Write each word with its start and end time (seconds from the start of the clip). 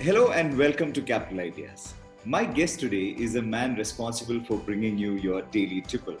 Hello 0.00 0.30
and 0.30 0.56
welcome 0.56 0.92
to 0.92 1.02
Capital 1.02 1.40
Ideas. 1.40 1.94
My 2.24 2.44
guest 2.44 2.78
today 2.78 3.16
is 3.18 3.34
a 3.34 3.42
man 3.42 3.74
responsible 3.74 4.40
for 4.44 4.56
bringing 4.56 4.96
you 4.96 5.14
your 5.14 5.42
daily 5.42 5.80
tipple. 5.80 6.16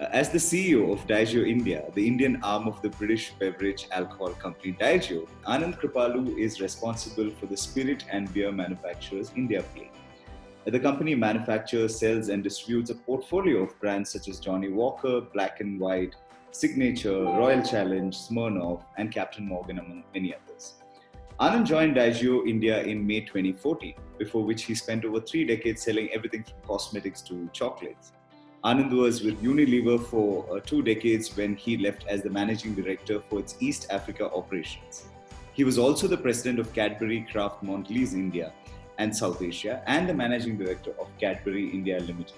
Uh, 0.00 0.06
as 0.10 0.30
the 0.30 0.38
CEO 0.38 0.92
of 0.92 1.06
Diageo 1.06 1.48
India, 1.48 1.84
the 1.94 2.04
Indian 2.04 2.42
arm 2.42 2.66
of 2.66 2.82
the 2.82 2.88
British 2.88 3.30
beverage 3.38 3.86
alcohol 3.92 4.30
company 4.30 4.72
Diageo, 4.72 5.28
Anand 5.46 5.80
Kripalu 5.80 6.36
is 6.36 6.60
responsible 6.60 7.30
for 7.38 7.46
the 7.46 7.56
spirit 7.56 8.04
and 8.10 8.34
beer 8.34 8.50
manufacturers 8.50 9.30
India 9.36 9.62
play. 9.76 9.88
Uh, 10.66 10.72
the 10.72 10.80
company 10.80 11.14
manufactures, 11.14 11.96
sells, 11.96 12.28
and 12.28 12.42
distributes 12.42 12.90
a 12.90 12.96
portfolio 12.96 13.62
of 13.62 13.78
brands 13.78 14.10
such 14.10 14.26
as 14.26 14.40
Johnnie 14.40 14.72
Walker, 14.72 15.20
Black 15.20 15.60
and 15.60 15.78
White, 15.78 16.16
Signature, 16.50 17.22
Royal 17.22 17.62
Challenge, 17.62 18.12
Smirnoff, 18.16 18.82
and 18.96 19.12
Captain 19.12 19.46
Morgan, 19.46 19.78
among 19.78 20.02
many 20.12 20.34
others. 20.34 20.72
Anand 21.38 21.66
joined 21.66 21.96
Diageo 21.96 22.48
India 22.48 22.82
in 22.82 23.06
May 23.06 23.20
2014, 23.20 23.92
before 24.18 24.42
which 24.42 24.62
he 24.62 24.74
spent 24.74 25.04
over 25.04 25.20
three 25.20 25.44
decades 25.44 25.82
selling 25.82 26.08
everything 26.10 26.42
from 26.42 26.54
cosmetics 26.66 27.20
to 27.22 27.46
chocolates. 27.52 28.12
Anand 28.64 28.90
was 28.90 29.22
with 29.22 29.42
Unilever 29.42 30.02
for 30.02 30.46
uh, 30.50 30.60
two 30.60 30.80
decades 30.80 31.36
when 31.36 31.54
he 31.54 31.76
left 31.76 32.06
as 32.08 32.22
the 32.22 32.30
managing 32.30 32.74
director 32.74 33.20
for 33.28 33.38
its 33.38 33.54
East 33.60 33.86
Africa 33.90 34.30
operations. 34.32 35.08
He 35.52 35.62
was 35.62 35.76
also 35.76 36.08
the 36.08 36.16
president 36.16 36.58
of 36.58 36.72
Cadbury 36.72 37.26
Kraft 37.30 37.62
Mondelez 37.62 38.14
India 38.14 38.54
and 38.96 39.14
South 39.14 39.42
Asia 39.42 39.82
and 39.86 40.08
the 40.08 40.14
managing 40.14 40.56
director 40.56 40.92
of 40.98 41.06
Cadbury 41.18 41.68
India 41.68 42.00
Limited. 42.00 42.32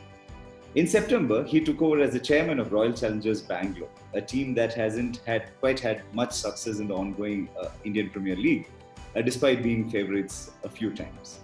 In 0.75 0.89
September, 0.89 1.45
he 1.45 1.61
took 1.61 1.81
over 1.81 2.01
as 2.01 2.15
the 2.15 2.21
chairman 2.21 2.59
of 2.59 2.73
Royal 2.73 2.93
Challengers 2.93 3.43
Bangalore, 3.43 3.91
a 4.15 4.21
team 4.21 4.55
that 4.55 4.75
hasn't 4.75 5.19
had 5.25 5.51
quite 5.61 5.79
had 5.79 6.03
much 6.13 6.33
success 6.33 6.81
in 6.81 6.89
the 6.89 6.95
ongoing 6.95 7.49
uh, 7.63 7.69
Indian 7.85 8.11
Premier 8.11 8.37
League, 8.37 8.69
uh, 9.17 9.23
despite 9.23 9.63
being 9.63 9.89
favorites 9.89 10.53
a 10.65 10.69
few 10.69 10.95
times. 10.95 11.41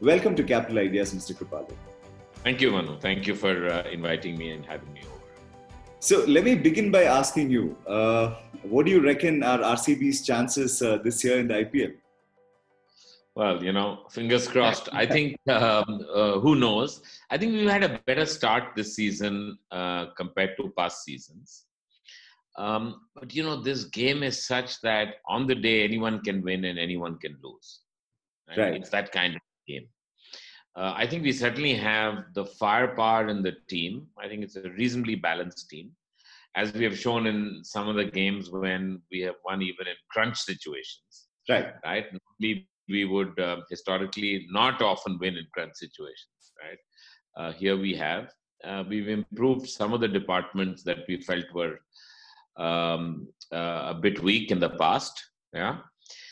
Welcome 0.00 0.34
to 0.36 0.42
Capital 0.42 0.78
Ideas, 0.78 1.14
Mr. 1.14 1.34
Kripalu. 1.34 1.74
Thank 2.42 2.60
you, 2.60 2.72
Manu. 2.72 2.98
Thank 2.98 3.26
you 3.26 3.34
for 3.34 3.68
uh, 3.68 3.84
inviting 3.90 4.36
me 4.36 4.50
and 4.50 4.66
having 4.66 4.92
me 4.92 5.00
over. 5.00 5.12
So 6.00 6.24
let 6.26 6.42
me 6.42 6.56
begin 6.56 6.90
by 6.90 7.04
asking 7.04 7.50
you, 7.50 7.76
uh, 7.86 8.34
what 8.62 8.86
do 8.86 8.92
you 8.92 9.00
reckon 9.00 9.44
are 9.44 9.58
RCB's 9.58 10.26
chances 10.26 10.82
uh, 10.82 10.98
this 10.98 11.22
year 11.22 11.38
in 11.38 11.46
the 11.46 11.54
IPL? 11.54 11.94
Well, 13.34 13.62
you 13.62 13.72
know, 13.72 14.00
fingers 14.10 14.48
crossed. 14.48 14.88
I 14.92 15.06
think 15.06 15.36
um, 15.48 16.04
uh, 16.12 16.40
who 16.40 16.56
knows. 16.56 17.02
I 17.30 17.38
think 17.38 17.52
we've 17.52 17.70
had 17.70 17.84
a 17.84 18.00
better 18.06 18.26
start 18.26 18.74
this 18.74 18.94
season 18.96 19.58
uh, 19.70 20.06
compared 20.16 20.56
to 20.58 20.72
past 20.76 21.04
seasons. 21.04 21.66
Um, 22.56 23.02
but 23.14 23.34
you 23.34 23.42
know, 23.42 23.56
this 23.62 23.84
game 23.84 24.22
is 24.22 24.46
such 24.46 24.80
that 24.82 25.16
on 25.28 25.46
the 25.46 25.54
day 25.54 25.84
anyone 25.84 26.20
can 26.20 26.42
win 26.42 26.64
and 26.64 26.78
anyone 26.78 27.18
can 27.18 27.36
lose. 27.42 27.80
Right. 28.48 28.58
right. 28.58 28.74
It's 28.74 28.90
that 28.90 29.12
kind 29.12 29.34
of 29.34 29.40
game. 29.66 29.86
Uh, 30.76 30.94
I 30.96 31.06
think 31.06 31.22
we 31.22 31.32
certainly 31.32 31.74
have 31.74 32.24
the 32.34 32.46
firepower 32.46 33.28
in 33.28 33.42
the 33.42 33.56
team. 33.68 34.06
I 34.18 34.28
think 34.28 34.42
it's 34.42 34.56
a 34.56 34.70
reasonably 34.70 35.16
balanced 35.16 35.68
team, 35.68 35.90
as 36.56 36.72
we 36.72 36.84
have 36.84 36.98
shown 36.98 37.26
in 37.26 37.60
some 37.62 37.88
of 37.88 37.96
the 37.96 38.06
games 38.06 38.50
when 38.50 39.02
we 39.10 39.20
have 39.20 39.34
won 39.44 39.60
even 39.62 39.86
in 39.86 39.94
crunch 40.10 40.38
situations. 40.38 41.28
Right. 41.48 41.74
Right. 41.84 42.06
We, 42.40 42.68
we 42.88 43.04
would 43.04 43.38
uh, 43.38 43.58
historically 43.68 44.46
not 44.50 44.80
often 44.80 45.18
win 45.18 45.36
in 45.36 45.46
crunch 45.52 45.74
situations. 45.74 46.52
Right. 46.62 46.78
Uh, 47.36 47.52
here 47.52 47.76
we 47.76 47.94
have. 47.96 48.30
Uh, 48.64 48.84
we've 48.88 49.08
improved 49.08 49.68
some 49.68 49.92
of 49.92 50.00
the 50.00 50.08
departments 50.08 50.82
that 50.84 50.98
we 51.08 51.20
felt 51.20 51.44
were 51.52 51.80
um, 52.56 53.28
uh, 53.52 53.92
a 53.94 53.98
bit 54.00 54.22
weak 54.22 54.50
in 54.50 54.60
the 54.60 54.70
past. 54.70 55.22
Yeah. 55.52 55.78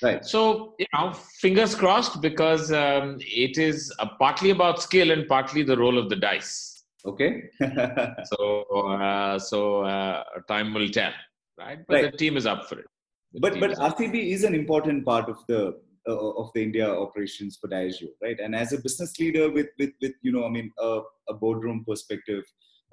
Right. 0.02 0.24
So, 0.24 0.74
you 0.78 0.86
know, 0.94 1.12
fingers 1.12 1.74
crossed 1.74 2.20
because 2.20 2.72
um, 2.72 3.18
it 3.20 3.58
is 3.58 3.92
partly 4.18 4.50
about 4.50 4.82
skill 4.82 5.10
and 5.10 5.26
partly 5.28 5.62
the 5.62 5.76
role 5.76 5.98
of 5.98 6.08
the 6.08 6.16
dice. 6.16 6.84
Okay. 7.04 7.44
so, 8.24 8.62
uh, 9.00 9.38
so 9.38 9.82
uh, 9.82 10.22
time 10.48 10.74
will 10.74 10.88
tell, 10.88 11.12
right? 11.58 11.78
But 11.86 11.94
right. 11.94 12.12
the 12.12 12.18
team 12.18 12.36
is 12.36 12.46
up 12.46 12.68
for 12.68 12.78
it. 12.80 12.86
The 13.32 13.40
but 13.40 13.60
but 13.60 13.70
is 13.70 13.78
RCB 13.78 14.32
is 14.32 14.44
an 14.44 14.54
important 14.54 15.04
part 15.04 15.28
of 15.28 15.38
the 15.46 15.80
uh, 16.08 16.30
of 16.32 16.50
the 16.54 16.62
India 16.62 16.88
operations 16.90 17.56
for 17.60 17.68
Diageo, 17.68 18.08
right? 18.22 18.38
And 18.40 18.56
as 18.56 18.72
a 18.72 18.80
business 18.80 19.18
leader 19.18 19.50
with 19.50 19.68
with 19.78 19.90
with 20.02 20.12
you 20.22 20.32
know, 20.32 20.44
I 20.44 20.48
mean, 20.48 20.72
a 20.80 21.34
boardroom 21.34 21.84
perspective, 21.86 22.44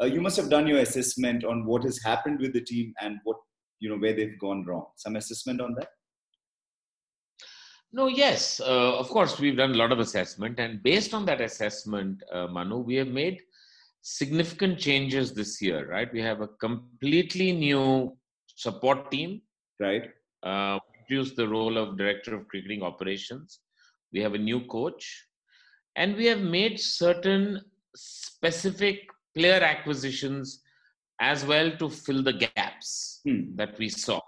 uh, 0.02 0.06
you 0.06 0.22
must 0.22 0.38
have 0.38 0.50
done 0.50 0.68
your 0.68 0.80
assessment 0.80 1.44
on 1.44 1.66
what 1.66 1.84
has 1.84 2.02
happened 2.04 2.40
with 2.40 2.54
the 2.54 2.62
team 2.62 2.94
and 3.02 3.18
what 3.24 3.38
you 3.80 3.90
know 3.90 3.98
where 3.98 4.14
they've 4.14 4.40
gone 4.40 4.66
wrong. 4.66 4.86
Some 4.96 5.16
assessment 5.16 5.62
on 5.62 5.76
that. 5.76 5.90
No, 7.94 8.08
yes, 8.08 8.60
uh, 8.60 8.98
of 8.98 9.08
course, 9.08 9.40
we've 9.40 9.56
done 9.56 9.72
a 9.72 9.78
lot 9.78 9.92
of 9.92 10.00
assessment, 10.00 10.60
and 10.60 10.84
based 10.84 11.14
on 11.14 11.26
that 11.26 11.42
assessment, 11.42 12.22
uh, 12.34 12.48
Manu, 12.48 12.80
we 12.80 12.96
have 12.96 13.08
made 13.08 13.42
significant 14.02 14.78
changes 14.78 15.34
this 15.34 15.62
year, 15.62 15.90
right? 15.90 16.12
We 16.12 16.22
have 16.22 16.42
a 16.42 16.48
completely 16.48 17.54
new 17.54 18.16
support 18.56 19.10
team, 19.10 19.42
right? 19.80 20.10
Uh, 20.44 20.80
introduced 21.00 21.38
the 21.38 21.48
role 21.48 21.78
of 21.78 21.98
director 21.98 22.36
of 22.36 22.48
cricketing 22.50 22.84
operations. 22.84 23.60
We 24.12 24.20
have 24.22 24.34
a 24.34 24.38
new 24.38 24.66
coach, 24.66 25.26
and 25.96 26.16
we 26.16 26.26
have 26.26 26.42
made 26.42 26.80
certain 26.80 27.62
specific 27.96 29.00
player 29.38 29.62
acquisitions 29.62 30.62
as 31.20 31.46
well 31.46 31.72
to 31.78 31.90
fill 31.90 32.24
the 32.24 32.34
gaps 32.34 33.22
hmm. 33.26 33.56
that 33.56 33.78
we 33.80 33.90
saw, 33.90 34.20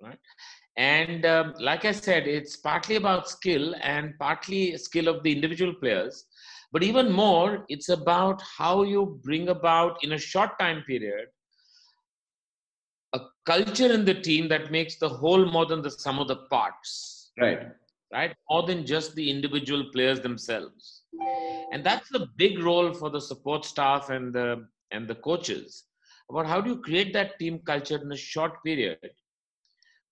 right? 0.00 0.18
And 0.76 1.26
um, 1.26 1.54
like 1.60 1.84
I 1.84 1.92
said, 1.92 2.26
it's 2.26 2.56
partly 2.56 2.96
about 2.96 3.28
skill 3.28 3.74
and 3.82 4.14
partly 4.18 4.76
skill 4.78 5.08
of 5.08 5.22
the 5.22 5.32
individual 5.32 5.74
players. 5.74 6.24
But 6.72 6.82
even 6.82 7.12
more, 7.12 7.66
it's 7.68 7.90
about 7.90 8.40
how 8.40 8.82
you 8.82 9.20
bring 9.22 9.48
about 9.48 10.02
in 10.02 10.12
a 10.12 10.18
short 10.18 10.58
time 10.58 10.82
period 10.86 11.26
a 13.14 13.20
culture 13.44 13.92
in 13.92 14.04
the 14.04 14.14
team 14.14 14.48
that 14.48 14.70
makes 14.70 14.96
the 14.96 15.08
whole 15.08 15.44
more 15.44 15.66
than 15.66 15.82
the 15.82 15.90
sum 15.90 16.18
of 16.18 16.28
the 16.28 16.36
parts. 16.50 17.30
Right. 17.38 17.68
Right? 18.12 18.34
More 18.50 18.62
than 18.64 18.84
just 18.84 19.14
the 19.14 19.30
individual 19.30 19.84
players 19.92 20.20
themselves. 20.20 21.02
And 21.72 21.82
that's 21.82 22.08
the 22.10 22.28
big 22.36 22.58
role 22.58 22.92
for 22.92 23.08
the 23.10 23.20
support 23.20 23.64
staff 23.64 24.10
and 24.10 24.34
the 24.34 24.66
and 24.90 25.08
the 25.08 25.14
coaches 25.14 25.84
about 26.30 26.46
how 26.46 26.60
do 26.60 26.70
you 26.70 26.80
create 26.80 27.12
that 27.14 27.38
team 27.38 27.58
culture 27.60 28.00
in 28.02 28.12
a 28.12 28.16
short 28.16 28.62
period 28.64 28.98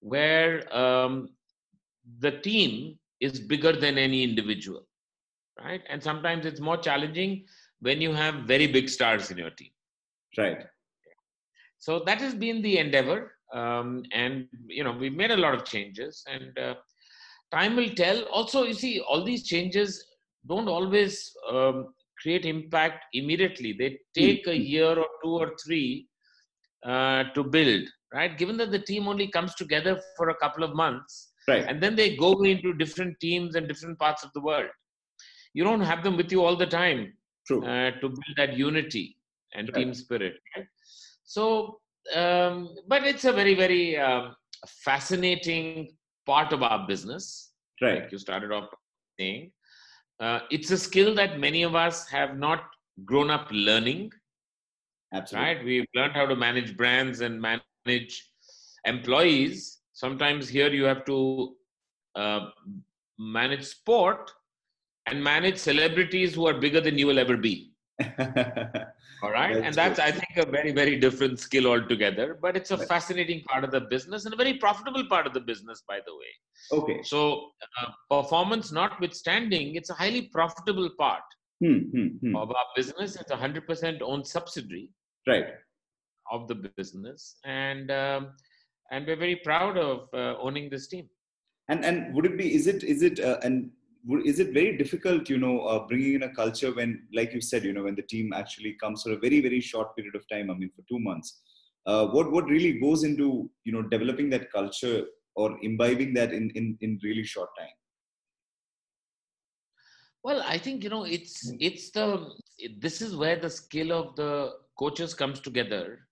where 0.01 0.75
um, 0.77 1.29
the 2.21 2.33
team 2.33 2.99
is 3.21 3.39
bigger 3.39 3.73
than 3.73 3.99
any 3.99 4.23
individual, 4.23 4.87
right? 5.63 5.83
And 5.89 6.03
sometimes 6.03 6.47
it's 6.47 6.61
more 6.61 6.79
challenging 6.79 7.45
when 7.81 8.01
you 8.01 8.13
have 8.13 8.35
very 8.45 8.67
big 8.67 8.89
stars 8.89 9.31
in 9.31 9.39
your 9.39 9.51
team. 9.51 9.71
Right. 10.39 10.67
So 11.79 12.03
that 12.07 12.21
has 12.21 12.35
been 12.35 12.63
the 12.63 12.79
endeavor, 12.79 13.33
um, 13.55 14.05
and 14.13 14.47
you 14.69 14.85
know 14.85 14.93
we've 14.93 15.15
made 15.15 15.31
a 15.31 15.37
lot 15.37 15.55
of 15.55 15.65
changes, 15.65 16.25
and 16.31 16.59
uh, 16.59 16.75
time 17.53 17.77
will 17.77 17.91
tell. 17.91 18.23
Also, 18.25 18.65
you 18.65 18.75
see, 18.75 19.01
all 19.01 19.25
these 19.25 19.47
changes 19.47 20.05
don't 20.47 20.69
always 20.69 21.33
um, 21.51 21.93
create 22.21 22.45
impact 22.45 23.05
immediately. 23.13 23.75
They 23.79 23.99
take 24.15 24.47
a 24.47 24.51
mm-hmm. 24.51 24.63
year 24.63 24.99
or 24.99 25.07
two 25.23 25.31
or 25.31 25.53
three 25.65 26.07
uh, 26.85 27.25
to 27.35 27.45
build 27.45 27.87
right? 28.13 28.37
Given 28.37 28.57
that 28.59 28.71
the 28.71 28.79
team 28.79 29.09
only 29.09 29.29
comes 29.29 29.55
together 29.55 30.01
for 30.17 30.31
a 30.31 30.35
couple 30.35 30.65
of 30.65 30.75
months, 30.75 31.31
right? 31.49 31.65
And 31.67 31.83
then 31.83 31.97
they 31.97 32.17
go 32.17 32.43
into 32.43 32.73
different 32.75 33.19
teams 33.21 33.55
and 33.55 33.69
different 33.69 33.99
parts 33.99 34.25
of 34.25 34.31
the 34.35 34.41
world. 34.41 34.71
You 35.55 35.65
don't 35.65 35.81
have 35.81 36.05
them 36.05 36.17
with 36.17 36.31
you 36.31 36.45
all 36.45 36.57
the 36.57 36.67
time 36.67 37.13
True. 37.47 37.65
Uh, 37.65 37.91
to 38.01 38.09
build 38.09 38.37
that 38.37 38.57
unity 38.57 39.17
and 39.55 39.69
right. 39.69 39.75
team 39.75 39.95
spirit. 39.95 40.35
Right? 40.57 40.67
So, 41.25 41.81
um, 42.15 42.75
but 42.87 43.05
it's 43.05 43.25
a 43.25 43.33
very, 43.33 43.55
very 43.55 43.97
um, 43.99 44.35
fascinating 44.67 45.91
part 46.33 46.53
of 46.53 46.63
our 46.63 46.87
business. 46.87 47.53
Right. 47.83 48.03
Like 48.03 48.13
you 48.13 48.19
started 48.19 48.53
off 48.53 48.69
saying. 49.19 49.53
Uh, 50.21 50.41
it's 50.51 50.71
a 50.71 50.79
skill 50.79 51.15
that 51.15 51.41
many 51.41 51.63
of 51.63 51.75
us 51.75 52.07
have 52.09 52.39
not 52.47 52.65
grown 53.05 53.31
up 53.31 53.49
learning. 53.51 54.13
Absolutely. 55.15 55.49
Right? 55.49 55.65
We've 55.65 55.87
learned 55.95 56.15
how 56.21 56.27
to 56.27 56.37
manage 56.37 56.77
brands 56.77 57.21
and 57.21 57.41
manage 57.41 58.15
employees 58.85 59.81
sometimes 60.01 60.49
here 60.49 60.71
you 60.71 60.85
have 60.85 61.05
to 61.05 61.17
uh, 62.15 62.47
manage 63.19 63.65
sport 63.65 64.33
and 65.07 65.23
manage 65.23 65.59
celebrities 65.59 66.35
who 66.35 66.47
are 66.47 66.55
bigger 66.55 66.81
than 66.81 66.97
you 66.99 67.07
will 67.07 67.19
ever 67.19 67.37
be 67.37 67.73
all 69.23 69.31
right 69.31 69.55
that's 69.55 69.67
and 69.67 69.75
that's 69.75 69.99
i 69.99 70.11
think 70.11 70.37
a 70.37 70.47
very 70.51 70.73
very 70.73 70.99
different 70.99 71.39
skill 71.39 71.67
altogether 71.67 72.39
but 72.41 72.57
it's 72.57 72.71
a 72.71 72.77
right. 72.77 72.89
fascinating 72.89 73.43
part 73.45 73.65
of 73.65 73.71
the 73.71 73.81
business 73.95 74.25
and 74.25 74.35
a 74.35 74.37
very 74.37 74.55
profitable 74.55 75.07
part 75.09 75.27
of 75.27 75.35
the 75.35 75.41
business 75.41 75.83
by 75.87 75.99
the 76.07 76.15
way 76.21 76.81
okay 76.81 77.01
so 77.03 77.51
uh, 77.81 77.91
performance 78.11 78.73
notwithstanding 78.73 79.75
it's 79.75 79.91
a 79.91 79.95
highly 79.95 80.23
profitable 80.23 80.89
part 80.99 81.23
hmm, 81.63 81.81
hmm, 81.95 82.07
hmm. 82.21 82.37
of 82.37 82.51
our 82.51 82.67
business 82.75 83.17
it's 83.17 83.31
a 83.31 83.37
100% 83.37 84.01
owned 84.03 84.27
subsidiary 84.27 84.89
right 85.27 85.47
of 86.31 86.49
the 86.49 86.55
business, 86.55 87.37
and 87.45 87.91
um, 87.91 88.31
and 88.91 89.07
we're 89.07 89.17
very 89.17 89.37
proud 89.37 89.77
of 89.77 90.09
uh, 90.15 90.37
owning 90.41 90.71
this 90.71 90.87
team. 90.87 91.09
And 91.69 91.85
and 91.85 92.15
would 92.15 92.27
it 92.27 92.39
be? 92.39 92.55
Is 92.55 92.67
it 92.67 92.83
is 92.83 93.03
it? 93.03 93.21
Uh, 93.21 93.39
and 93.43 93.71
is 94.25 94.41
it 94.41 94.53
very 94.53 94.77
difficult, 94.77 95.29
you 95.29 95.39
know, 95.39 95.61
uh, 95.61 95.87
bringing 95.87 96.15
in 96.15 96.23
a 96.23 96.35
culture 96.35 96.73
when, 96.75 97.07
like 97.15 97.33
you 97.33 97.41
said, 97.41 97.65
you 97.65 97.73
know, 97.73 97.85
when 97.85 97.95
the 97.95 98.03
team 98.03 98.33
actually 98.33 98.77
comes 98.81 99.03
for 99.03 99.13
a 99.13 99.19
very, 99.19 99.41
very 99.41 99.61
short 99.61 99.95
period 99.97 100.15
of 100.15 100.29
time, 100.29 100.51
I 100.51 100.55
mean, 100.55 100.71
for 100.75 100.83
two 100.89 100.99
months, 100.99 101.41
uh, 101.87 102.07
what, 102.07 102.31
what 102.31 102.45
really 102.47 102.79
goes 102.79 103.05
into, 103.05 103.51
you 103.65 103.73
know, 103.73 103.83
developing 103.83 104.31
that 104.31 104.51
culture 104.53 105.05
or 105.35 105.59
imbibing 105.63 106.15
that 106.15 106.33
in, 106.33 106.51
in, 106.55 106.77
in 106.81 106.99
really 107.03 107.25
short 107.25 107.51
time? 107.59 107.69
Well, 110.23 110.43
I 110.47 110.59
think 110.59 110.85
you 110.85 110.91
know 110.91 111.05
it's 111.05 111.51
it's 111.61 111.91
the 111.91 112.29
this 112.79 113.01
is 113.01 113.17
where 113.17 113.39
the 113.41 113.49
skill 113.49 113.93
of 113.93 114.17
the 114.17 114.53
coaches 114.79 115.15
comes 115.15 115.41
together 115.41 116.07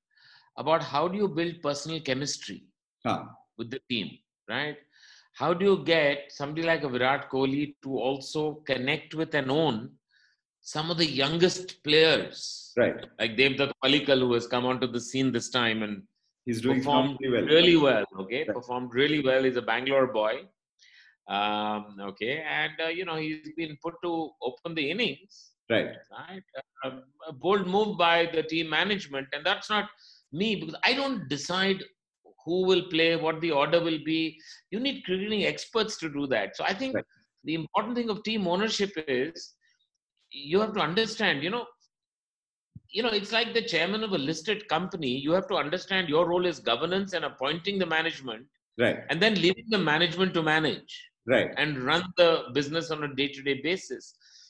about 0.57 0.83
how 0.83 1.09
do 1.09 1.19
you 1.19 1.29
build 1.29 1.61
personal 1.63 2.01
chemistry 2.01 2.65
Huh. 3.05 3.25
with 3.59 3.71
the 3.71 3.81
team, 3.91 4.19
right? 4.49 4.77
How 5.39 5.55
do 5.55 5.65
you 5.65 5.85
get 5.85 6.33
somebody 6.39 6.67
like 6.67 6.83
a 6.83 6.89
Virat 6.89 7.31
Kohli 7.31 7.75
to 7.85 7.91
also 7.97 8.55
connect 8.71 9.15
with 9.15 9.35
and 9.35 9.51
own 9.51 9.91
some 10.61 10.91
of 10.91 10.97
the 10.99 11.07
youngest 11.07 11.83
players, 11.85 12.73
Right. 12.77 12.97
like 13.21 13.37
Devdutt 13.37 13.73
Padikkal, 13.85 14.21
who 14.21 14.33
has 14.35 14.47
come 14.55 14.67
onto 14.67 14.87
the 14.97 15.01
scene 15.01 15.31
this 15.33 15.49
time 15.51 15.83
and 15.83 16.03
He's 16.45 16.61
doing 16.63 16.79
performed 16.79 17.19
well. 17.23 17.43
really 17.57 17.77
well. 17.77 18.05
Okay, 18.23 18.41
Right. 18.45 18.55
performed 18.59 18.91
really 18.95 19.21
well. 19.29 19.45
He's 19.45 19.57
a 19.57 19.63
Bangalore 19.63 20.09
boy. 20.09 20.35
Um, 21.29 21.97
okay, 22.11 22.43
and 22.61 22.73
uh, 22.85 22.89
you 22.89 23.05
know 23.05 23.17
he's 23.17 23.51
been 23.57 23.77
put 23.85 23.95
to 24.05 24.31
open 24.43 24.75
the 24.75 24.91
innings. 24.91 25.51
Right. 25.71 25.91
Right, 26.11 26.43
a, 26.85 26.89
a 27.29 27.33
bold 27.33 27.67
move 27.67 27.99
by 27.99 28.17
the 28.35 28.43
team 28.43 28.71
management, 28.71 29.29
and 29.35 29.45
that's 29.45 29.69
not 29.69 29.91
me 30.33 30.57
because 30.57 30.77
I 30.83 30.95
don't 30.95 31.29
decide 31.29 31.83
who 32.49 32.59
will 32.71 32.85
play, 32.95 33.11
what 33.25 33.41
the 33.45 33.53
order 33.63 33.81
will 33.89 34.01
be. 34.13 34.21
You 34.73 34.81
need 34.87 35.05
cricketing 35.07 35.45
experts 35.53 35.99
to 36.03 36.09
do 36.19 36.27
that. 36.35 36.57
So 36.59 36.65
I 36.73 36.75
think 36.81 36.95
Right. 36.97 37.05
the 37.49 37.55
important 37.63 37.97
thing 37.99 38.11
of 38.15 38.23
team 38.29 38.47
ownership 38.55 38.93
is 39.07 39.55
you 40.31 40.61
have 40.65 40.75
to 40.79 40.81
understand. 40.91 41.43
You 41.47 41.51
know, 41.57 41.67
you 42.97 43.03
know, 43.05 43.15
it's 43.21 43.33
like 43.39 43.53
the 43.55 43.63
chairman 43.73 44.03
of 44.07 44.13
a 44.13 44.19
listed 44.31 44.67
company. 44.69 45.13
You 45.27 45.33
have 45.33 45.49
to 45.49 45.57
understand 45.65 46.09
your 46.09 46.25
role 46.33 46.47
is 46.53 46.59
governance 46.73 47.13
and 47.13 47.25
appointing 47.31 47.79
the 47.79 47.87
management, 47.97 48.47
Right. 48.85 48.99
and 49.11 49.21
then 49.25 49.35
leaving 49.47 49.69
the 49.77 49.83
management 49.93 50.33
to 50.35 50.43
manage 50.43 50.93
Right. 51.35 51.51
and 51.63 51.83
run 51.91 52.03
the 52.17 52.31
business 52.59 52.91
on 52.91 53.05
a 53.05 53.15
day-to-day 53.21 53.57
basis. 53.63 54.05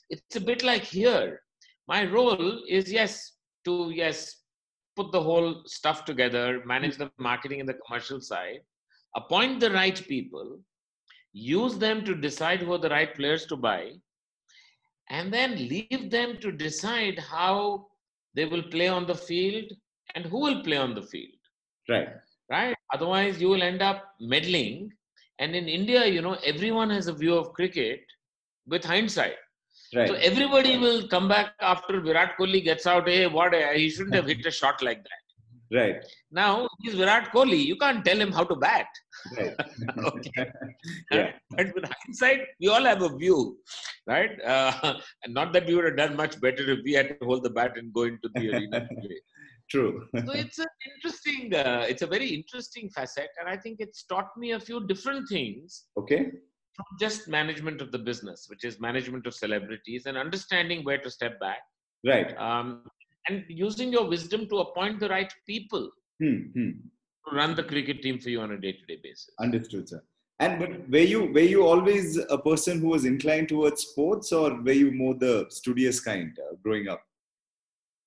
It's 0.09 0.35
a 0.41 0.41
bit 0.51 0.63
like 0.71 0.83
here. 0.83 1.41
My 1.93 2.01
role 2.17 2.63
is 2.77 2.91
yes 2.99 3.13
to 3.65 3.91
yes 4.03 4.19
put 4.99 5.11
the 5.13 5.21
whole 5.21 5.63
stuff 5.65 6.03
together, 6.03 6.61
manage 6.65 6.97
the 6.97 7.09
marketing 7.17 7.61
and 7.61 7.69
the 7.69 7.79
commercial 7.85 8.19
side, 8.19 8.59
appoint 9.15 9.61
the 9.61 9.71
right 9.71 10.05
people, 10.07 10.59
use 11.31 11.77
them 11.77 12.03
to 12.03 12.13
decide 12.15 12.59
who 12.59 12.73
are 12.73 12.83
the 12.85 12.89
right 12.89 13.15
players 13.15 13.45
to 13.45 13.55
buy, 13.55 13.93
and 15.09 15.33
then 15.33 15.55
leave 15.55 16.11
them 16.11 16.37
to 16.41 16.51
decide 16.51 17.17
how 17.17 17.87
they 18.35 18.45
will 18.45 18.63
play 18.63 18.89
on 18.89 19.07
the 19.07 19.15
field 19.15 19.71
and 20.15 20.25
who 20.25 20.39
will 20.39 20.61
play 20.63 20.77
on 20.77 20.93
the 20.93 21.01
field. 21.01 21.39
Right. 21.87 22.09
right? 22.51 22.75
Otherwise 22.93 23.41
you 23.41 23.49
will 23.49 23.63
end 23.63 23.81
up 23.81 24.03
meddling. 24.19 24.91
And 25.41 25.55
in 25.55 25.69
india 25.69 26.05
you 26.13 26.21
know 26.23 26.33
everyone 26.51 26.89
has 26.93 27.07
a 27.07 27.13
view 27.19 27.35
of 27.41 27.53
cricket 27.57 28.01
with 28.71 28.83
hindsight 28.93 29.37
Right. 29.95 30.07
so 30.07 30.13
everybody 30.15 30.77
will 30.77 31.07
come 31.07 31.27
back 31.27 31.53
after 31.59 31.99
virat 32.07 32.31
kohli 32.39 32.63
gets 32.63 32.85
out 32.91 33.07
hey 33.09 33.25
what 33.37 33.53
he 33.79 33.89
shouldn't 33.89 34.15
have 34.15 34.27
hit 34.31 34.45
a 34.45 34.51
shot 34.51 34.83
like 34.87 35.01
that 35.09 35.23
right. 35.77 35.97
now 36.39 36.67
he's 36.81 36.95
virat 36.99 37.31
kohli 37.35 37.61
you 37.69 37.77
can't 37.83 38.03
tell 38.09 38.19
him 38.25 38.31
how 38.31 38.43
to 38.51 38.55
bat 38.55 38.87
Right. 39.37 39.55
okay 40.11 40.45
Yeah. 41.11 41.31
but 41.55 41.73
with 41.75 41.85
hindsight 41.93 42.41
we 42.61 42.67
all 42.73 42.85
have 42.91 43.01
a 43.01 43.11
view 43.23 43.39
right 44.07 44.35
uh, 44.53 44.93
and 45.23 45.33
not 45.39 45.51
that 45.53 45.65
we 45.67 45.75
would 45.75 45.85
have 45.89 45.97
done 45.97 46.15
much 46.15 46.39
better 46.45 46.65
if 46.75 46.79
we 46.83 46.93
had 46.93 47.09
to 47.09 47.25
hold 47.25 47.43
the 47.43 47.49
bat 47.59 47.77
and 47.77 47.93
go 47.93 48.03
into 48.03 48.29
the 48.35 48.45
arena 48.51 48.79
to 48.89 48.95
play 49.01 49.19
True. 49.71 50.07
so 50.25 50.31
it's 50.43 50.59
an 50.59 50.73
interesting 50.91 51.53
uh, 51.63 51.85
it's 51.91 52.01
a 52.01 52.07
very 52.15 52.29
interesting 52.39 52.89
facet 52.97 53.29
and 53.39 53.49
i 53.49 53.57
think 53.57 53.77
it's 53.79 54.03
taught 54.13 54.31
me 54.43 54.51
a 54.51 54.59
few 54.59 54.79
different 54.93 55.27
things 55.35 55.85
okay. 55.97 56.21
Just 56.99 57.27
management 57.27 57.81
of 57.81 57.91
the 57.91 57.97
business 57.99 58.47
which 58.49 58.63
is 58.63 58.79
management 58.79 59.25
of 59.27 59.33
celebrities 59.33 60.05
and 60.05 60.17
understanding 60.17 60.83
where 60.83 60.97
to 60.97 61.09
step 61.09 61.39
back 61.39 61.59
Right. 62.05 62.35
um, 62.37 62.83
and 63.27 63.43
using 63.49 63.91
your 63.91 64.07
wisdom 64.07 64.47
to 64.49 64.59
appoint 64.59 64.99
the 64.99 65.09
right 65.09 65.33
people 65.45 65.91
Hmm. 66.21 66.39
Hmm. 66.55 66.71
to 67.27 67.35
run 67.35 67.55
the 67.55 67.63
cricket 67.63 68.01
team 68.01 68.19
for 68.19 68.29
you 68.29 68.41
on 68.41 68.51
a 68.51 68.57
day-to-day 68.57 68.99
basis 69.03 69.33
Understood, 69.39 69.87
sir. 69.89 70.01
And 70.39 70.57
but 70.59 70.89
were 70.89 71.07
you 71.13 71.25
were 71.33 71.49
you 71.53 71.65
always 71.65 72.17
a 72.17 72.37
person 72.37 72.79
who 72.79 72.87
was 72.87 73.03
inclined 73.05 73.49
towards 73.49 73.81
sports, 73.87 74.31
or 74.31 74.61
were 74.61 74.71
you 74.83 74.91
more 74.91 75.13
the 75.13 75.45
studious 75.49 75.99
kind 75.99 76.37
uh, 76.45 76.55
growing 76.63 76.87
up? 76.87 77.01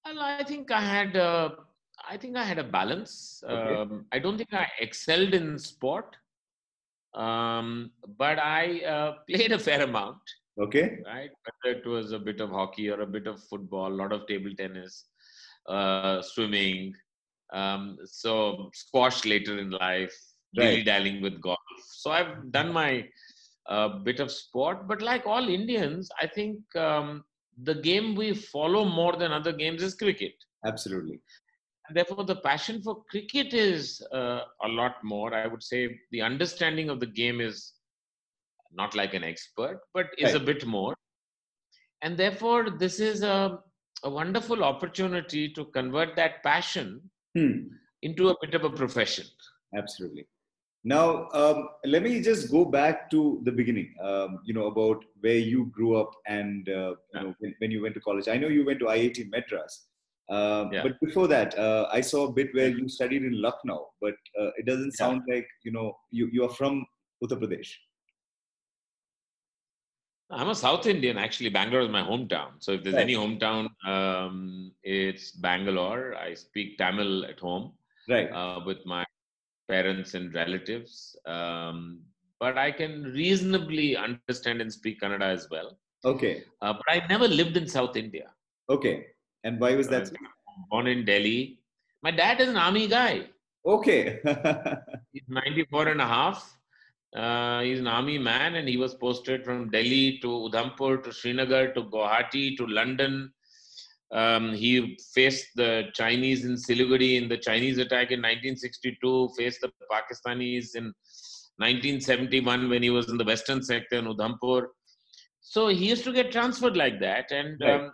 well 0.07 0.21
i 0.21 0.43
think 0.43 0.71
i 0.71 0.81
had 0.81 1.17
uh, 1.17 1.51
i 2.13 2.17
think 2.17 2.37
i 2.37 2.45
had 2.51 2.59
a 2.59 2.65
balance 2.79 3.43
Okay. 3.49 3.75
um, 3.83 4.05
i 4.13 4.19
don't 4.19 4.37
think 4.39 4.53
i 4.53 4.67
excelled 4.87 5.35
in 5.41 5.59
sport 5.59 6.17
um, 7.15 7.91
but 8.19 8.39
i 8.39 8.81
uh, 8.95 9.13
played 9.29 9.53
a 9.53 9.59
fair 9.59 9.83
amount 9.83 10.19
Okay. 10.61 10.99
right? 11.07 11.31
Whether 11.63 11.79
it 11.79 11.87
was 11.87 12.13
a 12.13 12.19
bit 12.19 12.39
of 12.41 12.51
hockey 12.51 12.91
or 12.91 13.01
a 13.01 13.07
bit 13.07 13.27
of 13.27 13.43
football, 13.45 13.91
a 13.91 13.99
lot 14.03 14.13
of 14.13 14.27
table 14.27 14.51
tennis, 14.55 15.07
uh, 15.67 16.21
swimming, 16.21 16.95
um, 17.55 17.97
so 18.05 18.69
squash 18.75 19.25
later 19.25 19.59
in 19.59 19.71
life, 19.71 20.15
dilly 20.55 20.77
Right. 20.77 20.85
dallying 20.85 21.23
with 21.23 21.41
golf. 21.41 21.59
So 21.87 22.11
I've 22.11 22.53
done 22.53 22.71
my 22.73 23.09
uh, 23.67 24.01
bit 24.01 24.21
of 24.21 24.31
sport, 24.31 24.87
but 24.87 25.01
like 25.01 25.27
all 25.27 25.49
Indians, 25.49 26.11
I 26.21 26.27
think 26.27 26.59
um, 26.77 27.25
the 27.63 27.75
game 27.77 28.15
we 28.15 28.35
follow 28.35 28.85
more 28.85 29.17
than 29.17 29.33
other 29.33 29.53
games 29.53 29.83
is 29.83 29.95
cricket. 29.95 30.35
Absolutely. 30.67 31.21
Therefore, 31.93 32.25
the 32.25 32.37
passion 32.37 32.83
for 32.83 33.05
cricket 33.11 33.53
is 33.53 34.03
uh, 34.13 34.41
a 34.65 34.69
lot 34.69 34.97
more. 35.03 35.35
I 35.35 35.47
would 35.47 35.63
say 35.63 35.99
the 36.11 36.23
understanding 36.23 36.89
of 36.91 37.01
the 37.01 37.07
game 37.07 37.41
is 37.41 37.73
not 38.73 38.95
like 38.95 39.15
an 39.15 39.25
expert, 39.25 39.81
but 39.95 40.07
is 40.19 40.35
a 40.35 40.41
bit 40.41 40.65
more. 40.67 40.95
And 42.03 42.17
therefore, 42.17 42.71
this 42.71 43.01
is 43.01 43.23
a, 43.23 43.61
a 44.03 44.11
wonderful 44.11 44.65
opportunity 44.65 45.49
to 45.51 45.65
convert 45.67 46.17
that 46.17 46.43
passion 46.43 47.11
Hmm. 47.35 47.69
into 48.03 48.29
a 48.29 48.37
bit 48.43 48.55
of 48.55 48.65
a 48.65 48.71
profession. 48.71 49.25
Absolutely. 49.75 50.27
Now, 50.85 51.29
um, 51.33 51.69
let 51.87 52.03
me 52.03 52.21
just 52.21 52.51
go 52.51 52.65
back 52.65 53.09
to 53.13 53.41
the 53.45 53.53
beginning. 53.53 53.95
Um, 54.03 54.41
you 54.45 54.53
know 54.53 54.67
about 54.67 55.05
where 55.21 55.39
you 55.39 55.67
grew 55.67 55.97
up 55.97 56.11
and 56.27 56.69
uh, 56.69 56.95
you 57.15 57.21
know 57.21 57.35
when, 57.39 57.55
when 57.59 57.71
you 57.71 57.81
went 57.83 57.95
to 57.95 58.01
college. 58.01 58.29
I 58.29 58.37
know 58.37 58.49
you 58.49 58.67
went 58.67 58.81
to 58.81 58.87
IIT 58.87 59.31
Madras, 59.31 59.87
uh, 60.31 60.69
Yeah. 60.73 60.83
but 60.85 61.01
before 61.01 61.27
that, 61.29 61.57
uh, 61.59 61.89
I 61.93 62.01
saw 62.01 62.27
a 62.29 62.33
bit 62.33 62.55
where 62.55 62.69
you 62.69 62.89
studied 62.89 63.25
in 63.25 63.41
Lucknow. 63.41 63.89
But 64.01 64.15
uh, 64.41 64.51
it 64.57 64.67
doesn't 64.67 64.95
Yeah. 64.99 65.05
sound 65.07 65.23
like 65.29 65.49
you 65.65 65.73
know 65.73 65.97
you 66.11 66.29
you 66.33 66.45
are 66.45 66.55
from 66.61 66.85
Uttar 67.25 67.39
Pradesh. 67.43 67.71
I'm 70.31 70.49
a 70.49 70.55
South 70.55 70.87
Indian, 70.87 71.19
actually. 71.19 71.51
Bangalore 71.51 71.83
is 71.83 71.91
my 71.91 72.03
hometown. 72.03 72.53
So 72.59 72.73
if 72.73 72.83
there's 72.83 72.95
Right. 72.97 73.03
any 73.03 73.15
hometown, 73.15 73.69
um, 73.87 74.73
it's 74.83 75.33
Bangalore. 75.33 76.15
I 76.17 76.33
speak 76.35 76.79
Tamil 76.79 77.27
at 77.27 77.39
home. 77.41 77.73
Right. 78.09 78.29
uh, 78.33 78.61
with 78.67 78.85
my 78.85 79.05
parents 79.69 80.15
and 80.15 80.35
relatives. 80.35 81.17
Um, 81.25 82.03
but 82.41 82.59
I 82.59 82.73
can 82.73 83.05
reasonably 83.05 83.97
understand 83.97 84.61
and 84.61 84.73
speak 84.73 85.01
Kannada 85.01 85.29
as 85.39 85.49
well. 85.51 85.79
Okay. 86.05 86.43
Uh, 86.61 86.73
but 86.73 86.83
I 86.89 87.07
never 87.07 87.29
lived 87.29 87.57
in 87.57 87.69
South 87.69 87.95
India. 87.97 88.33
Okay. 88.69 89.07
And 89.45 89.61
why 89.61 89.75
was 89.75 89.89
that? 89.89 90.11
born 90.71 90.87
in 90.87 91.05
Delhi. 91.05 91.59
My 92.03 92.11
dad 92.11 92.41
is 92.41 92.49
an 92.49 92.57
army 92.57 92.87
guy. 92.87 93.27
Okay. 93.65 94.21
He's 95.13 95.23
94 95.29 95.89
and 95.89 96.01
a 96.01 96.07
half. 96.07 96.59
Uh, 97.15 97.61
he's 97.61 97.79
an 97.79 97.87
army 97.87 98.17
man 98.17 98.55
and 98.55 98.67
he 98.67 98.79
was 98.79 98.95
posted 98.95 99.45
from 99.45 99.71
Delhi 99.71 100.19
to 100.23 100.29
Udhampur 100.29 101.03
to 101.05 101.13
Srinagar 101.13 101.73
to 101.75 101.83
Guwahati 101.85 102.57
to 102.57 102.67
London. 102.67 103.31
Um, 104.13 104.55
he 104.55 104.99
faced 105.15 105.49
the 105.55 105.89
Chinese 105.93 106.47
in 106.47 106.55
Siliguri 106.55 107.21
in 107.21 107.29
the 107.29 107.37
Chinese 107.37 107.77
attack 107.77 108.13
in 108.13 108.21
1962, 108.21 109.31
faced 109.37 109.61
the 109.61 109.71
Pakistanis 109.93 110.75
in 110.75 110.85
1971 111.59 112.71
when 112.71 112.83
he 112.83 112.91
was 112.91 113.11
in 113.11 113.19
the 113.19 113.25
western 113.25 113.63
sector 113.63 113.97
in 113.97 114.07
Udhampur. 114.07 114.69
So 115.43 115.69
he 115.69 115.89
used 115.91 116.05
to 116.05 116.13
get 116.15 116.33
transferred 116.33 116.77
like 116.79 116.99
that. 117.01 117.31
And, 117.31 117.61
Right. 117.61 117.81
um, 117.81 117.93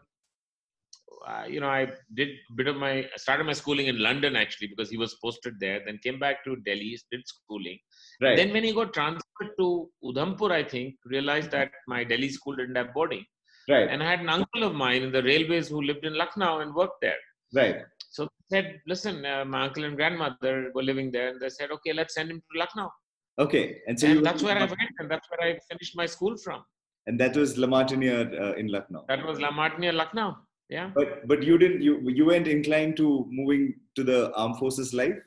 uh, 1.28 1.44
you 1.46 1.60
know, 1.60 1.68
I 1.68 1.82
did 2.14 2.28
a 2.50 2.54
bit 2.58 2.68
of 2.68 2.76
my, 2.76 3.06
started 3.16 3.44
my 3.44 3.52
schooling 3.52 3.86
in 3.86 3.98
London 3.98 4.34
actually 4.36 4.68
because 4.68 4.90
he 4.90 4.96
was 4.96 5.14
posted 5.22 5.54
there, 5.60 5.80
then 5.84 5.98
came 6.02 6.18
back 6.18 6.44
to 6.44 6.56
Delhi, 6.68 6.98
did 7.10 7.22
schooling. 7.26 7.78
right. 8.22 8.36
Then 8.36 8.52
when 8.52 8.64
he 8.64 8.72
got 8.72 8.94
transferred 8.94 9.52
to 9.58 9.90
Udhampur, 10.04 10.50
I 10.50 10.62
think, 10.62 10.94
realized 11.04 11.50
that 11.50 11.70
my 11.86 12.04
Delhi 12.04 12.30
school 12.30 12.56
didn't 12.56 12.76
have 12.76 12.94
boarding. 12.94 13.24
right. 13.68 13.88
And 13.88 14.02
I 14.02 14.10
had 14.10 14.20
an 14.20 14.30
uncle 14.30 14.62
of 14.68 14.74
mine 14.74 15.02
in 15.02 15.12
the 15.12 15.22
railways 15.22 15.68
who 15.68 15.82
lived 15.82 16.04
in 16.04 16.14
Lucknow 16.14 16.60
and 16.60 16.74
worked 16.74 17.00
there. 17.02 17.20
right. 17.54 17.76
So 18.10 18.24
they 18.24 18.62
said, 18.62 18.80
listen, 18.86 19.24
uh, 19.26 19.44
my 19.44 19.64
uncle 19.66 19.84
and 19.84 19.96
grandmother 19.96 20.70
were 20.74 20.82
living 20.82 21.10
there. 21.12 21.28
And 21.28 21.40
they 21.40 21.50
said, 21.50 21.70
okay, 21.76 21.92
let's 21.92 22.14
send 22.14 22.30
him 22.30 22.38
to 22.38 22.58
Lucknow. 22.58 22.90
Okay. 23.38 23.64
And 23.86 24.00
so 24.00 24.06
and 24.08 24.24
that's 24.24 24.42
where 24.42 24.56
I 24.56 24.64
went 24.64 24.94
and 24.98 25.10
that's 25.10 25.28
where 25.30 25.42
I 25.48 25.58
finished 25.70 25.94
my 25.94 26.06
school 26.06 26.36
from. 26.44 26.62
And 27.06 27.20
that 27.20 27.36
was 27.36 27.56
La 27.58 27.68
Martiniere 27.68 28.26
uh, 28.40 28.54
in 28.54 28.68
Lucknow. 28.68 29.04
That 29.08 29.24
was 29.26 29.40
La 29.40 29.50
Martiniere, 29.50 29.92
Lucknow. 29.92 30.36
Yeah. 30.68 30.90
But 30.94 31.26
but 31.26 31.42
you 31.42 31.56
didn't 31.58 31.82
you 31.82 32.00
you 32.08 32.26
weren't 32.26 32.46
inclined 32.46 32.96
to 32.98 33.26
moving 33.30 33.74
to 33.96 34.04
the 34.04 34.32
armed 34.34 34.58
forces 34.58 34.92
life. 34.92 35.18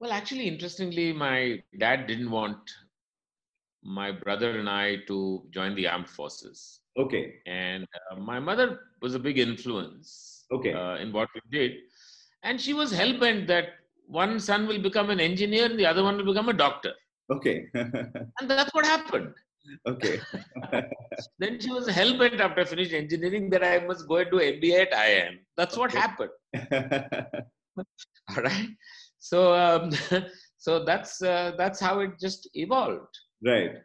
Well, 0.00 0.12
actually, 0.12 0.48
interestingly, 0.48 1.12
my 1.12 1.62
dad 1.78 2.06
didn't 2.06 2.30
want 2.30 2.58
my 3.82 4.10
brother 4.12 4.58
and 4.58 4.68
I 4.68 4.96
to 5.06 5.46
join 5.50 5.74
the 5.74 5.86
armed 5.86 6.08
forces, 6.10 6.80
Okay. 6.98 7.34
and 7.46 7.86
uh, 8.10 8.16
my 8.16 8.38
mother 8.38 8.80
was 9.00 9.14
a 9.14 9.18
big 9.18 9.38
influence 9.38 10.44
Okay. 10.52 10.72
uh, 10.72 10.96
in 10.96 11.12
what 11.12 11.28
we 11.34 11.40
did, 11.50 11.72
and 12.42 12.60
she 12.60 12.74
was 12.74 12.90
hell 12.92 13.18
bent 13.18 13.46
that 13.46 13.66
one 14.06 14.38
son 14.40 14.66
will 14.66 14.80
become 14.82 15.08
an 15.10 15.20
engineer 15.20 15.66
and 15.66 15.78
the 15.78 15.86
other 15.86 16.02
one 16.02 16.16
will 16.18 16.24
become 16.32 16.48
a 16.50 16.52
doctor, 16.52 16.92
Okay. 17.30 17.66
and 17.74 18.50
that's 18.50 18.74
what 18.74 18.84
happened. 18.84 19.32
Okay. 19.86 20.20
Then 21.38 21.60
she 21.60 21.70
was 21.70 21.88
hell 21.88 22.18
bent 22.18 22.40
after 22.40 22.64
finished 22.64 22.92
engineering 22.92 23.50
that 23.50 23.64
I 23.64 23.84
must 23.86 24.06
go 24.08 24.16
and 24.16 24.30
do 24.30 24.38
MBA 24.38 24.82
at 24.86 24.92
IIM. 24.92 25.38
That's 25.56 25.76
what 25.76 25.92
happened. 25.92 26.30
All 27.78 28.42
right. 28.42 28.68
So 29.18 29.54
um, 29.54 29.90
so 30.58 30.84
that's 30.84 31.22
uh, 31.22 31.52
that's 31.56 31.80
how 31.80 32.00
it 32.00 32.12
just 32.20 32.48
evolved. 32.54 33.14
right. 33.44 33.76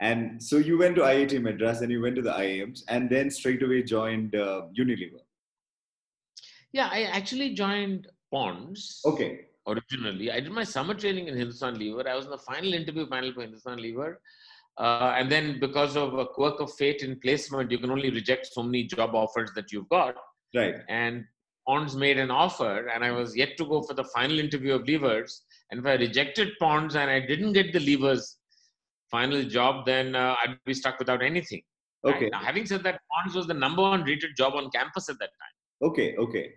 And 0.00 0.42
so 0.42 0.58
you 0.58 0.76
went 0.76 0.94
to 0.96 1.02
IIT 1.02 1.40
Madras 1.40 1.80
and 1.80 1.90
you 1.90 2.02
went 2.02 2.16
to 2.16 2.22
the 2.22 2.32
IIMs 2.32 2.80
and 2.88 3.08
then 3.08 3.30
straight 3.30 3.62
away 3.62 3.82
joined 3.82 4.34
uh, 4.34 4.62
Unilever. 4.78 5.22
Yeah, 6.72 6.88
I 6.92 7.04
actually 7.04 7.54
joined 7.54 8.06
Ponds 8.30 9.00
Okay. 9.06 9.46
originally. 9.66 10.30
I 10.30 10.40
did 10.40 10.52
my 10.52 10.64
summer 10.64 10.92
training 10.92 11.28
in 11.28 11.36
Hindustan 11.36 11.78
Lever. 11.78 12.06
I 12.06 12.14
was 12.14 12.26
in 12.26 12.30
the 12.30 12.36
final 12.36 12.74
interview 12.74 13.06
panel 13.06 13.32
for 13.32 13.40
Hindustan 13.40 13.80
Lever. 13.80 14.20
Uh, 14.78 15.14
and 15.16 15.30
then 15.32 15.58
because 15.58 15.96
of 15.96 16.14
a 16.18 16.26
quirk 16.26 16.60
of 16.60 16.72
fate 16.74 17.02
in 17.02 17.18
placement, 17.20 17.70
you 17.70 17.78
can 17.78 17.90
only 17.90 18.10
reject 18.10 18.46
so 18.52 18.62
many 18.62 18.84
job 18.84 19.14
offers 19.14 19.50
that 19.54 19.72
you've 19.72 19.88
got. 19.88 20.14
Right. 20.54 20.74
And 20.88 21.24
Ponds 21.66 21.96
made 21.96 22.18
an 22.18 22.30
offer, 22.30 22.86
and 22.88 23.02
I 23.02 23.10
was 23.10 23.36
yet 23.36 23.56
to 23.56 23.64
go 23.64 23.82
for 23.82 23.94
the 23.94 24.04
final 24.04 24.38
interview 24.38 24.74
of 24.74 24.86
Levers. 24.86 25.42
And 25.70 25.80
if 25.80 25.86
I 25.86 25.94
rejected 25.94 26.52
Ponds 26.60 26.94
and 26.94 27.10
I 27.10 27.20
didn't 27.20 27.54
get 27.54 27.72
the 27.72 27.80
Levers 27.80 28.36
final 29.10 29.42
job, 29.44 29.86
then 29.86 30.14
uh, 30.14 30.36
I'd 30.44 30.58
be 30.64 30.74
stuck 30.74 30.98
without 30.98 31.22
anything. 31.22 31.62
right? 32.04 32.16
Okay. 32.16 32.28
Now, 32.30 32.38
having 32.38 32.66
said 32.66 32.82
that, 32.84 33.00
Ponds 33.10 33.34
was 33.34 33.46
the 33.46 33.54
number 33.54 33.82
one 33.82 34.02
rated 34.04 34.36
job 34.36 34.54
on 34.54 34.70
campus 34.70 35.08
at 35.08 35.18
that 35.18 35.30
time. 35.30 35.90
Okay. 35.90 36.14
Okay. 36.16 36.52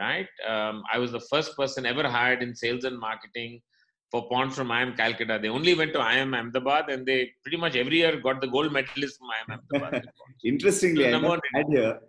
right? 0.00 0.28
Um, 0.46 0.82
I 0.92 0.98
was 0.98 1.12
the 1.12 1.20
first 1.20 1.56
person 1.56 1.86
ever 1.86 2.06
hired 2.08 2.42
in 2.42 2.54
sales 2.54 2.84
and 2.84 2.98
marketing 2.98 3.62
for 4.10 4.28
Ponds 4.28 4.54
from 4.56 4.68
IIM 4.68 4.96
Calcutta. 4.96 5.38
They 5.40 5.48
only 5.48 5.74
went 5.74 5.92
to 5.94 5.98
IIM 5.98 6.36
Ahmedabad 6.38 6.88
and 6.90 7.04
they 7.04 7.32
pretty 7.42 7.56
much 7.56 7.74
every 7.76 7.98
year 7.98 8.20
got 8.20 8.40
the 8.40 8.46
gold 8.46 8.72
medalist 8.72 9.18
from 9.18 9.28
IIM 9.36 9.58
Ahmedabad. 9.72 10.08
Interestingly, 10.44 11.04
So 11.04 11.08
I 11.08 11.12
number 11.12 11.28
must 11.28 11.42
one- 11.52 11.62
add 11.62 11.66
here, 11.76 12.00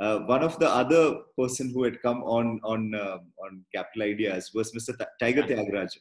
uh, 0.00 0.18
one 0.20 0.42
of 0.42 0.58
the 0.58 0.68
other 0.68 1.20
person 1.38 1.70
who 1.72 1.84
had 1.84 2.00
come 2.02 2.22
on 2.24 2.60
on 2.64 2.94
uh, 2.94 3.18
on 3.44 3.64
Capital 3.74 4.02
Ideas 4.02 4.50
was 4.52 4.72
Mr. 4.72 4.98
Ti- 4.98 5.12
Tiger. 5.20 5.42
Tyagarajan, 5.44 6.00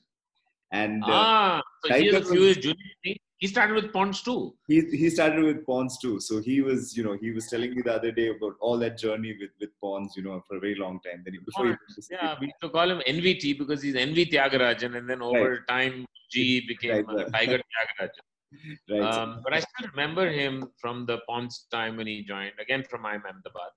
and 0.72 1.03
uh, 1.03 1.07
ah, 1.12 1.62
so 1.86 1.93
he 1.93 2.07
is 2.07 2.15
a 2.15 2.17
Tiger 2.19 2.31
few 2.31 2.39
was- 2.39 2.48
years 2.48 2.57
junior. 2.57 3.15
He 3.43 3.47
started 3.51 3.75
with 3.79 3.88
Ponds 3.95 4.19
too. 4.27 4.41
he 4.71 4.77
he 5.00 5.07
started 5.15 5.43
with 5.47 5.57
Ponds 5.69 5.95
too. 6.03 6.13
So 6.27 6.33
he 6.50 6.55
was, 6.67 6.95
you 6.97 7.03
know, 7.05 7.15
he 7.23 7.31
was 7.38 7.47
telling 7.53 7.71
me 7.75 7.81
the 7.88 7.93
other 8.00 8.12
day 8.19 8.27
about 8.35 8.53
all 8.65 8.77
that 8.83 8.95
journey 9.05 9.31
with 9.39 9.53
with 9.62 9.71
Ponds, 9.85 10.15
you 10.17 10.23
know, 10.27 10.35
for 10.47 10.55
a 10.59 10.62
very 10.65 10.75
long 10.83 10.95
time. 11.07 11.19
Then 11.25 11.33
he, 11.38 11.39
before 11.47 11.65
he, 11.71 11.73
Yeah, 12.15 12.35
we 12.41 12.45
used 12.51 12.62
to 12.65 12.69
call 12.75 12.89
him 12.93 13.01
NVT 13.15 13.57
because 13.62 13.81
he's 13.85 13.97
NV 14.03 14.19
Tyagarajan, 14.35 14.95
and 15.00 15.09
then 15.13 15.21
over 15.31 15.50
time 15.73 16.05
G 16.35 16.45
became 16.73 17.05
Right, 17.09 17.25
uh. 17.25 17.29
Tiger 17.38 17.59
Tyagarajan. 17.73 18.23
right, 18.93 19.13
Um, 19.17 19.29
but 19.43 19.51
I 19.57 19.59
still 19.67 19.89
remember 19.93 20.25
him 20.41 20.53
from 20.85 21.05
the 21.12 21.17
Ponds 21.27 21.57
time 21.75 21.97
when 21.97 22.07
he 22.13 22.17
joined 22.31 22.53
again 22.67 22.83
from 22.91 23.01
IIM 23.12 23.25
Ahmedabad. 23.31 23.71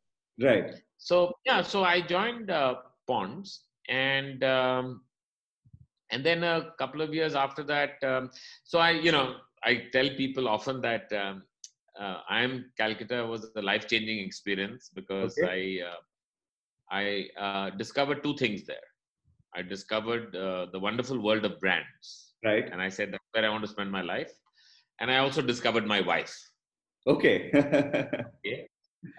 right, 0.49 0.71
so 1.09 1.17
yeah 1.49 1.61
so 1.73 1.79
i 1.91 1.97
joined 2.15 2.49
uh, 2.51 2.75
ponds 3.11 3.51
and 3.89 4.39
um, 4.57 4.87
and 6.13 6.21
then 6.29 6.43
a 6.45 6.57
couple 6.81 7.01
of 7.07 7.11
years 7.19 7.35
after 7.45 7.63
that 7.73 7.93
um, 8.11 8.25
so 8.71 8.79
i 8.79 8.91
you 9.07 9.13
know 9.17 9.27
i 9.65 9.75
tell 9.93 10.09
people 10.17 10.49
often 10.49 10.81
that 10.81 11.13
um, 11.13 11.43
uh, 11.99 12.19
IIM 12.31 12.65
calcutta 12.77 13.27
was 13.27 13.45
a 13.45 13.53
life 13.63 13.87
changing 13.87 14.19
experience 14.19 14.91
because 14.95 15.41
i 15.43 15.81
uh, 15.91 16.01
i 16.91 17.27
uh, 17.39 17.71
discovered 17.71 18.23
two 18.23 18.35
things 18.37 18.65
there 18.67 18.89
i 19.55 19.63
discovered 19.63 20.35
uh, 20.37 20.67
the 20.73 20.79
wonderful 20.79 21.19
world 21.21 21.45
of 21.45 21.59
brands 21.61 22.35
right. 22.45 22.69
and 22.71 22.81
i 22.81 22.89
said 22.89 23.13
that's 23.13 23.31
where 23.33 23.45
i 23.45 23.49
want 23.49 23.65
to 23.65 23.71
spend 23.77 23.91
my 23.91 24.03
life 24.03 24.33
and 25.01 25.11
i 25.11 25.19
also 25.19 25.43
discovered 25.43 25.87
my 25.87 26.01
wife 26.01 26.37
Okay. 27.07 27.51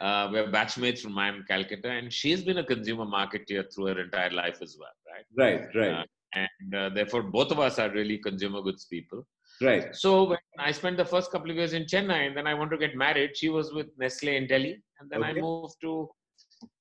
uh, 0.01 0.29
we're 0.31 0.47
batchmates 0.47 0.99
from 0.99 1.13
IIM 1.13 1.47
Calcutta, 1.47 1.89
and 1.89 2.11
she's 2.11 2.43
been 2.43 2.57
a 2.57 2.63
consumer 2.63 3.05
marketeer 3.05 3.63
through 3.73 3.85
her 3.87 4.01
entire 4.01 4.31
life 4.31 4.59
as 4.61 4.77
well, 4.79 4.91
right? 5.11 5.25
right, 5.37 5.75
right, 5.75 6.05
And 6.33 6.75
uh, 6.75 6.89
therefore, 6.89 7.23
both 7.23 7.51
of 7.51 7.59
us 7.59 7.79
are 7.79 7.89
really 7.91 8.17
consumer 8.17 8.61
goods 8.61 8.85
people. 8.85 9.25
Right. 9.61 9.95
So 9.95 10.23
when 10.29 10.37
I 10.59 10.71
spent 10.71 10.97
the 10.97 11.05
first 11.05 11.31
couple 11.31 11.49
of 11.51 11.57
years 11.57 11.73
in 11.73 11.83
Chennai, 11.83 12.27
and 12.27 12.35
then 12.37 12.47
I 12.47 12.53
wanted 12.53 12.79
to 12.79 12.87
get 12.87 12.95
married, 12.95 13.35
she 13.37 13.49
was 13.49 13.73
with 13.73 13.87
Nestle 13.97 14.35
in 14.35 14.47
Delhi, 14.47 14.81
and 14.99 15.09
then 15.09 15.23
Okay. 15.23 15.31
I 15.39 15.41
moved 15.41 15.75
to 15.81 16.09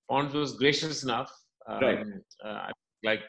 Ponds 0.08 0.34
was 0.34 0.56
gracious 0.56 1.02
enough. 1.02 1.30
Um, 1.66 1.80
Right. 1.82 2.06
uh, 2.44 2.70
like 3.02 3.22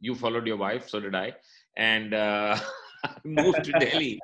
you 0.00 0.14
followed 0.14 0.46
your 0.46 0.56
wife, 0.56 0.88
so 0.88 0.98
did 1.00 1.14
I, 1.14 1.34
and 1.76 2.14
uh, 2.14 2.58
I 3.04 3.14
moved 3.24 3.64
to 3.64 3.72
Delhi. 3.72 4.18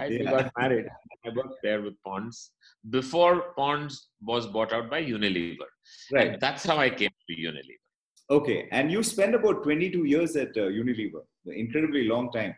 I 0.00 0.06
Yeah. 0.06 0.30
got 0.30 0.50
married. 0.58 0.86
I 1.26 1.30
worked 1.30 1.58
there 1.62 1.82
with 1.82 1.94
Ponds 2.04 2.52
before 2.90 3.52
Ponds 3.56 4.08
was 4.22 4.46
bought 4.46 4.72
out 4.72 4.88
by 4.88 5.02
Unilever. 5.04 5.66
Right. 6.12 6.28
And 6.28 6.40
that's 6.40 6.64
how 6.64 6.78
I 6.78 6.88
came 6.88 7.10
to 7.28 7.34
Unilever. 7.36 7.82
Okay. 8.30 8.68
And 8.70 8.90
you 8.92 9.02
spent 9.02 9.34
about 9.34 9.62
22 9.64 10.04
years 10.04 10.36
at 10.36 10.56
uh, 10.56 10.68
Unilever, 10.80 11.22
incredibly 11.46 12.04
long 12.04 12.30
time. 12.32 12.54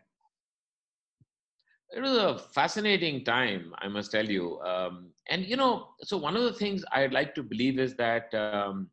It 1.93 2.01
was 2.01 2.17
a 2.17 2.39
fascinating 2.39 3.25
time, 3.25 3.75
I 3.79 3.89
must 3.89 4.13
tell 4.13 4.29
you. 4.29 4.61
Um, 4.61 5.11
and 5.29 5.45
you 5.45 5.57
know, 5.57 5.89
so 6.03 6.17
one 6.17 6.37
of 6.37 6.43
the 6.45 6.53
things 6.53 6.85
I'd 6.93 7.13
like 7.13 7.35
to 7.35 7.43
believe 7.43 7.79
is 7.79 7.95
that 7.97 8.33
um, 8.35 8.91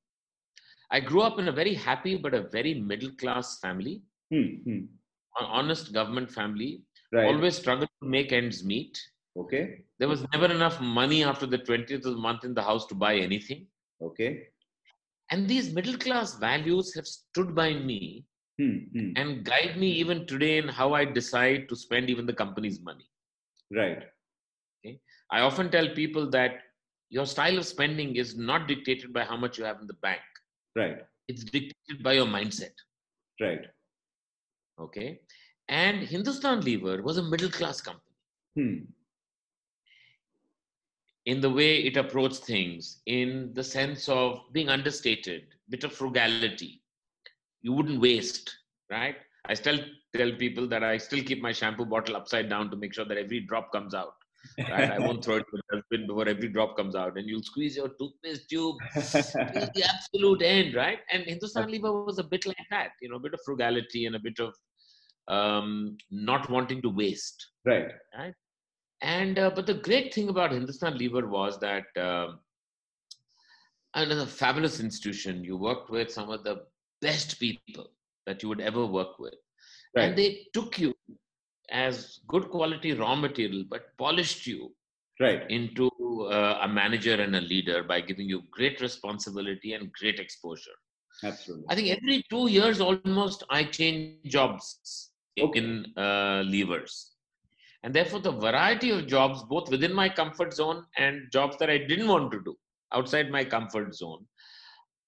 I 0.82 0.90
grew 0.90 1.22
up 1.22 1.40
in 1.40 1.48
a 1.48 1.52
very 1.52 1.74
happy 1.74 2.16
but 2.16 2.34
a 2.34 2.42
very 2.42 2.74
middle 2.74 3.12
class 3.12 3.60
family, 3.60 4.02
Hmm, 4.32 4.48
hmm. 4.66 4.80
an 5.40 5.46
honest 5.46 5.94
government 5.94 6.32
family, 6.32 6.82
Right. 7.12 7.28
always 7.28 7.56
struggled 7.58 7.90
to 8.02 8.10
make 8.10 8.32
ends 8.34 8.64
meet. 8.66 8.98
Okay. 9.38 9.84
There 10.00 10.08
was 10.10 10.26
never 10.34 10.52
enough 10.52 10.82
money 10.82 11.24
after 11.24 11.46
the 11.46 11.58
20th 11.60 12.06
of 12.06 12.14
the 12.16 12.22
month 12.22 12.44
in 12.44 12.54
the 12.54 12.64
house 12.64 12.86
to 12.88 12.96
buy 12.96 13.16
anything. 13.16 13.68
Okay. 14.02 14.48
And 15.32 15.48
these 15.48 15.74
middle 15.74 15.98
class 15.98 16.38
values 16.38 16.94
have 16.96 17.08
stood 17.08 17.56
by 17.56 17.74
me 17.74 18.26
Hmm, 18.60 18.78
hmm. 18.92 19.12
and 19.16 19.44
guide 19.44 19.78
me 19.78 19.92
even 19.92 20.26
today 20.26 20.58
in 20.58 20.68
how 20.68 20.94
I 20.94 21.06
decide 21.06 21.70
to 21.70 21.76
spend 21.76 22.10
even 22.10 22.26
the 22.26 22.34
company's 22.34 22.82
money. 22.82 23.06
Right. 23.72 24.04
Okay. 24.86 25.00
I 25.32 25.42
often 25.42 25.70
tell 25.70 25.90
people 25.90 26.30
that 26.32 26.60
your 27.10 27.26
style 27.26 27.58
of 27.58 27.66
spending 27.66 28.16
is 28.16 28.36
not 28.38 28.68
dictated 28.68 29.14
by 29.14 29.24
how 29.26 29.38
much 29.38 29.58
you 29.58 29.66
have 29.66 29.80
in 29.82 29.88
the 29.88 29.94
bank. 30.02 30.22
Right. 30.76 30.98
It's 31.28 31.44
dictated 31.44 32.04
by 32.04 32.14
your 32.14 32.26
mindset. 32.26 32.74
Right. 33.40 33.66
Okay. 34.80 35.22
And 35.70 36.02
Hindustan 36.02 36.62
Lever 36.62 37.02
was 37.04 37.18
a 37.18 37.24
middle 37.24 37.50
class 37.50 37.82
company 37.82 38.04
Hmm. 38.56 38.86
in 41.26 41.42
the 41.42 41.50
way 41.50 41.80
it 41.84 41.98
approached 41.98 42.44
things, 42.46 43.02
in 43.06 43.54
the 43.54 43.64
sense 43.64 44.08
of 44.10 44.42
being 44.54 44.70
understated, 44.70 45.44
bit 45.70 45.84
of 45.84 45.94
frugality. 45.94 46.82
You 47.62 47.74
wouldn't 47.74 48.02
waste, 48.02 48.56
right? 48.90 49.16
I 49.46 49.54
still 49.54 49.80
tell 50.16 50.32
people 50.34 50.68
that 50.68 50.84
I 50.84 50.98
still 50.98 51.24
keep 51.24 51.42
my 51.42 51.52
shampoo 51.52 51.86
bottle 51.86 52.16
upside 52.16 52.50
down 52.50 52.70
to 52.72 52.78
make 52.78 52.94
sure 52.94 53.06
that 53.06 53.18
every 53.18 53.42
drop 53.42 53.72
comes 53.72 53.94
out. 53.94 54.14
Right? 54.58 54.92
I 54.92 55.00
won't 55.00 55.24
throw 55.26 55.38
it 55.38 55.46
in 55.54 55.60
the 55.70 55.78
dustbin 55.78 56.08
before 56.08 56.28
every 56.28 56.50
drop 56.50 56.78
comes 56.78 56.96
out. 56.96 57.18
And 57.18 57.28
you'll 57.28 57.44
squeeze 57.44 57.76
your 57.76 57.90
toothpaste 57.90 58.50
tube 58.50 58.76
till 58.94 59.02
the 59.76 59.84
absolute 59.94 60.42
end, 60.42 60.76
right? 60.76 61.00
And 61.12 61.24
Hindustan 61.24 61.70
Lever 61.70 62.06
was 62.06 62.20
a 62.20 62.24
bit 62.24 62.46
like 62.46 62.58
that, 62.70 62.92
you 63.02 63.10
know, 63.10 63.18
a 63.18 63.20
bit 63.20 63.34
of 63.34 63.40
frugality 63.46 64.06
and 64.06 64.16
a 64.16 64.20
bit 64.20 64.40
of 64.40 64.54
um, 65.28 65.98
not 66.12 66.50
wanting 66.50 66.82
to 66.82 66.90
waste. 66.90 67.48
right. 67.66 67.92
Right. 68.18 68.34
And 69.02 69.38
uh, 69.38 69.52
but 69.52 69.68
the 69.68 69.76
great 69.76 70.12
thing 70.12 70.30
about 70.30 70.52
Hindustan 70.52 70.98
Lever 70.98 71.28
was 71.28 71.60
that 71.60 71.86
uh, 71.96 72.30
and 73.94 74.12
it's 74.12 74.22
a 74.22 74.26
fabulous 74.26 74.80
institution. 74.80 75.44
You 75.44 75.58
worked 75.58 75.90
with 75.90 76.12
some 76.12 76.30
of 76.30 76.44
the 76.44 76.64
best 77.02 77.40
people 77.40 77.90
that 78.26 78.42
you 78.44 78.50
would 78.50 78.62
ever 78.62 78.86
work 78.86 79.20
with, 79.20 79.36
Right. 79.96 80.06
and 80.06 80.18
they 80.18 80.48
took 80.54 80.80
you 80.80 80.94
as 81.72 82.20
good 82.28 82.50
quality 82.50 82.94
raw 82.94 83.16
material, 83.16 83.64
but 83.70 83.96
polished 83.98 84.46
you 84.48 84.72
Right. 85.20 85.50
into 85.50 85.90
uh, 86.32 86.60
a 86.62 86.68
manager 86.68 87.14
and 87.16 87.36
a 87.36 87.42
leader 87.42 87.84
by 87.84 88.02
giving 88.02 88.28
you 88.30 88.44
great 88.52 88.82
responsibility 88.82 89.74
and 89.74 89.92
great 89.94 90.20
exposure. 90.20 90.78
Absolutely. 91.24 91.66
I 91.70 91.76
think 91.76 91.90
every 91.90 92.24
two 92.30 92.50
years 92.50 92.82
almost 92.82 93.44
I 93.44 93.54
change 93.56 94.08
jobs 94.32 95.12
Okay. 95.38 95.60
in 95.60 95.86
uh, 95.98 96.44
levers. 96.46 97.14
And 97.84 97.94
therefore, 97.94 98.20
the 98.20 98.32
variety 98.32 98.90
of 98.92 99.08
jobs, 99.08 99.44
both 99.44 99.70
within 99.70 99.94
my 99.94 100.10
comfort 100.10 100.54
zone 100.54 100.84
and 100.98 101.22
jobs 101.32 101.58
that 101.58 101.70
I 101.70 101.78
didn't 101.78 102.08
want 102.08 102.32
to 102.32 102.40
do 102.44 102.56
outside 102.94 103.30
my 103.32 103.44
comfort 103.44 103.94
zone, 103.96 104.26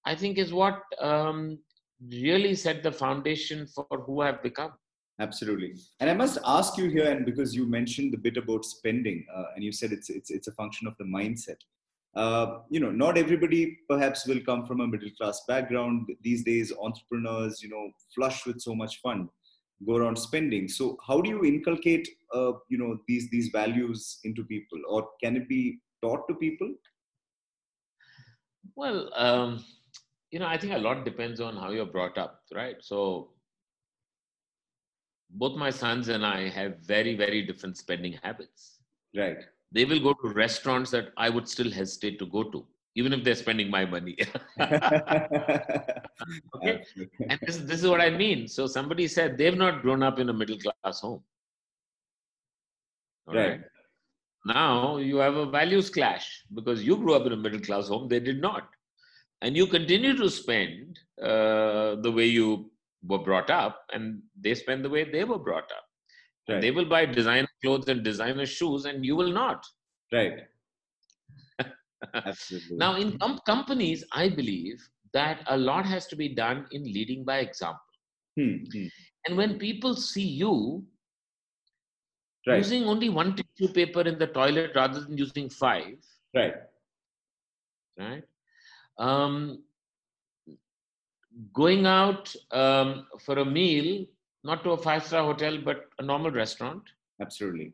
I 0.06 0.16
think 0.16 0.38
is 0.38 0.54
what 0.54 0.82
um, 1.00 1.60
really 2.08 2.56
set 2.56 2.84
the 2.84 2.92
foundation 2.92 3.68
for 3.68 3.86
who 4.06 4.22
I've 4.22 4.42
become. 4.42 4.74
Absolutely. 5.20 5.76
And 6.00 6.10
I 6.10 6.14
must 6.14 6.38
ask 6.46 6.78
you 6.78 6.90
here, 6.90 7.12
and 7.12 7.26
because 7.26 7.54
you 7.54 7.66
mentioned 7.66 8.14
the 8.14 8.18
bit 8.18 8.38
about 8.38 8.64
spending, 8.64 9.26
uh, 9.36 9.46
and 9.56 9.64
you 9.64 9.72
said 9.72 9.92
it's, 9.92 10.10
it's, 10.10 10.32
it's 10.32 10.48
a 10.48 10.54
function 10.54 10.88
of 10.88 10.96
the 10.98 11.04
mindset. 11.04 11.58
Uh, 12.16 12.60
you 12.70 12.80
know, 12.80 12.90
not 12.90 13.18
everybody 13.18 13.78
perhaps 13.88 14.26
will 14.26 14.40
come 14.40 14.66
from 14.66 14.80
a 14.80 14.88
middle 14.88 15.10
class 15.20 15.44
background. 15.48 16.10
These 16.24 16.44
days, 16.44 16.74
entrepreneurs, 16.82 17.62
you 17.62 17.70
know, 17.70 17.92
flush 18.16 18.46
with 18.46 18.62
so 18.62 18.74
much 18.74 19.00
fund, 19.02 19.30
go 19.86 19.98
around 19.98 20.18
spending. 20.18 20.68
So, 20.68 20.98
how 21.06 21.22
do 21.22 21.30
you 21.30 21.44
inculcate, 21.44 22.08
uh, 22.34 22.54
you 22.70 22.78
know, 22.78 22.98
these 23.08 23.30
these 23.30 23.50
values 23.50 24.20
into 24.24 24.44
people, 24.44 24.80
or 24.88 25.08
can 25.24 25.36
it 25.36 25.48
be 25.48 25.80
taught 26.02 26.28
to 26.30 26.36
people? 26.36 26.74
Well, 28.76 29.12
um, 29.16 29.64
you 30.32 30.40
know, 30.40 30.48
I 30.48 30.58
think 30.58 30.74
a 30.74 30.78
lot 30.78 31.06
depends 31.06 31.40
on 31.42 31.56
how 31.56 31.72
you're 31.72 31.86
brought 31.86 32.18
up, 32.18 32.44
right? 32.54 32.76
So, 32.82 33.30
both 35.32 35.58
my 35.58 35.70
sons 35.70 36.10
and 36.10 36.26
I 36.26 36.50
have 36.50 36.80
very, 36.80 37.16
very 37.16 37.44
different 37.46 37.78
spending 37.78 38.14
habits. 38.24 38.80
Right. 39.16 39.38
They 39.72 39.86
will 39.86 40.00
go 40.00 40.14
to 40.14 40.30
restaurants 40.30 40.90
that 40.92 41.10
I 41.18 41.30
would 41.30 41.48
still 41.48 41.72
hesitate 41.72 42.18
to 42.20 42.26
go 42.26 42.44
to, 42.44 42.66
even 42.96 43.14
if 43.14 43.24
they're 43.24 43.36
spending 43.36 43.70
my 43.70 43.86
money. 43.86 44.18
okay. 44.60 44.74
And 47.30 47.40
this, 47.46 47.58
this 47.58 47.84
is 47.84 47.88
what 47.88 48.02
I 48.02 48.10
mean. 48.10 48.48
So 48.48 48.66
somebody 48.66 49.08
said 49.08 49.38
they've 49.38 49.56
not 49.56 49.84
grown 49.84 50.02
up 50.02 50.18
in 50.20 50.30
a 50.30 50.34
middle 50.34 50.58
class 50.58 51.02
home. 51.02 51.22
All 53.28 53.36
right. 53.36 53.50
right. 53.50 53.62
Now 54.46 54.98
you 54.98 55.18
have 55.18 55.36
a 55.36 55.46
values 55.46 55.92
clash 55.92 56.44
because 56.54 56.84
you 56.84 56.98
grew 56.98 57.14
up 57.14 57.28
in 57.28 57.34
a 57.34 57.38
middle 57.38 57.60
class 57.60 57.88
home, 57.88 58.08
they 58.08 58.20
did 58.20 58.42
not. 58.42 58.70
And 59.42 59.56
you 59.56 59.68
continue 59.68 60.16
to 60.18 60.30
spend 60.30 61.00
uh, 61.22 61.96
the 61.96 62.12
way 62.14 62.26
you 62.26 62.72
were 63.04 63.20
brought 63.20 63.50
up, 63.50 63.86
and 63.94 64.22
they 64.40 64.54
spend 64.54 64.84
the 64.84 64.90
way 64.90 65.10
they 65.10 65.24
were 65.24 65.40
brought 65.40 65.72
up. 65.72 65.86
Right. 66.50 66.62
They 66.62 66.72
will 66.72 66.86
buy 66.86 67.06
designer 67.06 67.48
clothes 67.64 67.88
and 67.88 68.04
designer 68.04 68.46
shoes, 68.46 68.86
and 68.86 69.06
you 69.06 69.16
will 69.16 69.32
not. 69.32 69.66
Right. 70.12 70.34
Absolutely. 72.14 72.78
now, 72.78 72.96
in 72.96 73.18
com- 73.20 73.40
companies, 73.46 74.04
I 74.12 74.30
believe 74.30 74.82
that 75.14 75.44
a 75.48 75.58
lot 75.58 75.86
has 75.86 76.08
to 76.08 76.16
be 76.16 76.30
done 76.30 76.66
in 76.72 76.84
leading 76.84 77.24
by 77.24 77.40
example. 77.40 77.80
Hmm. 78.38 78.56
hmm. 78.72 78.86
And 79.28 79.38
when 79.38 79.60
people 79.60 79.96
see 79.96 80.24
you 80.24 80.86
right. 82.48 82.58
using 82.58 82.86
only 82.86 83.10
one 83.10 83.36
tissue 83.36 83.72
paper 83.74 84.02
in 84.02 84.18
the 84.18 84.28
toilet 84.28 84.72
rather 84.76 85.02
than 85.02 85.18
using 85.18 85.50
five, 85.50 85.98
right, 86.34 86.54
right, 88.00 88.24
um, 89.00 89.64
going 91.54 91.86
out 91.86 92.34
um, 92.52 93.08
for 93.20 93.40
a 93.40 93.46
meal, 93.46 94.06
not 94.44 94.64
to 94.64 94.72
a 94.72 94.78
five 94.78 95.06
star 95.06 95.24
hotel, 95.24 95.58
but 95.64 95.86
a 95.98 96.04
normal 96.04 96.32
restaurant. 96.32 96.84
Absolutely. 97.22 97.74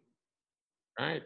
Right. 0.99 1.23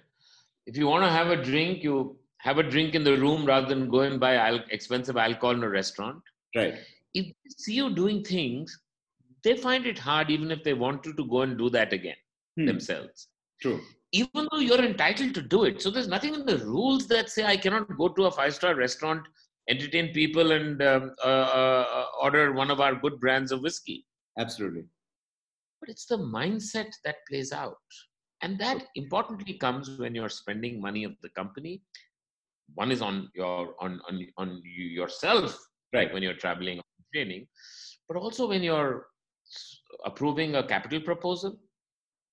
If 0.65 0.77
you 0.77 0.87
want 0.87 1.03
to 1.03 1.09
have 1.09 1.27
a 1.27 1.41
drink, 1.41 1.83
you 1.83 2.17
have 2.39 2.57
a 2.57 2.63
drink 2.63 2.95
in 2.95 3.03
the 3.03 3.17
room 3.17 3.45
rather 3.45 3.67
than 3.67 3.89
go 3.89 4.01
and 4.01 4.19
buy 4.19 4.35
al- 4.35 4.63
expensive 4.71 5.17
alcohol 5.17 5.51
in 5.51 5.63
a 5.63 5.69
restaurant. 5.69 6.21
Right. 6.55 6.75
If 7.13 7.25
they 7.25 7.49
see 7.57 7.73
you 7.73 7.93
doing 7.93 8.23
things, 8.23 8.77
they 9.43 9.55
find 9.55 9.85
it 9.85 9.97
hard, 9.97 10.29
even 10.29 10.51
if 10.51 10.63
they 10.63 10.73
wanted 10.73 11.17
to 11.17 11.25
go 11.25 11.41
and 11.41 11.57
do 11.57 11.69
that 11.71 11.93
again 11.93 12.15
hmm. 12.57 12.65
themselves. 12.65 13.27
True. 13.61 13.81
Even 14.11 14.47
though 14.51 14.59
you're 14.59 14.83
entitled 14.83 15.33
to 15.35 15.41
do 15.41 15.65
it. 15.65 15.81
So 15.81 15.91
there's 15.91 16.07
nothing 16.07 16.33
in 16.33 16.45
the 16.45 16.57
rules 16.59 17.07
that 17.07 17.29
say 17.29 17.45
I 17.45 17.57
cannot 17.57 17.95
go 17.97 18.07
to 18.09 18.25
a 18.25 18.31
five 18.31 18.55
star 18.55 18.75
restaurant 18.75 19.27
entertain 19.69 20.11
people 20.13 20.51
and 20.51 20.81
um, 20.81 21.11
uh, 21.23 21.27
uh, 21.27 22.05
order 22.21 22.51
one 22.53 22.71
of 22.71 22.81
our 22.81 22.95
good 22.95 23.19
brands 23.19 23.51
of 23.51 23.61
whiskey. 23.61 24.05
Absolutely. 24.37 24.85
But 25.79 25.89
it's 25.89 26.05
the 26.05 26.17
mindset 26.17 26.91
that 27.05 27.17
plays 27.29 27.51
out. 27.51 27.77
And 28.41 28.57
that 28.59 28.85
importantly 28.95 29.53
comes 29.53 29.97
when 29.97 30.15
you're 30.15 30.29
spending 30.29 30.81
money 30.81 31.03
of 31.03 31.13
the 31.21 31.29
company. 31.29 31.81
One 32.75 32.91
is 32.91 33.01
on 33.01 33.29
your 33.35 33.75
on 33.79 33.99
on, 34.07 34.25
on 34.37 34.61
yourself, 34.63 35.57
right? 35.93 36.13
When 36.13 36.23
you're 36.23 36.35
traveling 36.35 36.81
training, 37.13 37.47
but 38.07 38.17
also 38.17 38.47
when 38.47 38.61
you're 38.63 39.07
approving 40.05 40.55
a 40.55 40.63
capital 40.63 41.01
proposal. 41.01 41.59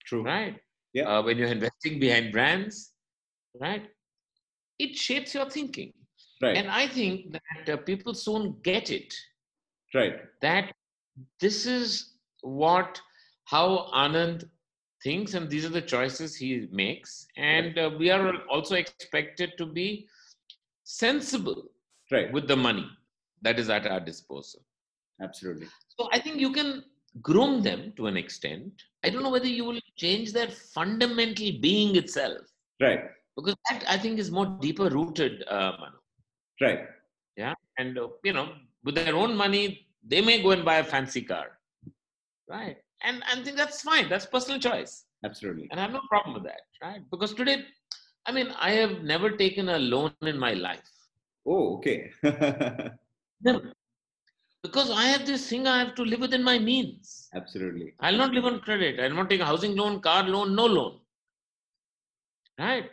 True. 0.04 0.22
Right. 0.22 0.56
Yeah. 0.92 1.04
Uh, 1.08 1.22
when 1.22 1.38
you're 1.38 1.48
investing 1.48 1.98
behind 1.98 2.32
brands, 2.32 2.92
right? 3.60 3.88
It 4.78 4.96
shapes 4.96 5.34
your 5.34 5.48
thinking. 5.50 5.92
Right. 6.42 6.56
And 6.56 6.70
I 6.70 6.86
think 6.86 7.32
that 7.32 7.72
uh, 7.72 7.76
people 7.78 8.14
soon 8.14 8.56
get 8.62 8.90
it. 8.90 9.14
Right. 9.94 10.16
That 10.42 10.72
this 11.40 11.66
is 11.66 12.14
what, 12.42 13.00
how 13.44 13.90
Anand 13.94 14.48
thinks, 15.02 15.34
and 15.34 15.48
these 15.48 15.64
are 15.64 15.70
the 15.70 15.80
choices 15.80 16.36
he 16.36 16.68
makes. 16.70 17.26
And 17.36 17.78
uh, 17.78 17.90
we 17.98 18.10
are 18.10 18.42
also 18.50 18.74
expected 18.74 19.52
to 19.56 19.66
be 19.66 20.08
sensible 20.84 21.70
right. 22.12 22.32
with 22.32 22.48
the 22.48 22.56
money 22.56 22.86
that 23.42 23.58
is 23.58 23.70
at 23.70 23.86
our 23.86 24.00
disposal. 24.00 24.60
Absolutely. 25.22 25.68
So 25.98 26.08
I 26.12 26.18
think 26.18 26.38
you 26.38 26.52
can 26.52 26.84
groom 27.22 27.62
them 27.62 27.92
to 27.96 28.06
an 28.06 28.16
extent. 28.16 28.72
I 29.04 29.08
don't 29.08 29.22
know 29.22 29.30
whether 29.30 29.46
you 29.46 29.64
will 29.64 29.80
change 29.96 30.32
their 30.32 30.48
fundamental 30.48 31.50
being 31.60 31.96
itself. 31.96 32.42
Right. 32.80 33.00
Because 33.36 33.56
that 33.70 33.84
I 33.88 33.96
think 33.96 34.18
is 34.18 34.30
more 34.30 34.46
deeper 34.60 34.88
rooted, 34.88 35.44
uh, 35.48 35.72
Manu. 35.78 35.96
Right. 36.60 36.80
Yeah. 37.36 37.54
And, 37.78 37.98
uh, 37.98 38.08
you 38.24 38.32
know, 38.32 38.52
with 38.84 38.94
their 38.94 39.14
own 39.14 39.36
money, 39.36 39.86
they 40.06 40.20
may 40.20 40.42
go 40.42 40.50
and 40.52 40.64
buy 40.64 40.76
a 40.76 40.84
fancy 40.84 41.22
car. 41.22 41.58
Right. 42.48 42.76
And 43.02 43.22
I 43.30 43.42
think 43.42 43.56
that's 43.56 43.82
fine. 43.82 44.08
That's 44.08 44.26
personal 44.26 44.58
choice. 44.58 45.04
Absolutely. 45.24 45.68
And 45.70 45.80
I 45.80 45.82
have 45.82 45.92
no 45.92 46.00
problem 46.08 46.34
with 46.34 46.44
that. 46.44 46.60
Right. 46.82 47.02
Because 47.10 47.34
today, 47.34 47.64
I 48.26 48.32
mean, 48.32 48.48
I 48.58 48.70
have 48.72 49.02
never 49.02 49.30
taken 49.30 49.68
a 49.68 49.78
loan 49.78 50.12
in 50.22 50.38
my 50.38 50.54
life. 50.54 50.90
Oh, 51.46 51.76
okay. 51.76 52.10
never. 53.42 53.72
Because 54.62 54.90
I 54.90 55.04
have 55.04 55.26
this 55.26 55.48
thing, 55.48 55.66
I 55.66 55.78
have 55.78 55.94
to 55.94 56.02
live 56.02 56.20
within 56.20 56.42
my 56.42 56.58
means. 56.58 57.28
Absolutely. 57.34 57.94
I'll 58.00 58.16
not 58.16 58.32
live 58.32 58.46
on 58.46 58.60
credit. 58.60 58.98
I'll 58.98 59.14
not 59.14 59.30
take 59.30 59.40
a 59.40 59.44
housing 59.44 59.76
loan, 59.76 60.00
car 60.00 60.24
loan, 60.24 60.56
no 60.56 60.66
loan. 60.66 60.98
Right? 62.58 62.90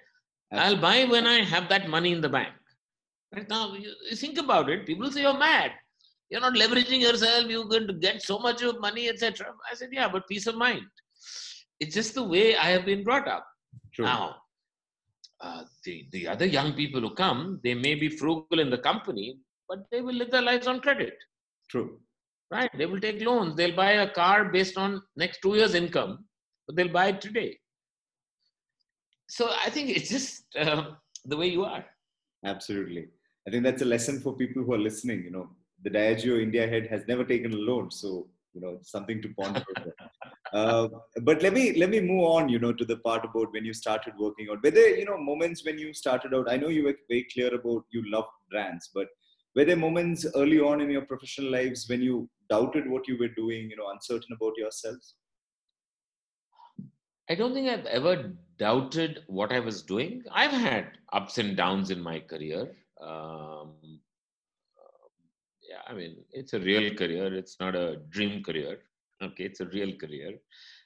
Absolutely. 0.52 0.76
I'll 0.76 0.82
buy 0.82 1.10
when 1.10 1.26
I 1.26 1.44
have 1.44 1.70
that 1.70 1.90
money 1.90 2.12
in 2.12 2.22
the 2.22 2.30
bank. 2.30 2.54
Right 3.36 3.50
now, 3.50 3.74
you, 3.74 3.92
you 4.10 4.16
think 4.16 4.38
about 4.38 4.70
it, 4.70 4.86
people 4.86 5.12
say 5.12 5.22
you're 5.22 5.38
mad. 5.38 5.72
You're 6.30 6.42
not 6.42 6.54
leveraging 6.54 7.02
yourself, 7.02 7.46
you're 7.48 7.66
going 7.66 7.88
to 7.88 7.94
get 7.94 8.22
so 8.22 8.40
much 8.40 8.62
of 8.62 8.80
money, 8.80 9.10
etc. 9.10 9.48
I 9.70 9.76
said, 9.76 9.90
yeah, 9.92 10.08
but 10.08 10.28
peace 10.28 10.48
of 10.48 10.56
mind. 10.56 10.82
It's 11.80 11.96
just 11.96 12.16
the 12.16 12.24
way 12.24 12.56
I 12.56 12.70
have 12.70 12.86
been 12.86 13.04
brought 13.04 13.28
up. 13.28 13.46
True. 13.94 14.06
Now, 14.06 14.36
uh, 15.42 15.64
the, 15.84 16.08
the 16.12 16.28
other 16.28 16.46
young 16.46 16.74
people 16.74 17.02
who 17.02 17.14
come, 17.14 17.60
they 17.64 17.74
may 17.74 17.96
be 17.96 18.10
frugal 18.10 18.60
in 18.60 18.70
the 18.70 18.78
company, 18.78 19.38
but 19.68 19.80
they 19.92 20.02
will 20.02 20.16
live 20.16 20.32
their 20.32 20.42
lives 20.42 20.68
on 20.68 20.80
credit. 20.80 21.16
True. 21.70 22.00
Right? 22.52 22.70
They 22.78 22.86
will 22.86 23.00
take 23.00 23.22
loans. 23.22 23.56
They'll 23.56 23.76
buy 23.76 23.92
a 23.94 24.10
car 24.10 24.46
based 24.46 24.78
on 24.78 25.02
next 25.16 25.40
two 25.42 25.56
years' 25.56 25.74
income, 25.74 26.26
but 26.68 26.76
they'll 26.76 26.94
buy 26.94 27.08
it 27.08 27.22
today. 27.22 27.58
So 29.28 29.50
I 29.66 29.70
think 29.70 29.90
it's 29.90 30.10
just 30.10 30.44
uh, 30.56 30.92
the 31.26 31.36
way 31.36 31.48
you 31.48 31.64
are. 31.64 31.84
Absolutely. 32.46 33.08
I 33.48 33.52
think 33.52 33.64
that's 33.64 33.82
a 33.82 33.86
lesson 33.86 34.20
for 34.20 34.36
people 34.36 34.64
who 34.64 34.74
are 34.74 34.80
listening. 34.80 35.24
You 35.24 35.32
know, 35.32 35.50
the 35.84 35.90
Diageo 35.90 36.42
India 36.42 36.68
head 36.68 36.88
has 36.88 37.04
never 37.08 37.24
taken 37.26 37.54
a 37.54 37.58
loan, 37.58 37.92
so 37.92 38.28
you 38.54 38.62
know, 38.62 38.78
something 38.84 39.22
to 39.22 39.34
ponder. 39.34 39.64
uh, 40.54 40.88
but 41.24 41.42
let 41.42 41.54
me 41.54 41.74
let 41.74 41.90
me 41.90 42.00
move 42.00 42.24
on. 42.24 42.50
You 42.50 42.60
know, 42.60 42.72
to 42.74 42.86
the 42.86 42.98
part 42.98 43.26
about 43.26 43.52
when 43.52 43.66
you 43.66 43.74
started 43.74 44.14
working 44.18 44.48
out. 44.52 44.64
Whether 44.64 44.88
you 44.90 45.06
know 45.06 45.18
moments 45.18 45.66
when 45.66 45.78
you 45.78 45.94
started 45.94 46.34
out. 46.34 46.52
I 46.52 46.58
know 46.58 46.70
you 46.70 46.86
were 46.86 46.96
very 47.10 47.28
clear 47.34 47.54
about 47.54 47.84
you 47.92 48.04
love 48.10 48.26
brands, 48.50 48.90
but 48.94 49.08
were 49.56 49.66
there 49.66 49.76
moments 49.76 50.26
early 50.36 50.60
on 50.60 50.82
in 50.82 50.90
your 50.90 51.06
professional 51.06 51.52
lives 51.52 51.88
when 51.90 52.02
you 52.02 52.30
doubted 52.50 52.90
what 52.90 53.08
you 53.08 53.18
were 53.18 53.30
doing? 53.30 53.70
You 53.70 53.78
know, 53.78 53.90
uncertain 53.92 54.36
about 54.36 54.54
yourselves. 54.58 55.16
I 57.30 57.36
don't 57.36 57.54
think 57.54 57.70
I've 57.70 57.86
ever 57.86 58.34
doubted 58.58 59.24
what 59.28 59.52
I 59.52 59.60
was 59.60 59.82
doing. 59.82 60.24
I've 60.32 60.52
had 60.52 60.92
ups 61.14 61.38
and 61.38 61.56
downs 61.56 61.90
in 61.90 62.02
my 62.02 62.20
career. 62.20 62.70
Um, 63.06 63.74
yeah, 65.70 65.82
I 65.88 65.94
mean, 65.94 66.18
it's 66.32 66.54
a 66.54 66.60
real 66.60 66.94
career. 66.94 67.34
It's 67.34 67.60
not 67.60 67.76
a 67.76 67.98
dream 68.10 68.44
career. 68.44 68.80
Okay, 69.22 69.46
it's 69.46 69.60
a 69.60 69.66
real 69.66 69.96
career. 69.96 70.34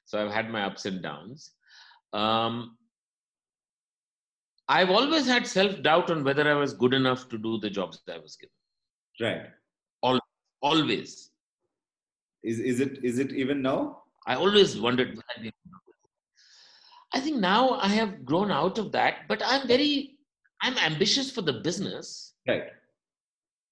So 0.06 0.24
I've 0.24 0.32
had 0.32 0.50
my 0.50 0.64
ups 0.64 0.86
and 0.86 1.02
downs. 1.02 1.52
Um, 2.14 2.78
I've 4.70 4.90
always 4.90 5.28
had 5.28 5.48
self 5.48 5.82
doubt 5.82 6.12
on 6.12 6.24
whether 6.24 6.50
I 6.50 6.56
was 6.56 6.74
good 6.74 6.94
enough 6.94 7.30
to 7.30 7.38
do 7.38 7.60
the 7.60 7.70
jobs 7.70 8.02
that 8.06 8.16
I 8.16 8.20
was 8.20 8.36
given. 8.36 8.52
Right. 9.20 9.50
All, 10.02 10.20
always. 10.62 11.32
Is 12.44 12.60
is 12.60 12.80
it 12.80 13.04
is 13.04 13.20
it 13.20 13.32
even 13.34 13.62
now? 13.62 14.04
I 14.26 14.36
always 14.36 14.80
wondered. 14.80 15.20
I 17.14 17.20
think 17.20 17.38
now 17.38 17.72
I 17.72 17.88
have 17.88 18.26
grown 18.26 18.52
out 18.52 18.78
of 18.78 18.92
that, 18.92 19.28
but 19.28 19.42
I'm 19.46 19.68
very, 19.68 20.17
I'm 20.62 20.78
ambitious 20.78 21.32
for 21.32 21.42
the 21.42 21.54
business. 21.54 22.34
Right. 22.48 22.64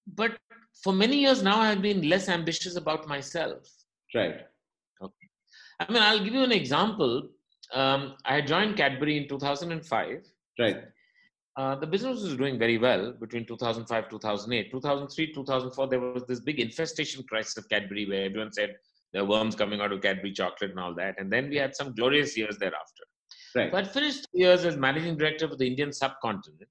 But 0.07 0.37
for 0.83 0.93
many 0.93 1.17
years 1.17 1.41
now, 1.41 1.59
I've 1.59 1.81
been 1.81 2.07
less 2.07 2.29
ambitious 2.29 2.75
about 2.75 3.07
myself. 3.07 3.67
Right. 4.13 4.41
Okay. 5.01 5.27
I 5.79 5.91
mean, 5.91 6.01
I'll 6.01 6.23
give 6.23 6.33
you 6.33 6.43
an 6.43 6.51
example. 6.51 7.29
Um, 7.73 8.15
I 8.25 8.41
joined 8.41 8.77
Cadbury 8.77 9.17
in 9.17 9.27
2005. 9.27 10.21
Right. 10.59 10.77
Uh, 11.57 11.73
the 11.75 11.87
business 11.87 12.21
was 12.21 12.35
doing 12.35 12.59
very 12.59 12.77
well 12.77 13.13
between 13.13 13.45
2005 13.45 14.09
2008 14.09 14.71
2003 14.71 15.33
2004 15.33 15.87
there 15.87 15.99
was 16.01 16.23
this 16.27 16.41
big 16.41 16.59
infestation 16.59 17.23
crisis 17.29 17.55
of 17.55 17.69
cadbury 17.69 18.05
where 18.05 18.25
everyone 18.25 18.51
said 18.51 18.75
there 19.13 19.21
are 19.21 19.25
worms 19.25 19.55
coming 19.55 19.79
out 19.79 19.93
of 19.93 20.01
cadbury 20.01 20.33
chocolate 20.33 20.71
and 20.71 20.79
all 20.81 20.93
that 20.93 21.15
and 21.17 21.31
then 21.31 21.47
we 21.47 21.55
had 21.55 21.73
some 21.73 21.95
glorious 21.95 22.35
years 22.37 22.57
thereafter 22.57 23.03
Right. 23.55 23.71
so 23.71 23.77
i 23.77 23.83
finished 23.85 24.27
years 24.33 24.65
as 24.65 24.75
managing 24.75 25.15
director 25.17 25.47
for 25.47 25.55
the 25.55 25.65
indian 25.65 25.93
subcontinent 25.93 26.67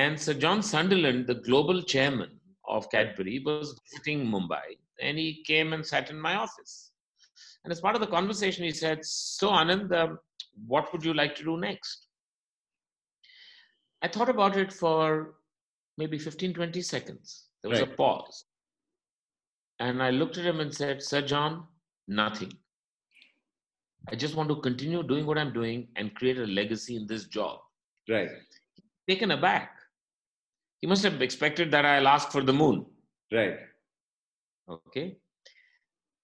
and 0.00 0.20
sir 0.26 0.34
john 0.44 0.62
sunderland 0.74 1.26
the 1.26 1.40
global 1.48 1.82
chairman 1.94 2.30
of 2.76 2.90
cadbury 2.94 3.36
was 3.46 3.74
visiting 3.84 4.20
mumbai 4.34 4.66
and 5.00 5.18
he 5.18 5.30
came 5.50 5.72
and 5.72 5.84
sat 5.92 6.10
in 6.10 6.20
my 6.28 6.34
office 6.44 6.74
and 7.64 7.72
as 7.72 7.80
part 7.80 7.96
of 7.96 8.02
the 8.04 8.14
conversation 8.18 8.64
he 8.64 8.76
said 8.84 9.04
so 9.04 9.50
anand 9.62 9.92
um, 10.02 10.18
what 10.74 10.92
would 10.92 11.04
you 11.08 11.14
like 11.22 11.34
to 11.40 11.44
do 11.50 11.56
next 11.68 12.08
I 14.02 14.08
thought 14.08 14.28
about 14.28 14.56
it 14.56 14.72
for 14.72 15.34
maybe 15.96 16.18
15, 16.18 16.54
20 16.54 16.82
seconds. 16.82 17.44
There 17.62 17.70
was 17.70 17.80
a 17.80 17.86
pause. 17.86 18.44
And 19.78 20.02
I 20.02 20.10
looked 20.10 20.38
at 20.38 20.44
him 20.44 20.58
and 20.58 20.74
said, 20.74 21.02
Sir 21.02 21.22
John, 21.22 21.64
nothing. 22.08 22.52
I 24.10 24.16
just 24.16 24.34
want 24.34 24.48
to 24.48 24.56
continue 24.56 25.02
doing 25.04 25.24
what 25.24 25.38
I'm 25.38 25.52
doing 25.52 25.86
and 25.94 26.14
create 26.16 26.38
a 26.38 26.46
legacy 26.46 26.96
in 26.96 27.06
this 27.06 27.26
job. 27.26 27.60
Right. 28.08 28.28
Taken 29.08 29.30
aback. 29.30 29.70
He 30.82 30.86
must 30.86 31.02
have 31.04 31.22
expected 31.22 31.70
that 31.70 31.86
I'll 31.86 32.08
ask 32.08 32.30
for 32.30 32.42
the 32.42 32.52
moon. 32.52 32.84
Right. 33.32 33.56
Okay. 34.68 35.16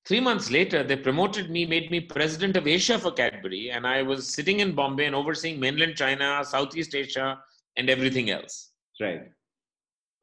Three 0.07 0.21
months 0.21 0.51
later, 0.51 0.83
they 0.83 0.97
promoted 0.97 1.51
me, 1.51 1.65
made 1.65 1.91
me 1.91 2.01
president 2.01 2.57
of 2.57 2.67
Asia 2.67 2.99
for 2.99 3.13
Cadbury, 3.13 3.71
and 3.71 3.87
I 3.87 4.03
was 4.03 4.29
sitting 4.29 4.61
in 4.61 4.75
Bombay 4.75 5.07
and 5.07 5.15
overseeing 5.15 5.59
mainland 5.61 5.97
China, 5.97 6.43
Southeast 6.45 6.95
Asia, 6.95 7.39
and 7.77 7.89
everything 7.89 8.29
else. 8.31 8.73
Right. 9.01 9.21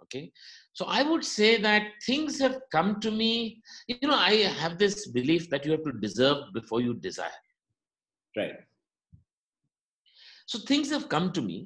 okay 0.04 0.32
so 0.74 0.86
i 0.96 1.02
would 1.10 1.24
say 1.28 1.50
that 1.66 1.84
things 2.06 2.40
have 2.46 2.56
come 2.76 2.90
to 3.06 3.12
me 3.20 3.30
you 3.92 4.08
know 4.10 4.18
i 4.32 4.34
have 4.64 4.74
this 4.82 5.08
belief 5.18 5.50
that 5.54 5.66
you 5.66 5.72
have 5.76 5.86
to 5.86 5.94
deserve 6.06 6.42
before 6.58 6.82
you 6.88 6.94
desire 7.06 7.40
Right. 8.40 8.58
so 10.46 10.60
things 10.72 10.92
have 10.96 11.08
come 11.16 11.32
to 11.38 11.42
me 11.42 11.58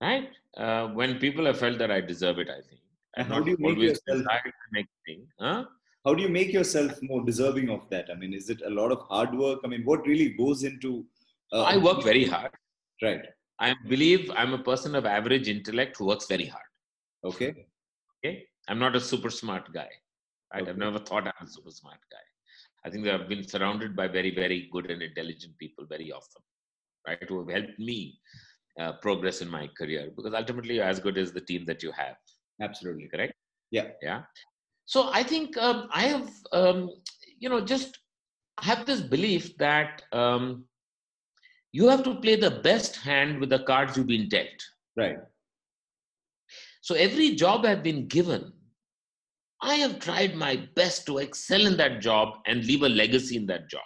right 0.00 0.28
uh, 0.56 0.88
when 0.98 1.18
people 1.18 1.44
have 1.50 1.58
felt 1.58 1.78
that 1.78 1.90
i 1.90 2.00
deserve 2.00 2.38
it 2.44 2.50
i 2.58 2.60
think 2.68 2.82
And 3.20 3.26
how 3.32 3.38
do 3.44 3.50
you 3.52 3.58
make 3.66 3.78
yourself- 3.78 4.24
the 4.24 4.52
next 4.78 4.96
thing 5.06 5.20
huh? 5.46 5.64
How 6.06 6.12
do 6.18 6.22
you 6.24 6.28
make 6.34 6.50
yourself 6.56 6.92
more 7.06 7.22
deserving 7.28 7.68
of 7.74 7.80
that? 7.92 8.06
I 8.12 8.14
mean, 8.20 8.32
is 8.32 8.46
it 8.52 8.60
a 8.68 8.70
lot 8.76 8.92
of 8.94 9.00
hard 9.08 9.32
work? 9.40 9.58
I 9.64 9.68
mean, 9.72 9.82
what 9.88 10.06
really 10.10 10.28
goes 10.42 10.60
into? 10.68 10.90
Uh, 11.56 11.62
i 11.72 11.76
work 11.86 11.98
very 12.08 12.22
hard 12.34 12.52
Right. 13.06 13.24
i 13.66 13.68
believe 13.92 14.22
i'm 14.40 14.52
a 14.58 14.62
person 14.70 14.94
of 15.00 15.04
average 15.16 15.48
intellect 15.54 15.92
who 15.98 16.06
works 16.10 16.26
very 16.34 16.46
hard 16.54 16.68
Okay. 17.30 17.50
okay 18.16 18.32
i'm 18.68 18.80
not 18.84 18.96
a 19.00 19.02
super 19.10 19.32
smart 19.40 19.66
guy 19.78 19.88
right 20.54 20.68
i've 20.68 20.80
never 20.84 21.00
thought 21.10 21.26
i'm 21.32 21.46
a 21.48 21.52
super 21.56 21.72
smart 21.80 22.02
guy 22.14 22.24
i 22.84 22.90
think 22.90 23.08
i've 23.14 23.28
been 23.32 23.44
surrounded 23.54 23.92
by 24.00 24.06
very 24.18 24.32
very 24.42 24.60
good 24.74 24.88
and 24.94 25.02
intelligent 25.10 25.54
people 25.64 25.86
very 25.94 26.08
often 26.20 26.42
right 27.08 27.24
who 27.30 27.38
have 27.42 27.52
helped 27.58 27.78
me 27.90 27.98
uh, 28.78 28.92
progress 29.04 29.40
in 29.42 29.48
my 29.48 29.68
career 29.78 30.10
because 30.16 30.34
ultimately 30.34 30.76
you're 30.76 30.84
as 30.94 31.00
good 31.00 31.18
as 31.18 31.32
the 31.32 31.40
team 31.40 31.64
that 31.66 31.82
you 31.82 31.92
have 31.92 32.16
Absolutely. 32.62 33.08
correct 33.08 33.34
Yeah. 33.70 33.88
yeah 34.02 34.22
so 34.86 35.10
i 35.12 35.22
think 35.22 35.56
um, 35.58 35.88
i 35.92 36.02
have 36.02 36.30
um, 36.52 36.90
you 37.38 37.48
know 37.48 37.60
just 37.60 37.98
have 38.60 38.86
this 38.86 39.00
belief 39.00 39.56
that 39.58 40.02
um, 40.12 40.64
you 41.72 41.88
have 41.88 42.02
to 42.02 42.14
play 42.16 42.34
the 42.36 42.50
best 42.68 42.96
hand 42.96 43.38
with 43.40 43.50
the 43.50 43.60
cards 43.70 43.96
you've 43.96 44.06
been 44.06 44.28
dealt 44.28 44.60
Right. 44.96 45.18
so 46.80 46.94
every 46.96 47.36
job 47.36 47.64
I've 47.64 47.82
been 47.84 48.08
given, 48.08 48.52
I 49.62 49.74
have 49.74 49.98
tried 50.00 50.34
my 50.34 50.68
best 50.74 51.06
to 51.06 51.18
excel 51.18 51.66
in 51.66 51.76
that 51.76 52.00
job 52.00 52.34
and 52.46 52.64
leave 52.64 52.82
a 52.82 52.88
legacy 52.88 53.36
in 53.36 53.46
that 53.46 53.68
job. 53.70 53.82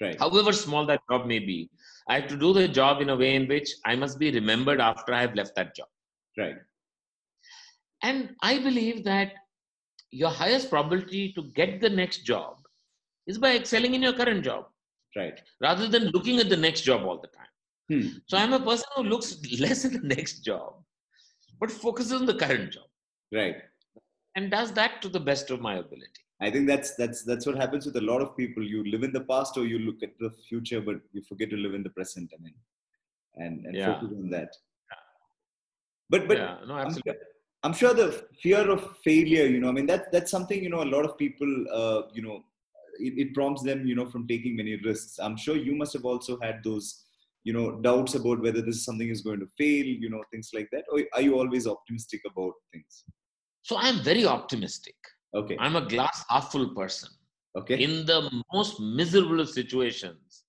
Right. 0.00 0.18
However 0.18 0.52
small 0.52 0.86
that 0.86 1.00
job 1.10 1.26
may 1.26 1.38
be, 1.38 1.70
I 2.08 2.20
have 2.20 2.28
to 2.28 2.36
do 2.36 2.52
the 2.52 2.68
job 2.68 3.00
in 3.00 3.10
a 3.10 3.16
way 3.16 3.34
in 3.34 3.46
which 3.48 3.70
I 3.84 3.94
must 3.96 4.18
be 4.18 4.30
remembered 4.30 4.80
after 4.80 5.12
I 5.12 5.20
have 5.20 5.34
left 5.34 5.54
that 5.56 5.74
job. 5.76 5.88
Right. 6.38 6.56
And 8.02 8.34
I 8.42 8.58
believe 8.58 9.04
that 9.04 9.32
your 10.10 10.30
highest 10.30 10.70
probability 10.70 11.32
to 11.34 11.42
get 11.54 11.80
the 11.80 11.90
next 11.90 12.24
job 12.24 12.56
is 13.26 13.38
by 13.38 13.56
excelling 13.56 13.94
in 13.94 14.02
your 14.02 14.12
current 14.14 14.44
job 14.44 14.66
Right. 15.16 15.40
rather 15.60 15.88
than 15.88 16.04
looking 16.10 16.38
at 16.38 16.48
the 16.48 16.56
next 16.56 16.82
job 16.82 17.02
all 17.04 17.20
the 17.20 17.28
time. 17.28 17.52
Hmm. 17.90 18.08
So 18.26 18.36
I'm 18.38 18.52
a 18.52 18.60
person 18.60 18.86
who 18.96 19.02
looks 19.04 19.36
less 19.60 19.84
at 19.84 19.92
the 19.92 20.00
next 20.00 20.40
job, 20.40 20.74
but 21.60 21.70
focuses 21.70 22.12
on 22.12 22.26
the 22.26 22.34
current 22.34 22.72
job 22.72 22.84
Right. 23.32 23.56
and 24.36 24.50
does 24.50 24.72
that 24.74 25.02
to 25.02 25.08
the 25.08 25.20
best 25.20 25.50
of 25.50 25.60
my 25.60 25.74
ability. 25.76 26.22
I 26.40 26.50
think 26.50 26.68
that's 26.68 26.94
that's 26.94 27.24
that's 27.24 27.46
what 27.46 27.56
happens 27.56 27.84
with 27.86 27.96
a 27.96 28.00
lot 28.00 28.22
of 28.22 28.36
people. 28.36 28.62
You 28.62 28.84
live 28.84 29.02
in 29.02 29.12
the 29.12 29.22
past 29.22 29.56
or 29.56 29.64
you 29.66 29.80
look 29.80 30.02
at 30.02 30.18
the 30.20 30.30
future, 30.48 30.80
but 30.80 30.96
you 31.12 31.22
forget 31.22 31.50
to 31.50 31.56
live 31.56 31.74
in 31.74 31.82
the 31.82 31.90
present. 31.90 32.30
I 32.36 32.42
mean, 32.42 32.54
and 33.36 33.66
and 33.66 33.74
Yeah. 33.76 33.94
focus 33.94 34.16
on 34.16 34.30
that. 34.30 34.50
But 36.10 36.28
but 36.28 36.38
yeah, 36.38 36.56
no, 36.66 36.74
I'm 36.74 36.94
sure, 36.94 37.14
I'm 37.64 37.72
sure 37.72 37.92
the 37.92 38.24
fear 38.42 38.70
of 38.70 38.96
failure, 39.04 39.46
you 39.46 39.60
know, 39.60 39.68
I 39.68 39.72
mean, 39.72 39.86
that, 39.86 40.12
that's 40.12 40.30
something, 40.30 40.62
you 40.62 40.70
know, 40.70 40.82
a 40.82 40.90
lot 40.94 41.04
of 41.04 41.18
people, 41.18 41.50
uh, 41.72 42.02
you 42.14 42.22
know, 42.22 42.44
it, 42.98 43.14
it 43.18 43.34
prompts 43.34 43.62
them, 43.62 43.86
you 43.86 43.94
know, 43.94 44.08
from 44.08 44.26
taking 44.26 44.56
many 44.56 44.76
risks. 44.76 45.18
I'm 45.18 45.36
sure 45.36 45.56
you 45.56 45.74
must 45.74 45.92
have 45.92 46.04
also 46.04 46.38
had 46.40 46.62
those, 46.64 47.04
you 47.44 47.52
know, 47.52 47.80
doubts 47.80 48.14
about 48.14 48.40
whether 48.40 48.62
this 48.62 48.76
is 48.76 48.84
something 48.84 49.08
is 49.08 49.20
going 49.22 49.40
to 49.40 49.48
fail, 49.58 49.84
you 49.84 50.08
know, 50.08 50.22
things 50.30 50.50
like 50.54 50.68
that. 50.72 50.84
Or 50.90 51.02
are 51.12 51.20
you 51.20 51.38
always 51.38 51.66
optimistic 51.66 52.22
about 52.30 52.52
things? 52.72 53.04
So 53.62 53.76
I'm 53.76 54.02
very 54.02 54.24
optimistic. 54.24 54.96
Okay. 55.34 55.56
I'm 55.58 55.76
a 55.76 55.82
glass 55.82 56.24
half 56.28 56.50
full 56.52 56.74
person. 56.74 57.10
Okay. 57.56 57.82
In 57.82 58.06
the 58.06 58.30
most 58.52 58.80
miserable 58.80 59.44
situations, 59.46 60.44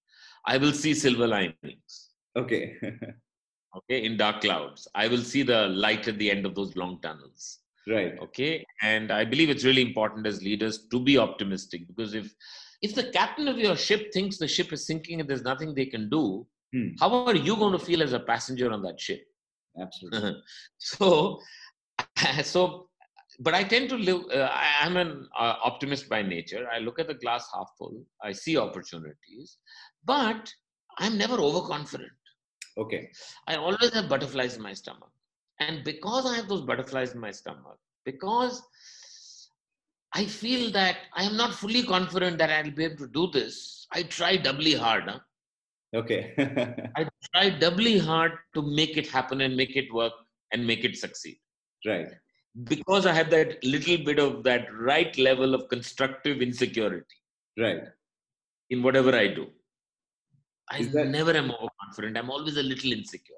I 0.46 0.58
will 0.58 0.72
see 0.74 0.94
silver 0.94 1.28
linings. 1.28 2.10
Okay. 2.38 2.76
Okay, 3.78 4.04
in 4.04 4.18
dark 4.18 4.42
clouds, 4.42 4.88
I 4.96 5.08
will 5.08 5.20
see 5.22 5.44
the 5.44 5.68
light 5.68 6.08
at 6.08 6.18
the 6.18 6.32
end 6.32 6.48
of 6.48 6.56
those 6.56 6.76
long 6.76 7.00
tunnels. 7.04 7.60
right. 7.88 8.18
Okay, 8.20 8.66
and 8.82 9.12
I 9.12 9.24
believe 9.24 9.52
it's 9.52 9.64
really 9.64 9.84
important 9.84 10.26
as 10.26 10.42
leaders 10.42 10.88
to 10.90 11.00
be 11.00 11.20
optimistic 11.20 11.88
because 11.88 12.16
if 12.16 12.34
if 12.82 12.96
the 12.96 13.12
captain 13.12 13.48
of 13.48 13.60
your 13.60 13.76
ship 13.76 14.12
thinks 14.12 14.40
the 14.40 14.48
ship 14.48 14.74
is 14.74 14.88
sinking 14.88 15.20
and 15.20 15.30
there's 15.30 15.44
nothing 15.44 15.76
they 15.76 15.86
can 15.86 16.10
do, 16.10 16.48
Hmm. 16.74 16.90
how 17.00 17.10
are 17.28 17.36
you 17.36 17.56
going 17.58 17.74
to 17.78 17.86
feel 17.86 18.02
as 18.02 18.14
a 18.14 18.20
passenger 18.20 18.72
on 18.72 18.82
that 18.82 19.00
ship? 19.00 19.22
Absolutely. 19.80 20.42
so 20.80 21.40
so 22.44 22.89
but 23.40 23.54
i 23.54 23.64
tend 23.64 23.90
to 23.90 23.98
live 23.98 24.22
uh, 24.34 24.50
I, 24.52 24.86
i'm 24.86 24.98
an 24.98 25.28
uh, 25.38 25.56
optimist 25.70 26.10
by 26.10 26.22
nature 26.22 26.68
i 26.74 26.80
look 26.80 27.00
at 27.00 27.08
the 27.08 27.14
glass 27.14 27.48
half 27.54 27.70
full 27.78 28.04
i 28.24 28.32
see 28.32 28.58
opportunities 28.58 29.58
but 30.06 30.54
i'm 30.98 31.18
never 31.18 31.36
overconfident 31.36 32.12
Okay. 32.78 33.10
i 33.48 33.56
always 33.56 33.94
have 33.94 34.10
butterflies 34.10 34.56
in 34.58 34.62
my 34.62 34.74
stomach 34.74 35.12
and 35.60 35.84
because 35.84 36.26
i 36.32 36.36
have 36.36 36.48
those 36.48 36.62
butterflies 36.62 37.14
in 37.14 37.20
my 37.20 37.32
stomach 37.32 37.78
because 38.06 38.62
i 40.14 40.24
feel 40.26 40.72
that 40.72 40.98
i 41.16 41.24
am 41.24 41.36
not 41.36 41.54
fully 41.54 41.84
confident 41.84 42.38
that 42.38 42.50
i'll 42.50 42.72
be 42.72 42.86
able 42.86 43.02
to 43.06 43.08
do 43.08 43.28
this 43.34 43.88
i 43.92 44.04
try 44.04 44.36
doubly 44.38 44.74
hard 44.74 45.04
huh? 45.10 45.20
Okay. 45.96 46.34
i 46.98 47.06
try 47.34 47.50
doubly 47.50 47.98
hard 47.98 48.34
to 48.54 48.62
make 48.62 48.96
it 48.98 49.08
happen 49.08 49.42
and 49.42 49.56
make 49.58 49.76
it 49.76 49.92
work 49.94 50.14
and 50.54 50.66
make 50.66 50.84
it 50.84 50.96
succeed 50.98 51.38
right. 51.86 52.12
Because 52.64 53.06
I 53.06 53.14
have 53.14 53.30
that 53.32 53.64
little 53.64 53.98
bit 53.98 54.20
of 54.20 54.44
that 54.44 54.68
right 54.74 55.18
level 55.18 55.54
of 55.54 55.70
constructive 55.70 56.42
insecurity 56.42 57.06
Right. 57.58 57.84
in 58.70 58.84
whatever 58.84 59.16
I 59.16 59.28
do. 59.28 59.48
I 60.72 60.84
that- 60.84 61.08
never 61.08 61.32
am 61.34 61.52
overconfident. 61.52 62.18
I'm 62.18 62.30
always 62.30 62.58
a 62.58 62.64
little 62.64 62.92
insecure. 62.92 63.36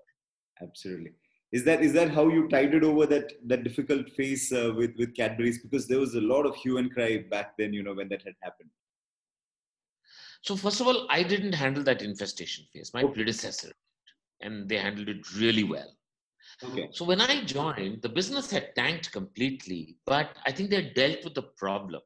Absolutely. 0.62 1.14
Is 1.52 1.66
that 1.66 1.82
is 1.82 1.92
that 1.94 2.10
how 2.12 2.30
you 2.30 2.48
tided 2.48 2.84
over 2.84 3.06
that 3.08 3.34
that 3.50 3.64
difficult 3.66 4.10
phase 4.12 4.52
uh, 4.54 4.74
with 4.76 4.96
with 4.98 5.14
Cadbury's? 5.16 5.62
Because 5.62 5.86
there 5.88 6.00
was 6.00 6.16
a 6.16 6.22
lot 6.22 6.46
of 6.46 6.56
hue 6.56 6.78
and 6.78 6.94
cry 6.94 7.26
back 7.30 7.58
then, 7.58 7.74
you 7.74 7.84
know, 7.84 7.94
when 7.94 8.08
that 8.10 8.22
had 8.24 8.36
happened. 8.42 8.70
So 10.44 10.56
first 10.56 10.80
of 10.82 10.88
all, 10.88 11.08
I 11.10 11.24
didn't 11.24 11.54
handle 11.54 11.84
that 11.84 12.02
infestation 12.02 12.66
phase. 12.74 12.92
My 12.94 13.04
predecessor, 13.04 13.74
and 14.42 14.68
they 14.70 14.78
handled 14.78 15.10
it 15.10 15.34
really 15.36 15.64
well. 15.64 15.92
Okay. 16.64 16.90
So 16.92 17.06
when 17.06 17.22
I 17.22 17.44
joined, 17.44 18.02
the 18.02 18.10
business 18.10 18.52
had 18.52 18.76
tanked 18.76 19.12
completely, 19.12 19.98
but 20.06 20.38
I 20.46 20.52
think 20.52 20.70
they 20.70 20.84
had 20.84 20.94
dealt 20.94 21.24
with 21.24 21.34
the 21.34 21.44
problem. 21.44 22.02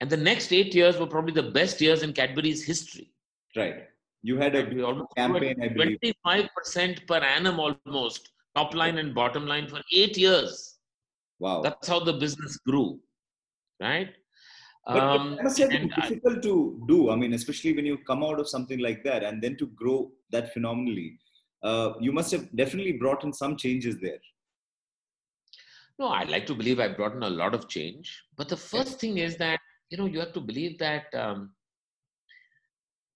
And 0.00 0.08
the 0.08 0.16
next 0.16 0.52
eight 0.52 0.74
years 0.74 0.96
were 0.98 1.06
probably 1.06 1.34
the 1.34 1.50
best 1.50 1.80
years 1.80 2.02
in 2.02 2.12
Cadbury's 2.12 2.64
history. 2.64 3.12
Right. 3.56 3.84
You 4.22 4.36
had 4.38 4.54
a 4.54 4.64
campaign, 5.16 5.56
I 5.62 5.68
believe. 5.68 5.98
25% 6.04 7.06
per 7.06 7.18
annum 7.18 7.60
almost, 7.60 8.30
top 8.54 8.74
line 8.74 8.98
and 8.98 9.14
bottom 9.14 9.46
line 9.46 9.68
for 9.68 9.80
eight 9.92 10.16
years. 10.16 10.78
Wow. 11.40 11.62
That's 11.62 11.86
how 11.88 12.00
the 12.00 12.14
business 12.14 12.56
grew, 12.58 13.00
right? 13.80 14.10
But 14.86 15.02
Um, 15.02 15.36
that 15.36 15.44
must 15.44 15.58
have 15.58 15.70
been 15.70 15.82
and 15.82 15.92
I- 15.96 16.08
difficult 16.08 16.42
to 16.44 16.82
do. 16.88 17.10
I 17.10 17.16
mean, 17.16 17.34
especially 17.34 17.74
when 17.74 17.84
you 17.84 17.98
come 17.98 18.24
out 18.24 18.40
of 18.40 18.48
something 18.48 18.78
like 18.78 19.04
that 19.04 19.22
and 19.22 19.42
then 19.42 19.56
to 19.58 19.66
grow 19.66 20.10
that 20.30 20.52
phenomenally. 20.52 21.18
Uh, 21.62 21.92
you 22.00 22.12
must 22.12 22.30
have 22.32 22.54
definitely 22.54 22.92
brought 22.92 23.24
in 23.24 23.32
some 23.32 23.56
changes 23.56 23.98
there. 24.00 24.20
No, 25.98 26.06
I 26.06 26.22
like 26.24 26.46
to 26.46 26.54
believe 26.54 26.78
I 26.78 26.88
brought 26.88 27.16
in 27.16 27.24
a 27.24 27.30
lot 27.30 27.54
of 27.54 27.68
change. 27.68 28.22
But 28.36 28.48
the 28.48 28.56
first 28.56 29.00
thing 29.00 29.18
is 29.18 29.36
that, 29.38 29.58
you 29.90 29.98
know, 29.98 30.06
you 30.06 30.20
have 30.20 30.32
to 30.34 30.40
believe 30.40 30.78
that 30.78 31.12
um, 31.12 31.52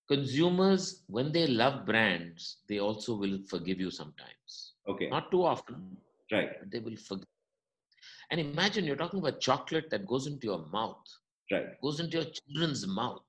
consumers, 0.09 1.05
when 1.07 1.31
they 1.31 1.47
love 1.47 1.87
brands, 1.87 2.59
they 2.69 2.81
also 2.81 3.17
will 3.17 3.39
forgive 3.49 3.79
you 3.79 3.91
sometimes. 3.91 4.73
Okay. 4.89 5.09
Not 5.09 5.31
too 5.31 5.45
often, 5.45 5.97
Right. 6.33 6.51
but 6.59 6.71
they 6.73 6.81
will 6.81 6.97
forgive. 6.97 7.27
And 8.33 8.41
imagine 8.41 8.85
you're 8.85 8.97
talking 8.97 9.21
about 9.21 9.41
chocolate 9.41 9.89
that 9.91 10.07
goes 10.07 10.27
into 10.27 10.49
your 10.49 10.67
mouth, 10.73 11.05
Right. 11.53 11.81
goes 11.81 12.01
into 12.01 12.17
your 12.19 12.27
children's 12.27 12.87
mouth. 12.87 13.23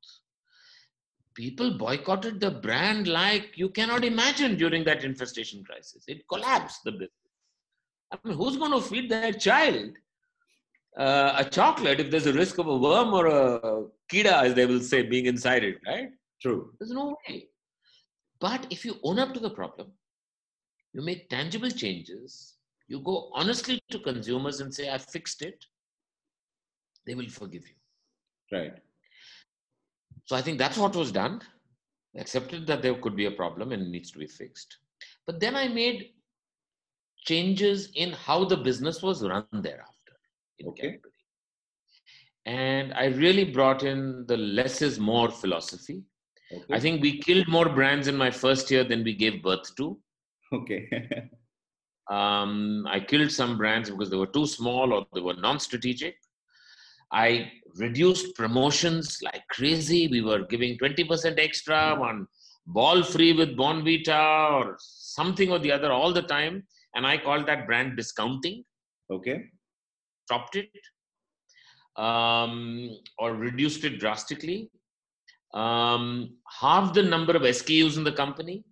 People 1.36 1.78
boycotted 1.78 2.40
the 2.40 2.52
brand 2.52 3.08
like 3.08 3.52
you 3.56 3.70
cannot 3.70 4.04
imagine 4.04 4.56
during 4.56 4.84
that 4.84 5.04
infestation 5.04 5.64
crisis. 5.64 6.04
It 6.08 6.28
collapsed 6.28 6.84
the 6.84 6.92
business. 6.92 7.10
I 8.12 8.18
mean, 8.24 8.38
who's 8.38 8.58
going 8.58 8.72
to 8.72 8.82
feed 8.82 9.10
their 9.10 9.34
child 9.34 9.94
uh, 10.98 11.34
a 11.38 11.46
chocolate 11.46 12.00
if 12.00 12.12
there's 12.12 12.28
a 12.28 12.34
risk 12.34 12.58
of 12.58 12.68
a 12.68 12.78
worm 12.78 13.14
or 13.14 13.28
a 13.28 13.86
kida, 14.12 14.44
as 14.44 14.54
they 14.54 14.66
will 14.66 14.80
say, 14.80 15.02
being 15.04 15.26
inside 15.26 15.64
it, 15.64 15.80
right? 15.88 16.10
True. 16.42 16.72
There's 16.80 16.92
no 16.92 17.18
way. 17.28 17.48
But 18.40 18.68
if 18.70 18.86
you 18.86 18.98
own 19.04 19.20
up 19.20 19.34
to 19.34 19.40
the 19.40 19.50
problem, 19.50 19.92
you 20.94 21.02
make 21.02 21.30
tangible 21.30 21.72
changes, 21.72 22.56
you 22.88 23.00
go 23.00 23.32
honestly 23.34 23.82
to 23.90 24.00
consumers 24.00 24.60
and 24.60 24.74
say, 24.74 24.90
I 24.90 24.98
fixed 24.98 25.42
it, 25.42 25.66
they 27.08 27.16
will 27.16 27.30
forgive 27.30 27.64
you. 27.68 28.58
Right. 28.58 28.74
So 30.26 30.36
I 30.36 30.42
think 30.42 30.58
that's 30.58 30.78
what 30.78 30.96
was 30.96 31.12
done. 31.12 31.42
I 32.16 32.22
accepted 32.22 32.68
that 32.68 32.82
there 32.82 32.96
could 32.96 33.16
be 33.16 33.26
a 33.26 33.32
problem 33.32 33.72
and 33.72 33.82
it 33.82 33.90
needs 33.90 34.12
to 34.12 34.20
be 34.20 34.28
fixed. 34.28 34.78
But 35.26 35.40
then 35.40 35.56
I 35.56 35.68
made 35.68 36.12
changes 37.26 37.90
in 37.96 38.12
how 38.12 38.46
the 38.46 38.58
business 38.58 39.02
was 39.02 39.24
run 39.24 39.46
thereafter 39.52 40.14
in 40.60 40.68
Okay. 40.70 40.92
Cadbury. 40.92 41.12
And 42.46 42.94
I 42.94 43.06
really 43.06 43.46
brought 43.46 43.84
in 43.84 44.26
the 44.28 44.38
less 44.38 44.82
is 44.82 45.00
more 45.00 45.30
philosophy. 45.30 46.04
Okay. 46.52 46.74
I 46.74 46.80
think 46.80 47.02
we 47.02 47.20
killed 47.20 47.48
more 47.48 47.70
brands 47.70 48.08
in 48.08 48.18
my 48.18 48.30
first 48.30 48.70
year 48.70 48.84
than 48.84 49.04
we 49.04 49.16
gave 49.16 49.42
birth 49.42 49.76
to. 49.78 49.98
Okay. 50.54 50.88
Um, 52.10 52.86
I 52.90 53.00
killed 53.00 53.32
some 53.32 53.58
brands 53.58 53.90
because 53.90 54.10
they 54.10 54.18
were 54.18 54.28
too 54.28 54.46
small 54.46 54.94
or 54.94 55.06
they 55.14 55.22
were 55.22 55.36
non 55.36 55.60
strategic. 55.60 56.18
I 57.12 57.52
reduced 57.78 58.36
promotions 58.36 59.20
like 59.24 59.44
crazy. 59.50 60.08
We 60.08 60.22
were 60.22 60.44
giving 60.44 60.78
20% 60.78 61.40
extra 61.40 61.76
on 61.76 62.28
ball 62.68 63.04
free 63.04 63.34
with 63.34 63.58
Bournvita 63.58 64.52
or 64.52 64.78
something 64.80 65.52
or 65.52 65.60
the 65.60 65.72
other 65.72 65.92
all 65.92 66.14
the 66.14 66.22
time. 66.22 66.64
And 66.96 67.06
I 67.06 67.18
called 67.18 67.48
that 67.48 67.66
brand 67.66 67.98
discounting, 67.98 68.64
okay. 69.12 69.46
stopped 70.26 70.56
it, 70.56 70.70
um, 71.96 72.98
or 73.18 73.34
reduced 73.34 73.84
it 73.84 74.00
drastically. 74.00 74.70
Um, 75.54 76.38
half 76.60 76.94
the 76.94 77.04
number 77.04 77.36
of 77.36 77.44
SKUs 77.44 77.98
in 77.98 78.04
the 78.04 78.12
company, 78.12 78.64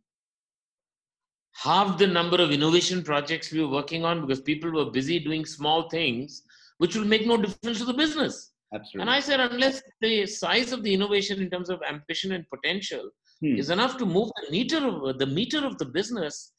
half 1.53 1.97
the 1.97 2.07
number 2.07 2.41
of 2.41 2.51
innovation 2.51 3.03
projects 3.03 3.51
we 3.51 3.61
were 3.61 3.67
working 3.67 4.05
on 4.05 4.21
because 4.21 4.41
people 4.41 4.71
were 4.71 4.89
busy 4.89 5.19
doing 5.19 5.45
small 5.45 5.89
things 5.89 6.43
which 6.77 6.95
will 6.95 7.05
make 7.05 7.27
no 7.27 7.37
difference 7.37 7.77
to 7.77 7.85
the 7.85 7.93
business. 7.93 8.50
Absolutely. 8.73 9.01
And 9.01 9.10
I 9.10 9.19
said, 9.19 9.39
unless 9.39 9.81
the 10.01 10.25
size 10.25 10.71
of 10.71 10.81
the 10.84 10.93
innovation 10.93 11.41
in 11.41 11.49
terms 11.49 11.69
of 11.69 11.81
ambition 11.88 12.31
and 12.34 12.45
potential 12.53 13.10
Hmm. 13.43 13.55
is 13.57 13.71
enough 13.71 13.97
to 13.97 14.05
move 14.05 14.29
the 14.39 14.51
meter 14.51 14.79
of 14.88 15.17
the 15.17 15.25
meter 15.25 15.65
of 15.65 15.77
the 15.79 15.86
business, 15.86 16.53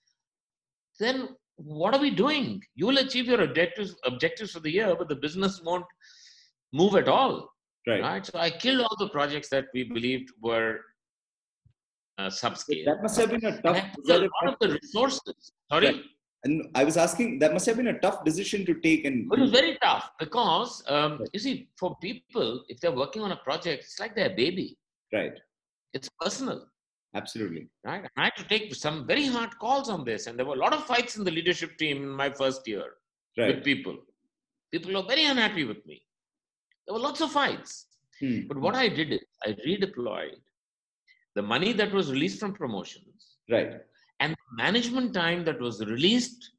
then 0.99 1.29
what 1.57 1.95
are 1.95 2.01
we 2.01 2.11
doing? 2.11 2.61
You 2.75 2.89
will 2.89 2.99
achieve 2.99 3.27
your 3.27 3.41
objectives 3.43 3.95
objectives 4.05 4.51
for 4.53 4.61
the 4.61 4.73
year, 4.79 4.95
but 4.99 5.09
the 5.09 5.15
business 5.27 5.61
won't 5.63 5.85
move 6.73 6.97
at 6.97 7.09
all. 7.09 7.35
right. 7.87 8.03
Right. 8.03 8.27
So 8.27 8.39
I 8.39 8.51
killed 8.51 8.81
all 8.81 8.97
the 8.99 9.11
projects 9.11 9.49
that 9.51 9.67
we 9.75 9.85
believed 9.85 10.29
were 10.43 10.81
uh, 12.19 12.27
subscale. 12.43 12.85
That 12.85 13.01
must 13.03 13.17
have 13.21 13.31
been 13.31 13.45
a 13.45 13.63
tough. 13.63 13.85
Put 13.95 14.11
a 14.11 14.29
lot 14.35 14.47
of 14.53 14.57
the 14.61 14.71
resources. 14.81 15.53
Sorry. 15.71 15.87
Right. 15.87 16.03
And 16.45 16.69
I 16.75 16.85
was 16.85 16.97
asking, 16.97 17.39
that 17.39 17.53
must 17.53 17.67
have 17.67 17.77
been 17.77 17.89
a 17.89 17.99
tough 18.01 18.25
decision 18.25 18.67
to 18.67 18.75
take. 18.81 19.05
And 19.05 19.33
It 19.33 19.39
was 19.39 19.51
very 19.51 19.79
tough 19.83 20.11
because 20.19 20.83
um, 20.89 21.19
Right. 21.19 21.29
you 21.33 21.41
see, 21.41 21.69
for 21.79 21.97
people, 22.01 22.65
if 22.69 22.81
they're 22.81 22.91
working 23.05 23.23
on 23.23 23.33
a 23.33 23.37
project, 23.37 23.85
it's 23.85 24.01
like 24.01 24.15
their 24.17 24.31
baby. 24.31 24.77
right. 25.13 25.39
It's 25.95 26.09
personal, 26.19 26.67
Absolutely. 27.15 27.69
right? 27.85 28.01
And 28.01 28.09
I 28.17 28.25
had 28.25 28.37
to 28.37 28.45
take 28.45 28.75
some 28.75 29.07
very 29.07 29.27
hard 29.27 29.51
calls 29.59 29.91
on 29.91 30.05
this, 30.07 30.27
and 30.27 30.39
there 30.39 30.47
were 30.47 30.55
a 30.55 30.59
lot 30.59 30.73
of 30.73 30.87
fights 30.87 31.17
in 31.19 31.25
the 31.25 31.31
leadership 31.31 31.77
team 31.77 31.99
in 31.99 32.09
my 32.09 32.31
first 32.31 32.67
year 32.67 32.87
Right. 33.39 33.55
with 33.57 33.65
people. 33.65 33.97
People 34.73 34.95
were 34.95 35.07
very 35.07 35.25
unhappy 35.27 35.65
with 35.65 35.85
me. 35.87 36.03
There 36.87 36.95
were 36.95 37.01
lots 37.09 37.21
of 37.21 37.31
fights. 37.31 37.87
Hmm. 38.21 38.41
But 38.49 38.59
what 38.59 38.75
I 38.75 38.89
did 38.89 39.13
is 39.13 39.21
I 39.47 39.51
redeployed 39.69 40.37
the 41.35 41.43
money 41.43 41.73
that 41.75 41.93
was 41.93 42.11
released 42.11 42.41
from 42.41 42.53
promotions 42.55 43.37
Right. 43.51 43.73
And 44.21 44.35
management 44.53 45.15
time 45.15 45.45
that 45.45 45.61
was 45.61 45.85
released 45.85 46.53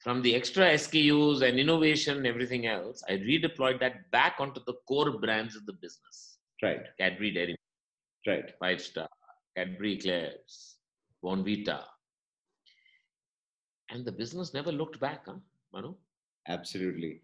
from 0.00 0.22
the 0.22 0.34
extra 0.34 0.66
SKUs 0.74 1.42
and 1.42 1.58
innovation 1.58 2.18
and 2.18 2.26
everything 2.26 2.66
else, 2.66 3.02
I 3.08 3.12
redeployed 3.12 3.80
that 3.80 4.10
back 4.10 4.36
onto 4.38 4.60
the 4.66 4.74
core 4.86 5.18
brands 5.18 5.56
of 5.56 5.66
the 5.66 5.72
business. 5.72 6.38
Right. 6.62 6.82
Cadbury 6.98 7.32
Dairy, 7.32 7.56
Right. 8.26 8.52
Five 8.58 8.80
Star, 8.80 9.08
Cadbury 9.56 9.94
Eclairs, 9.94 10.76
Bournvita. 11.24 11.82
And 13.90 14.04
the 14.04 14.12
business 14.12 14.52
never 14.52 14.72
looked 14.72 14.98
back, 14.98 15.22
huh, 15.26 15.34
Manu? 15.72 15.94
Absolutely. 16.48 17.22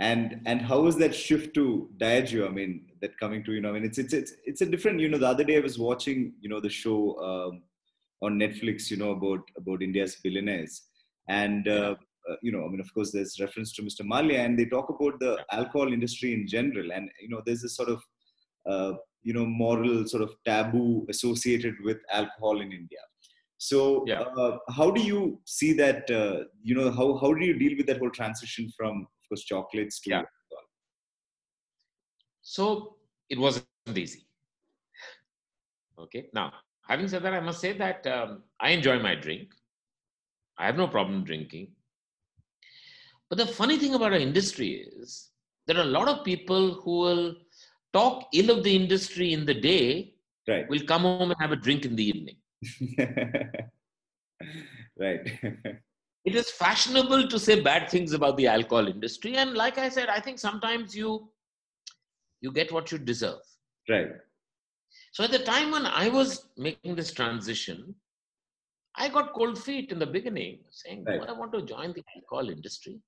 And 0.00 0.40
and 0.46 0.62
how 0.62 0.80
was 0.80 0.96
that 0.98 1.14
shift 1.14 1.54
to 1.54 1.90
Diageo? 1.98 2.46
I 2.46 2.50
mean, 2.50 2.86
that 3.00 3.18
coming 3.18 3.42
to 3.44 3.52
you 3.52 3.60
know, 3.60 3.70
I 3.70 3.72
mean, 3.72 3.84
it's 3.84 3.98
it's 3.98 4.12
it's 4.12 4.32
it's 4.44 4.60
a 4.60 4.66
different. 4.66 5.00
You 5.00 5.08
know, 5.08 5.18
the 5.18 5.26
other 5.26 5.44
day 5.44 5.56
I 5.56 5.60
was 5.60 5.78
watching 5.78 6.34
you 6.40 6.48
know 6.48 6.60
the 6.60 6.70
show 6.70 7.18
um, 7.20 7.62
on 8.22 8.38
Netflix. 8.38 8.90
You 8.90 8.96
know 8.98 9.10
about 9.12 9.40
about 9.56 9.82
India's 9.82 10.16
billionaires, 10.16 10.82
and 11.28 11.68
uh, 11.68 11.94
uh, 12.28 12.36
you 12.42 12.52
know, 12.52 12.64
I 12.64 12.68
mean, 12.68 12.80
of 12.80 12.92
course, 12.92 13.10
there's 13.12 13.40
reference 13.40 13.72
to 13.74 13.82
Mr. 13.82 14.02
Mallya, 14.04 14.38
and 14.44 14.58
they 14.58 14.66
talk 14.66 14.88
about 14.90 15.18
the 15.20 15.44
alcohol 15.52 15.92
industry 15.92 16.34
in 16.34 16.46
general, 16.46 16.92
and 16.92 17.10
you 17.20 17.28
know, 17.28 17.42
there's 17.44 17.62
this 17.62 17.76
sort 17.76 17.88
of 17.88 18.02
uh, 18.66 18.92
you 19.22 19.32
know 19.32 19.46
moral 19.46 20.06
sort 20.06 20.22
of 20.22 20.34
taboo 20.44 21.06
associated 21.08 21.74
with 21.82 21.98
alcohol 22.12 22.60
in 22.60 22.72
India. 22.72 22.98
So, 23.60 24.04
Yeah. 24.06 24.20
uh, 24.20 24.58
how 24.70 24.90
do 24.90 25.00
you 25.00 25.40
see 25.44 25.72
that? 25.74 26.08
Uh, 26.10 26.44
you 26.62 26.74
know, 26.74 26.90
how 26.92 27.16
how 27.18 27.32
do 27.34 27.44
you 27.44 27.54
deal 27.58 27.76
with 27.76 27.86
that 27.86 27.98
whole 27.98 28.10
transition 28.10 28.70
from, 28.76 29.02
of 29.02 29.28
course, 29.28 29.42
chocolates 29.44 30.00
to 30.00 30.10
Yeah. 30.10 30.22
So 32.42 32.96
it 33.28 33.38
wasn't 33.38 33.66
easy. 33.94 34.26
Okay. 35.98 36.30
Now, 36.32 36.52
having 36.88 37.08
said 37.08 37.22
that, 37.22 37.34
I 37.34 37.40
must 37.40 37.60
say 37.60 37.72
that 37.74 38.06
um, 38.06 38.42
I 38.60 38.70
enjoy 38.70 38.98
my 38.98 39.14
drink. 39.14 39.54
I 40.58 40.66
have 40.66 40.76
no 40.76 40.88
problem 40.88 41.24
drinking. 41.24 41.68
But 43.28 43.38
the 43.38 43.46
funny 43.46 43.78
thing 43.78 43.94
about 43.94 44.12
our 44.12 44.18
industry 44.18 44.88
is 44.96 45.30
there 45.66 45.76
are 45.76 45.82
a 45.82 45.94
lot 45.98 46.08
of 46.08 46.24
people 46.24 46.74
who 46.82 46.98
will 47.00 47.34
talk 47.92 48.26
ill 48.32 48.50
of 48.50 48.64
the 48.64 48.74
industry 48.74 49.32
in 49.32 49.44
the 49.44 49.54
day, 49.54 50.14
right, 50.48 50.68
will 50.68 50.80
come 50.80 51.02
home 51.02 51.30
and 51.30 51.40
have 51.40 51.52
a 51.52 51.56
drink 51.56 51.84
in 51.84 51.94
the 51.94 52.04
evening. 52.04 52.36
right, 54.98 55.20
It 56.24 56.34
is 56.34 56.50
fashionable 56.50 57.28
to 57.28 57.38
say 57.38 57.60
bad 57.60 57.88
things 57.88 58.12
about 58.12 58.36
the 58.36 58.48
alcohol 58.48 58.86
industry. 58.86 59.36
And 59.36 59.54
like 59.54 59.78
I 59.78 59.88
said, 59.88 60.10
I 60.10 60.20
think 60.20 60.38
sometimes 60.38 60.94
you 60.94 61.30
you 62.40 62.52
get 62.52 62.70
what 62.70 62.92
you 62.92 62.98
deserve. 62.98 63.40
right, 63.88 64.10
So 65.12 65.24
at 65.24 65.30
the 65.30 65.38
time 65.38 65.70
when 65.72 65.86
I 65.86 66.08
was 66.08 66.46
making 66.56 66.94
this 66.96 67.12
transition, 67.12 67.94
I 68.96 69.08
got 69.08 69.32
cold 69.32 69.58
feet 69.58 69.92
in 69.92 69.98
the 69.98 70.06
beginning, 70.06 70.58
saying, 70.70 71.04
Right. 71.04 71.20
"Do 71.20 71.26
I 71.28 71.32
want 71.32 71.52
to 71.52 71.62
join 71.62 71.92
the 71.92 72.04
alcohol 72.16 72.48
industry? 72.50 73.00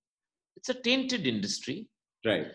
It's 0.56 0.68
a 0.68 0.74
tainted 0.74 1.26
industry. 1.26 1.88
right, 2.24 2.46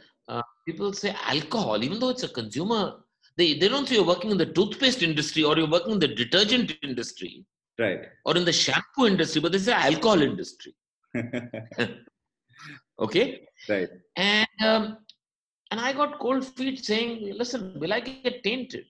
People 0.67 0.93
say 0.93 1.15
alcohol, 1.23 1.83
even 1.83 1.99
though 1.99 2.09
it's 2.09 2.23
a 2.23 2.27
consumer, 2.29 2.99
they, 3.37 3.53
they 3.59 3.67
don't 3.67 3.87
say 3.87 3.95
you're 3.95 4.05
working 4.05 4.31
in 4.31 4.37
the 4.37 4.45
toothpaste 4.47 5.03
industry 5.03 5.43
or 5.43 5.55
you're 5.57 5.69
working 5.69 5.93
in 5.93 5.99
the 5.99 6.07
detergent 6.07 6.75
industry 6.81 7.45
right, 7.77 7.99
or 8.25 8.35
in 8.35 8.45
the 8.45 8.51
shampoo 8.53 9.05
industry, 9.05 9.41
but 9.41 9.51
they 9.51 9.59
say 9.59 9.73
alcohol 9.73 10.21
industry. 10.21 10.73
Okay? 12.99 13.47
right, 13.69 13.89
And 14.15 14.47
um, 14.65 14.97
and 15.71 15.79
I 15.79 15.93
got 15.93 16.19
cold 16.19 16.45
feet 16.45 16.83
saying, 16.83 17.33
listen, 17.37 17.77
will 17.79 17.93
I 17.93 17.99
get 17.99 18.43
tainted? 18.43 18.85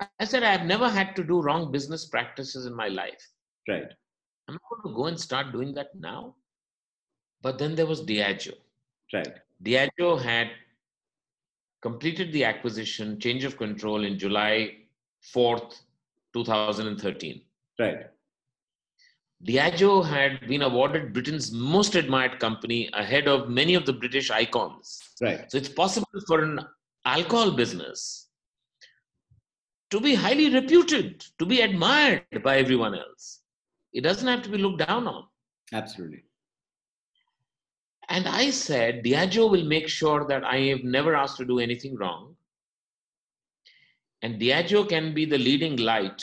I 0.00 0.24
said, 0.24 0.42
I've 0.42 0.66
never 0.66 0.88
had 0.88 1.16
to 1.16 1.24
do 1.24 1.40
wrong 1.40 1.72
business 1.72 2.06
practices 2.06 2.66
in 2.66 2.74
my 2.74 2.88
life. 2.88 3.26
Right. 3.68 3.90
I'm 4.48 4.54
not 4.54 4.82
going 4.82 4.94
to 4.94 4.96
go 4.96 5.06
and 5.06 5.18
start 5.18 5.52
doing 5.52 5.74
that 5.74 5.94
now. 5.94 6.34
But 7.42 7.58
then 7.58 7.74
there 7.74 7.86
was 7.86 8.02
Diageo. 8.02 8.54
Right. 9.12 9.34
Diageo 9.62 10.20
had 10.20 10.50
completed 11.82 12.32
the 12.32 12.44
acquisition, 12.44 13.18
change 13.20 13.44
of 13.44 13.56
control 13.56 14.04
in 14.04 14.18
July 14.18 14.76
4th, 15.34 15.80
2013. 16.32 17.40
Right. 17.78 18.06
Diageo 19.46 20.04
had 20.04 20.46
been 20.48 20.62
awarded 20.62 21.12
Britain's 21.12 21.52
most 21.52 21.94
admired 21.94 22.40
company 22.40 22.90
ahead 22.92 23.28
of 23.28 23.48
many 23.48 23.74
of 23.74 23.86
the 23.86 23.92
British 23.92 24.30
icons. 24.30 25.00
Right. 25.20 25.50
So 25.50 25.58
it's 25.58 25.68
possible 25.68 26.08
for 26.26 26.42
an 26.42 26.60
alcohol 27.04 27.52
business 27.52 28.27
to 29.90 30.00
be 30.00 30.14
highly 30.14 30.52
reputed, 30.52 31.24
to 31.38 31.46
be 31.46 31.60
admired 31.60 32.42
by 32.42 32.58
everyone 32.58 32.94
else. 32.94 33.40
It 33.92 34.02
doesn't 34.02 34.28
have 34.28 34.42
to 34.42 34.50
be 34.50 34.58
looked 34.58 34.86
down 34.86 35.06
on. 35.06 35.24
Absolutely. 35.72 36.24
And 38.08 38.26
I 38.26 38.50
said, 38.50 39.04
Diageo 39.04 39.50
will 39.50 39.64
make 39.64 39.88
sure 39.88 40.26
that 40.28 40.44
I 40.44 40.60
have 40.68 40.82
never 40.82 41.14
asked 41.14 41.36
to 41.38 41.44
do 41.44 41.58
anything 41.58 41.96
wrong. 41.96 42.34
And 44.22 44.40
Diageo 44.40 44.88
can 44.88 45.14
be 45.14 45.24
the 45.24 45.38
leading 45.38 45.76
light 45.76 46.22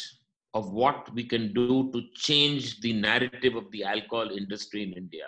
of 0.53 0.71
what 0.71 1.13
we 1.13 1.23
can 1.23 1.53
do 1.53 1.91
to 1.91 2.01
change 2.15 2.79
the 2.81 2.93
narrative 2.93 3.55
of 3.55 3.69
the 3.71 3.83
alcohol 3.83 4.29
industry 4.31 4.83
in 4.83 4.93
India. 4.93 5.25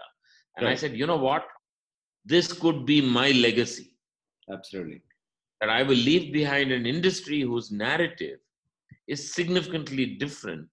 And 0.57 0.67
I 0.67 0.73
said, 0.73 0.95
you 0.95 1.05
know 1.05 1.17
what? 1.17 1.45
This 2.25 2.51
could 2.51 2.85
be 2.85 3.01
my 3.01 3.31
legacy. 3.31 3.93
Absolutely. 4.51 5.01
That 5.61 5.69
I 5.69 5.83
will 5.83 5.95
leave 5.95 6.31
behind 6.31 6.71
an 6.71 6.85
industry 6.85 7.41
whose 7.41 7.71
narrative 7.71 8.39
is 9.07 9.33
significantly 9.33 10.05
different 10.05 10.67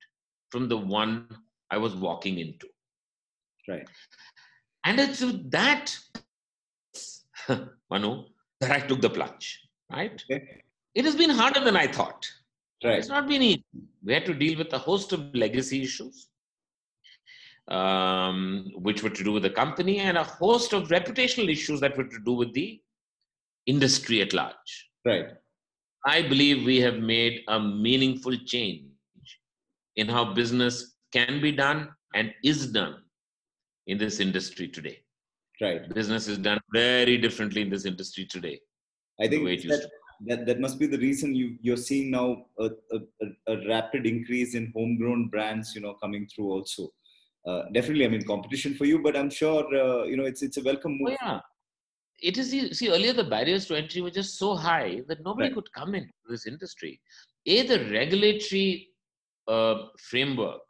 from 0.51 0.69
the 0.69 0.77
one 0.77 1.27
I 1.71 1.79
was 1.79 1.95
walking 1.95 2.39
into. 2.39 2.69
Right. 3.69 3.89
And 4.85 5.01
it's 5.01 5.21
with 5.21 5.51
that, 5.51 5.97
Manu, 7.91 8.25
that 8.61 8.71
I 8.71 8.81
took 8.81 9.01
the 9.01 9.11
plunge, 9.11 9.61
right? 9.91 10.23
Okay. 10.31 10.63
It 10.95 11.05
has 11.05 11.17
been 11.17 11.31
harder 11.31 11.61
than 11.61 11.77
I 11.77 11.87
thought. 11.87 12.27
Right. 12.85 12.99
It's 12.99 13.09
not 13.09 13.27
been 13.27 13.43
easy. 13.43 13.65
We 14.05 14.13
had 14.13 14.27
to 14.27 14.35
deal 14.35 14.59
with 14.59 14.73
a 14.75 14.79
host 14.79 15.13
of 15.13 15.35
legacy 15.35 15.83
issues, 15.83 16.29
um, 17.69 18.71
which 18.77 19.03
were 19.03 19.11
to 19.11 19.25
do 19.25 19.33
with 19.33 19.45
the 19.45 19.51
company, 19.51 20.01
and 20.01 20.19
a 20.19 20.25
host 20.25 20.75
of 20.75 20.89
reputational 20.89 21.51
issues 21.51 21.81
that 21.81 21.97
were 21.97 22.05
to 22.05 22.19
do 22.25 22.33
with 22.33 22.53
the 22.53 22.81
industry 23.67 24.21
at 24.21 24.33
large. 24.33 24.89
Right. 25.05 25.27
I 26.07 26.23
believe 26.23 26.65
we 26.65 26.81
have 26.81 26.99
made 26.99 27.43
a 27.49 27.59
meaningful 27.59 28.37
change 28.45 28.85
in 29.97 30.09
how 30.09 30.35
business 30.35 30.95
can 31.13 31.41
be 31.41 31.53
done 31.53 31.89
and 32.15 32.33
is 32.43 32.67
done 32.73 32.97
in 33.87 33.99
this 33.99 34.21
industry 34.21 34.69
today. 34.69 34.99
Right. 35.61 35.89
Business 35.95 36.27
is 36.29 36.39
done 36.39 36.61
very 36.73 37.17
differently 37.17 37.63
in 37.63 37.71
this 37.71 37.87
industry 37.87 38.27
today. 38.27 38.61
I 39.21 39.29
think 39.29 39.41
the 39.41 39.45
way 39.45 39.55
it 39.55 39.65
used 39.65 39.83
that, 39.83 39.91
that 40.27 40.47
that 40.47 40.61
must 40.61 40.79
be 40.79 40.87
the 40.87 40.99
reason 40.99 41.35
you 41.35 41.57
you're 41.61 41.77
seeing 41.77 42.11
now 42.11 42.47
a, 42.59 42.71
a, 42.93 42.99
a- 43.53 43.69
rapid 43.69 44.05
increase 44.07 44.55
in 44.57 44.73
homegrown 44.75 45.29
brands, 45.29 45.75
you 45.75 45.81
know, 45.81 45.95
coming 46.03 46.27
through 46.35 46.51
also. 46.51 46.89
Uh, 47.47 47.63
definitely, 47.73 48.05
I 48.05 48.09
mean, 48.09 48.25
competition 48.25 48.75
for 48.75 48.87
you, 48.87 48.99
but 49.01 49.17
I'm 49.17 49.31
sure 49.31 49.63
uh, 49.77 50.05
you 50.05 50.17
know 50.17 50.25
it's 50.25 50.43
it's 50.43 50.57
a 50.57 50.63
welcome 50.63 50.99
Oh 51.01 51.05
move. 51.11 51.17
yeah, 51.23 51.41
it 52.31 52.39
is. 52.39 52.49
See, 52.79 52.89
earlier 52.91 53.13
the 53.13 53.25
barriers 53.25 53.67
to 53.67 53.77
entry 53.77 54.01
were 54.01 54.11
just 54.11 54.39
so 54.39 54.55
high 54.57 55.03
that 55.09 55.23
nobody 55.25 55.49
Right. 55.49 55.55
could 55.55 55.71
come 55.73 55.95
into 55.95 56.13
this 56.29 56.47
industry. 56.47 57.01
A, 57.47 57.63
the 57.71 57.79
regulatory 57.91 58.89
uh, 59.47 59.77
framework 60.11 60.63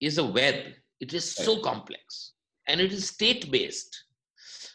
is 0.00 0.18
a 0.18 0.24
web. 0.24 0.56
It 1.00 1.14
is 1.14 1.24
so 1.46 1.60
complex 1.60 2.32
and 2.66 2.80
it 2.80 2.92
is 2.92 3.08
state-based. 3.08 3.94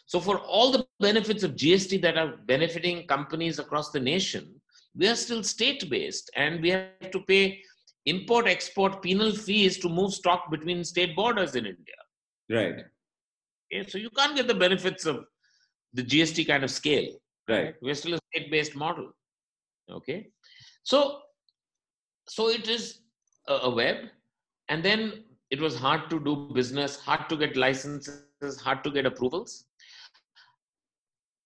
So, 0.06 0.20
for 0.20 0.38
all 0.40 0.72
the 0.72 0.86
benefits 1.00 1.42
of 1.42 1.56
GST 1.56 2.00
that 2.02 2.16
are 2.18 2.36
benefiting 2.46 3.06
companies 3.06 3.58
across 3.58 3.90
the 3.90 4.00
nation, 4.00 4.60
we 4.94 5.08
are 5.08 5.16
still 5.16 5.42
state-based, 5.42 6.30
and 6.36 6.60
we 6.60 6.68
have 6.70 7.10
to 7.12 7.20
pay 7.20 7.62
import-export 8.04 9.02
penal 9.02 9.32
fees 9.32 9.78
to 9.78 9.88
move 9.88 10.12
stock 10.12 10.50
between 10.50 10.84
state 10.84 11.16
borders 11.16 11.54
in 11.54 11.64
India. 11.66 12.00
Right. 12.50 12.84
Okay, 13.72 13.88
so 13.88 13.98
you 13.98 14.10
can't 14.10 14.36
get 14.36 14.46
the 14.48 14.54
benefits 14.54 15.06
of 15.06 15.24
the 15.94 16.02
GST 16.02 16.46
kind 16.46 16.64
of 16.64 16.70
scale. 16.70 17.08
Right. 17.48 17.74
We're 17.82 17.94
still 17.94 18.14
a 18.14 18.18
state-based 18.32 18.76
model. 18.76 19.12
Okay, 19.90 20.28
so 20.84 21.20
so 22.28 22.48
it 22.48 22.68
is 22.68 23.00
a, 23.48 23.54
a 23.54 23.70
web, 23.70 23.96
and 24.68 24.82
then 24.82 25.24
it 25.50 25.60
was 25.60 25.76
hard 25.76 26.08
to 26.10 26.20
do 26.20 26.50
business, 26.54 26.98
hard 27.00 27.28
to 27.28 27.36
get 27.36 27.56
licenses, 27.56 28.60
hard 28.60 28.84
to 28.84 28.90
get 28.90 29.06
approvals. 29.06 29.64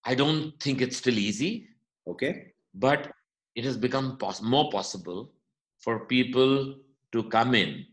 I 0.04 0.14
don't 0.14 0.52
think 0.60 0.80
it's 0.82 0.98
still 0.98 1.18
easy, 1.18 1.68
Okay. 2.06 2.52
but 2.74 3.10
it 3.56 3.64
has 3.64 3.76
become 3.76 4.18
pos- 4.18 4.42
more 4.42 4.70
possible 4.70 5.32
for 5.80 6.06
people 6.06 6.76
to 7.12 7.22
come 7.24 7.54
in, 7.54 7.86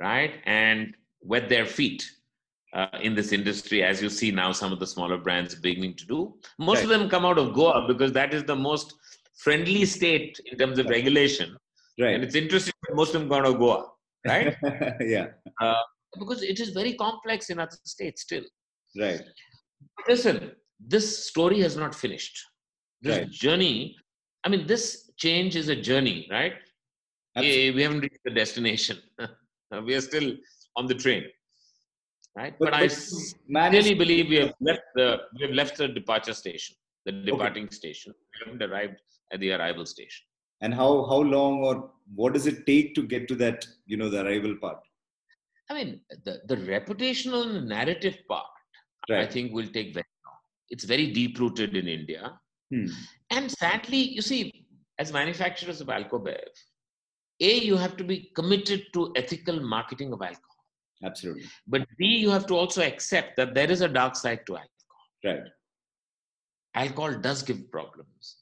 right, 0.00 0.40
and 0.46 0.96
wet 1.20 1.48
their 1.48 1.66
feet 1.66 2.10
uh, 2.74 2.86
in 3.00 3.14
this 3.14 3.32
industry, 3.32 3.82
as 3.82 4.00
you 4.02 4.08
see 4.08 4.30
now 4.30 4.50
some 4.52 4.72
of 4.72 4.80
the 4.80 4.86
smaller 4.86 5.18
brands 5.18 5.54
beginning 5.54 5.94
to 5.94 6.06
do. 6.06 6.34
Most 6.58 6.82
of 6.82 6.88
them 6.88 7.08
come 7.08 7.24
out 7.24 7.38
of 7.38 7.52
Goa 7.54 7.86
because 7.86 8.12
that 8.12 8.32
is 8.32 8.44
the 8.44 8.56
most 8.56 8.94
friendly 9.38 9.84
state 9.84 10.40
in 10.50 10.58
terms 10.58 10.78
of 10.78 10.86
Right. 10.86 10.96
regulation. 10.96 11.56
Right. 12.00 12.14
And 12.14 12.24
it's 12.24 12.34
interesting 12.34 12.72
that 12.88 12.94
most 12.96 13.14
of 13.14 13.20
them 13.20 13.28
come 13.28 13.40
out 13.44 13.46
of 13.52 13.58
Goa, 13.58 13.90
right? 14.26 14.56
yeah. 15.00 15.28
because 16.18 16.42
it 16.42 16.60
is 16.60 16.70
very 16.70 16.94
complex 16.94 17.50
in 17.50 17.58
other 17.58 17.76
states 17.84 18.22
still. 18.22 18.44
Right. 18.98 19.22
Listen, 20.08 20.52
this 20.80 21.26
story 21.26 21.60
has 21.60 21.76
not 21.76 21.94
finished. 21.94 22.36
This 23.02 23.18
Right. 23.18 23.30
journey, 23.30 23.96
I 24.44 24.48
mean, 24.48 24.66
this 24.66 25.10
change 25.16 25.56
is 25.56 25.68
a 25.68 25.76
journey, 25.76 26.26
right? 26.30 26.54
Absolutely. 27.36 27.68
Eh, 27.68 27.74
we 27.74 27.82
haven't 27.82 28.00
reached 28.00 28.24
the 28.24 28.30
destination. 28.30 28.98
we 29.86 29.94
are 29.94 30.00
still 30.00 30.34
on 30.76 30.86
the 30.86 30.94
train, 30.94 31.24
right? 32.36 32.54
But, 32.58 32.74
I 32.74 32.84
s- 32.84 33.34
managed 33.48 33.86
really 33.88 33.98
believe 34.02 34.28
we 34.28 34.36
have 34.44 34.54
left 34.60 34.86
the 34.94 35.08
we 35.36 35.42
have 35.46 35.54
left 35.60 35.76
the 35.76 35.88
departure 35.88 36.34
station, 36.34 36.76
the 37.06 37.12
departing 37.12 37.68
station. 37.70 38.14
We 38.34 38.44
haven't 38.44 38.62
arrived 38.70 38.96
at 39.32 39.40
the 39.40 39.52
arrival 39.58 39.86
station. 39.96 40.24
and 40.64 40.72
how 40.80 40.90
how 41.10 41.20
long 41.34 41.54
or 41.68 41.74
what 42.18 42.32
does 42.36 42.44
it 42.50 42.58
take 42.66 42.88
to 42.96 43.02
get 43.12 43.22
to 43.30 43.36
that 43.44 43.64
you 43.92 43.96
know 44.00 44.08
the 44.14 44.20
arrival 44.24 44.54
part 44.64 44.80
I 45.70 45.74
mean, 45.78 45.90
the, 46.26 46.32
the 46.50 46.56
reputational 46.70 47.44
narrative 47.72 48.16
part, 48.30 48.52
I 49.10 49.14
right 49.14 49.32
think, 49.34 49.52
will 49.58 49.68
take 49.76 49.88
very 49.98 50.12
long. 50.26 50.38
It's 50.74 50.84
very 50.92 51.06
deep 51.18 51.38
rooted 51.42 51.76
in 51.80 51.86
India. 51.98 52.22
Hmm. 52.72 52.86
And 53.36 53.50
sadly, 53.62 54.02
you 54.16 54.22
see, 54.30 54.42
as 55.02 55.12
manufacturers 55.18 55.80
of 55.84 55.88
alcobev, 55.96 56.50
A, 57.40 57.52
you 57.68 57.76
have 57.84 57.96
to 58.00 58.04
be 58.04 58.16
committed 58.40 58.82
to 58.96 59.12
ethical 59.22 59.60
marketing 59.76 60.12
of 60.16 60.20
alcohol. 60.30 60.51
Absolutely 61.04 61.44
But 61.66 61.86
B, 61.98 62.06
you 62.06 62.30
have 62.30 62.46
to 62.46 62.54
also 62.54 62.82
accept 62.82 63.36
that 63.36 63.54
there 63.54 63.70
is 63.70 63.80
a 63.82 63.88
dark 63.88 64.16
side 64.16 64.40
to 64.46 64.56
alcohol. 64.56 65.06
right 65.24 65.48
Alcohol 66.74 67.18
does 67.20 67.42
give 67.42 67.70
problems, 67.70 68.36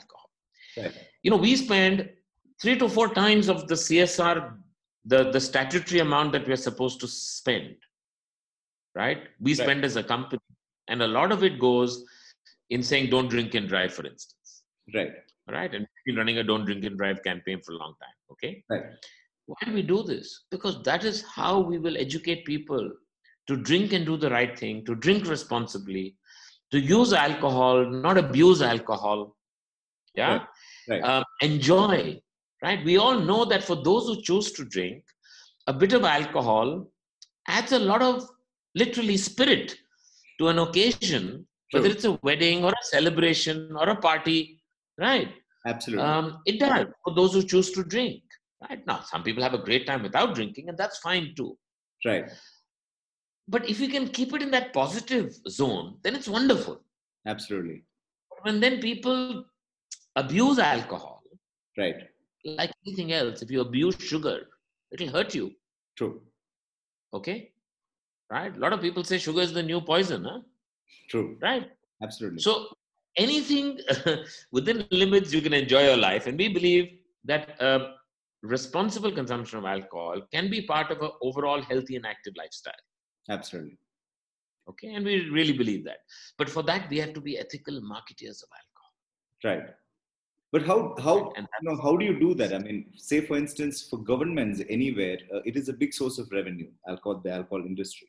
You 0.52 0.54
know, 0.58 0.70
we 0.76 1.56
spend 1.56 2.08
three 2.60 2.78
to 2.78 2.88
four 2.88 3.14
times 3.14 3.48
of 3.48 3.68
the 3.68 3.76
CSR, 3.76 4.58
the, 5.04 5.30
the 5.30 5.40
statutory 5.40 6.00
amount 6.00 6.32
that 6.32 6.46
we're 6.46 6.56
supposed 6.56 7.00
to 7.00 7.08
spend, 7.08 7.76
right? 8.94 9.22
We 9.40 9.52
Right. 9.52 9.64
spend 9.64 9.84
as 9.84 9.96
a 9.96 10.02
company. 10.04 10.40
And 10.88 11.02
a 11.02 11.06
lot 11.06 11.32
of 11.32 11.42
it 11.44 11.58
goes 11.58 12.04
in 12.70 12.82
saying 12.82 13.10
don't 13.10 13.28
drink 13.28 13.54
and 13.54 13.68
drive, 13.68 13.92
for 13.94 14.06
instance. 14.06 14.62
right 14.94 15.12
Right? 15.48 15.74
And 15.74 15.80
we've 15.80 16.14
been 16.14 16.16
running 16.16 16.38
a 16.38 16.44
don't 16.44 16.64
drink 16.64 16.84
and 16.84 16.96
drive 16.96 17.22
campaign 17.24 17.60
for 17.64 17.72
a 17.72 17.76
long 17.76 17.94
time. 18.00 18.16
Okay. 18.32 18.64
right 18.70 18.84
Why 19.46 19.56
do 19.64 19.72
we 19.72 19.82
do 19.82 20.02
this? 20.04 20.44
Because 20.50 20.82
that 20.84 21.04
is 21.04 21.22
how 21.22 21.58
we 21.60 21.78
will 21.78 21.96
educate 21.96 22.44
people 22.44 22.90
to 23.48 23.56
drink 23.56 23.92
and 23.92 24.06
do 24.06 24.16
the 24.16 24.30
right 24.30 24.56
thing, 24.58 24.84
to 24.86 24.94
drink 24.94 25.26
responsibly, 25.26 26.16
to 26.70 26.78
use 26.78 27.12
alcohol, 27.12 27.84
not 27.84 28.18
abuse 28.18 28.62
alcohol. 28.62 29.36
Yeah. 30.14 30.32
Right, 30.32 30.46
right. 30.88 31.02
Um, 31.04 31.24
enjoy. 31.40 32.20
Right. 32.62 32.84
We 32.84 32.96
all 32.96 33.18
know 33.18 33.44
that 33.46 33.64
for 33.64 33.82
those 33.82 34.06
who 34.06 34.22
choose 34.22 34.52
to 34.52 34.64
drink, 34.64 35.02
a 35.66 35.72
bit 35.72 35.92
of 35.92 36.04
alcohol 36.04 36.86
adds 37.48 37.72
a 37.72 37.78
lot 37.78 38.02
of 38.02 38.28
literally 38.74 39.16
spirit 39.16 39.76
to 40.38 40.48
an 40.48 40.58
occasion, 40.58 41.46
whether 41.72 41.88
it's 41.88 42.04
a 42.04 42.18
wedding 42.22 42.64
or 42.64 42.70
a 42.70 42.84
celebration 42.84 43.74
or 43.76 43.88
a 43.88 43.96
party. 43.96 44.60
Right. 44.98 45.32
Absolutely. 45.66 46.04
Um, 46.04 46.38
it 46.46 46.60
does 46.60 46.86
for 47.04 47.14
those 47.14 47.34
who 47.34 47.42
choose 47.42 47.70
to 47.72 47.82
drink. 47.84 48.22
Right 48.68 48.86
now, 48.86 49.00
some 49.10 49.24
people 49.24 49.42
have 49.42 49.54
a 49.54 49.58
great 49.58 49.86
time 49.86 50.02
without 50.02 50.34
drinking, 50.36 50.68
and 50.68 50.78
that's 50.78 50.98
fine 50.98 51.34
too. 51.36 51.58
right. 52.06 52.30
But 53.48 53.68
if 53.68 53.80
you 53.80 53.88
can 53.88 54.08
keep 54.08 54.32
it 54.34 54.40
in 54.40 54.52
that 54.52 54.72
positive 54.72 55.34
zone, 55.48 55.98
then 56.02 56.14
it's 56.14 56.28
wonderful. 56.28 56.80
Absolutely. 57.26 57.82
When 58.42 58.60
then 58.60 58.80
people 58.80 59.44
abuse 60.14 60.60
alcohol, 60.60 61.22
Right. 61.76 61.94
Like 62.44 62.72
anything 62.86 63.12
else, 63.12 63.42
if 63.42 63.50
you 63.50 63.60
abuse 63.60 63.96
sugar, 63.98 64.40
it'll 64.90 65.08
hurt 65.08 65.34
you. 65.34 65.52
True. 65.96 66.20
Okay? 67.14 67.50
Right? 68.30 68.54
A 68.56 68.58
lot 68.58 68.72
of 68.72 68.80
people 68.80 69.04
say 69.04 69.18
sugar 69.18 69.40
is 69.40 69.52
the 69.52 69.62
new 69.62 69.80
poison, 69.80 70.24
huh? 70.24 70.40
True. 71.10 71.36
Right? 71.40 71.70
Absolutely. 72.02 72.40
So 72.40 72.68
anything 73.16 73.78
within 74.52 74.86
limits, 74.90 75.32
you 75.32 75.42
can 75.42 75.52
enjoy 75.52 75.84
your 75.84 75.96
life. 75.96 76.26
And 76.26 76.38
we 76.38 76.48
believe 76.48 76.90
that 77.24 77.60
um, 77.60 77.94
responsible 78.42 79.12
consumption 79.12 79.58
of 79.58 79.64
alcohol 79.64 80.22
can 80.32 80.50
be 80.50 80.62
part 80.62 80.90
of 80.90 81.00
an 81.00 81.10
overall 81.22 81.62
healthy 81.62 81.96
and 81.96 82.06
active 82.06 82.34
lifestyle. 82.36 82.72
Absolutely. 83.30 83.78
Okay, 84.68 84.94
and 84.94 85.04
we 85.04 85.28
really 85.28 85.52
believe 85.52 85.84
that. 85.84 85.98
But 86.38 86.48
for 86.48 86.62
that, 86.64 86.88
we 86.88 86.98
have 86.98 87.12
to 87.14 87.20
be 87.20 87.36
ethical 87.38 87.80
marketeers 87.80 88.42
of 88.42 88.48
alcohol. 88.60 88.92
Right. 89.44 89.74
But 90.52 90.66
how 90.66 90.94
how 91.02 91.32
you 91.36 91.46
know 91.62 91.80
how 91.82 91.96
do 91.96 92.04
you 92.04 92.18
do 92.20 92.34
that? 92.34 92.52
I 92.54 92.58
mean, 92.58 92.92
say 92.96 93.22
for 93.22 93.36
instance, 93.36 93.88
for 93.88 93.96
governments 93.96 94.60
anywhere, 94.68 95.18
uh, 95.34 95.40
it 95.46 95.56
is 95.56 95.70
a 95.70 95.72
big 95.72 95.94
source 95.94 96.18
of 96.18 96.30
revenue. 96.30 96.70
Alcohol, 96.86 97.22
the 97.24 97.32
alcohol 97.32 97.64
industry. 97.64 98.08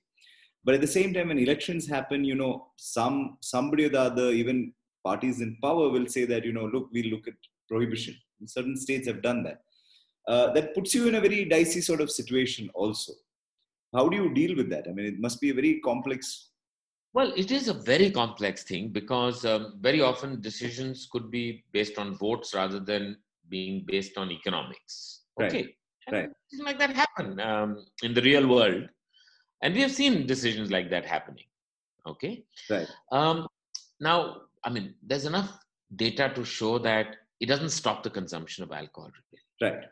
But 0.65 0.75
at 0.75 0.81
the 0.81 0.87
same 0.87 1.13
time, 1.13 1.29
when 1.29 1.39
elections 1.39 1.87
happen, 1.87 2.23
you 2.25 2.35
know, 2.35 2.67
some 2.75 3.37
somebody 3.41 3.85
or 3.85 3.89
the 3.89 4.01
other, 4.01 4.29
even 4.31 4.73
parties 5.05 5.39
in 5.39 5.57
power, 5.61 5.89
will 5.89 6.07
say 6.07 6.25
that 6.25 6.43
you 6.43 6.51
know, 6.51 6.65
look, 6.65 6.89
we 6.91 7.03
look 7.03 7.27
at 7.27 7.33
prohibition. 7.69 8.15
And 8.39 8.49
certain 8.49 8.77
states 8.77 9.07
have 9.07 9.21
done 9.21 9.43
that. 9.43 9.61
Uh, 10.27 10.51
that 10.53 10.73
puts 10.73 10.93
you 10.95 11.07
in 11.07 11.15
a 11.15 11.21
very 11.21 11.45
dicey 11.45 11.81
sort 11.81 12.01
of 12.01 12.11
situation. 12.11 12.69
Also, 12.73 13.13
how 13.93 14.09
do 14.09 14.17
you 14.17 14.33
deal 14.33 14.55
with 14.55 14.69
that? 14.69 14.87
I 14.87 14.91
mean, 14.91 15.05
it 15.05 15.19
must 15.19 15.39
be 15.39 15.49
a 15.49 15.53
very 15.53 15.79
complex. 15.79 16.49
Well, 17.13 17.31
it 17.35 17.51
is 17.51 17.67
a 17.67 17.73
very 17.73 18.09
complex 18.09 18.63
thing 18.63 18.89
because 18.89 19.45
um, 19.45 19.77
very 19.79 20.01
often 20.01 20.41
decisions 20.41 21.07
could 21.11 21.29
be 21.29 21.63
based 21.71 21.97
on 21.99 22.17
votes 22.17 22.53
rather 22.55 22.79
than 22.79 23.17
being 23.49 23.85
based 23.85 24.17
on 24.17 24.31
economics. 24.31 25.21
Right, 25.37 25.51
Okay. 25.51 25.75
And 26.07 26.15
right. 26.17 26.29
Things 26.49 26.63
like 26.63 26.79
that 26.79 26.95
happen 26.95 27.39
um, 27.39 27.85
in 28.01 28.13
the 28.13 28.21
real 28.21 28.47
world. 28.47 28.89
And 29.61 29.73
we 29.73 29.81
have 29.81 29.91
seen 29.91 30.25
decisions 30.27 30.71
like 30.71 30.89
that 30.89 31.05
happening. 31.05 31.45
Okay. 32.05 32.43
Right. 32.69 32.87
Um, 33.11 33.47
now, 33.99 34.41
I 34.65 34.69
mean, 34.69 34.95
there's 35.01 35.25
enough 35.25 35.51
data 35.95 36.31
to 36.35 36.43
show 36.43 36.79
that 36.79 37.15
it 37.39 37.45
doesn't 37.45 37.69
stop 37.69 38.03
the 38.03 38.09
consumption 38.09 38.63
of 38.63 38.71
alcohol. 38.71 39.11
Really. 39.61 39.71
Right. 39.73 39.83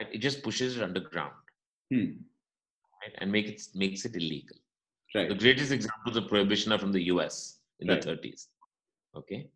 right? 0.00 0.08
It 0.14 0.18
just 0.18 0.42
pushes 0.42 0.76
it 0.76 0.82
underground 0.82 1.32
Hmm. 1.92 1.98
right? 3.02 3.14
and 3.18 3.32
make 3.32 3.48
it, 3.48 3.60
makes 3.74 4.04
it 4.04 4.14
illegal. 4.14 4.56
The 5.14 5.20
Right. 5.20 5.38
greatest 5.38 5.72
examples 5.72 6.16
of 6.16 6.28
prohibition 6.28 6.72
are 6.72 6.78
from 6.78 6.92
the 6.92 7.04
US 7.04 7.60
in 7.80 7.88
Right. 7.88 8.00
the 8.00 8.08
30s. 8.10 8.48
Okay. 9.16 9.48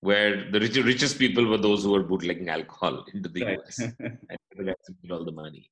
Where 0.00 0.50
the 0.50 0.60
rich, 0.60 0.76
richest 0.76 1.18
people 1.18 1.46
were 1.46 1.58
those 1.58 1.82
who 1.84 1.90
were 1.92 2.02
bootlegging 2.02 2.48
alcohol 2.48 3.04
into 3.14 3.28
the 3.28 3.44
Right. 3.44 3.58
US. 3.58 3.78
and 4.00 4.38
the 4.56 4.74
who 4.86 4.94
made 5.02 5.12
all 5.12 5.24
the 5.24 5.32
money. 5.32 5.70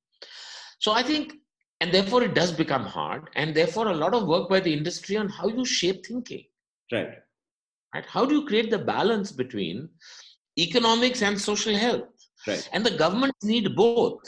So 0.79 0.91
I 0.91 1.03
think, 1.03 1.33
and 1.81 1.91
therefore 1.91 2.23
it 2.23 2.33
does 2.35 2.51
become 2.51 2.85
hard, 2.85 3.29
and 3.35 3.55
therefore 3.55 3.87
a 3.87 3.93
lot 3.93 4.13
of 4.13 4.27
work 4.27 4.49
by 4.49 4.59
the 4.59 4.73
industry 4.73 5.17
on 5.17 5.29
how 5.29 5.47
you 5.47 5.65
shape 5.65 6.05
thinking. 6.05 6.45
right. 6.91 7.13
Right? 7.93 8.05
How 8.05 8.25
do 8.25 8.35
you 8.35 8.45
create 8.45 8.69
the 8.69 8.77
balance 8.79 9.31
between 9.31 9.89
economics 10.57 11.21
and 11.21 11.39
social 11.39 11.75
health? 11.75 12.09
Right. 12.47 12.69
And 12.73 12.85
the 12.85 12.91
governments 12.91 13.43
need 13.43 13.75
both. 13.75 14.21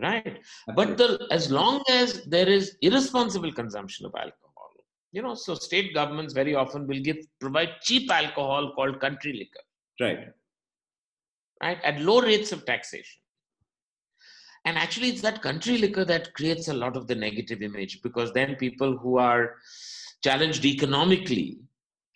Right? 0.00 0.40
But 0.74 0.96
the, 0.96 1.26
as 1.30 1.50
long 1.50 1.82
as 1.88 2.24
there 2.24 2.48
is 2.48 2.76
irresponsible 2.80 3.52
consumption 3.52 4.06
of 4.06 4.12
alcohol, 4.14 4.70
you 5.12 5.22
know, 5.22 5.34
so 5.34 5.54
state 5.54 5.92
governments 5.92 6.32
very 6.32 6.54
often 6.54 6.86
will 6.86 7.00
give 7.00 7.18
provide 7.40 7.80
cheap 7.82 8.10
alcohol 8.10 8.72
called 8.74 9.00
country 9.00 9.32
liquor, 9.32 9.64
right. 10.00 10.28
right, 11.62 11.78
at 11.84 12.00
low 12.00 12.20
rates 12.20 12.52
of 12.52 12.64
taxation. 12.64 13.20
And 14.64 14.76
actually, 14.76 15.08
it's 15.08 15.22
that 15.22 15.42
country 15.42 15.78
liquor 15.78 16.04
that 16.04 16.32
creates 16.34 16.68
a 16.68 16.74
lot 16.74 16.96
of 16.96 17.06
the 17.06 17.14
negative 17.14 17.62
image 17.62 18.02
because 18.02 18.32
then 18.32 18.56
people 18.56 18.96
who 18.96 19.18
are 19.18 19.56
challenged 20.22 20.64
economically 20.64 21.58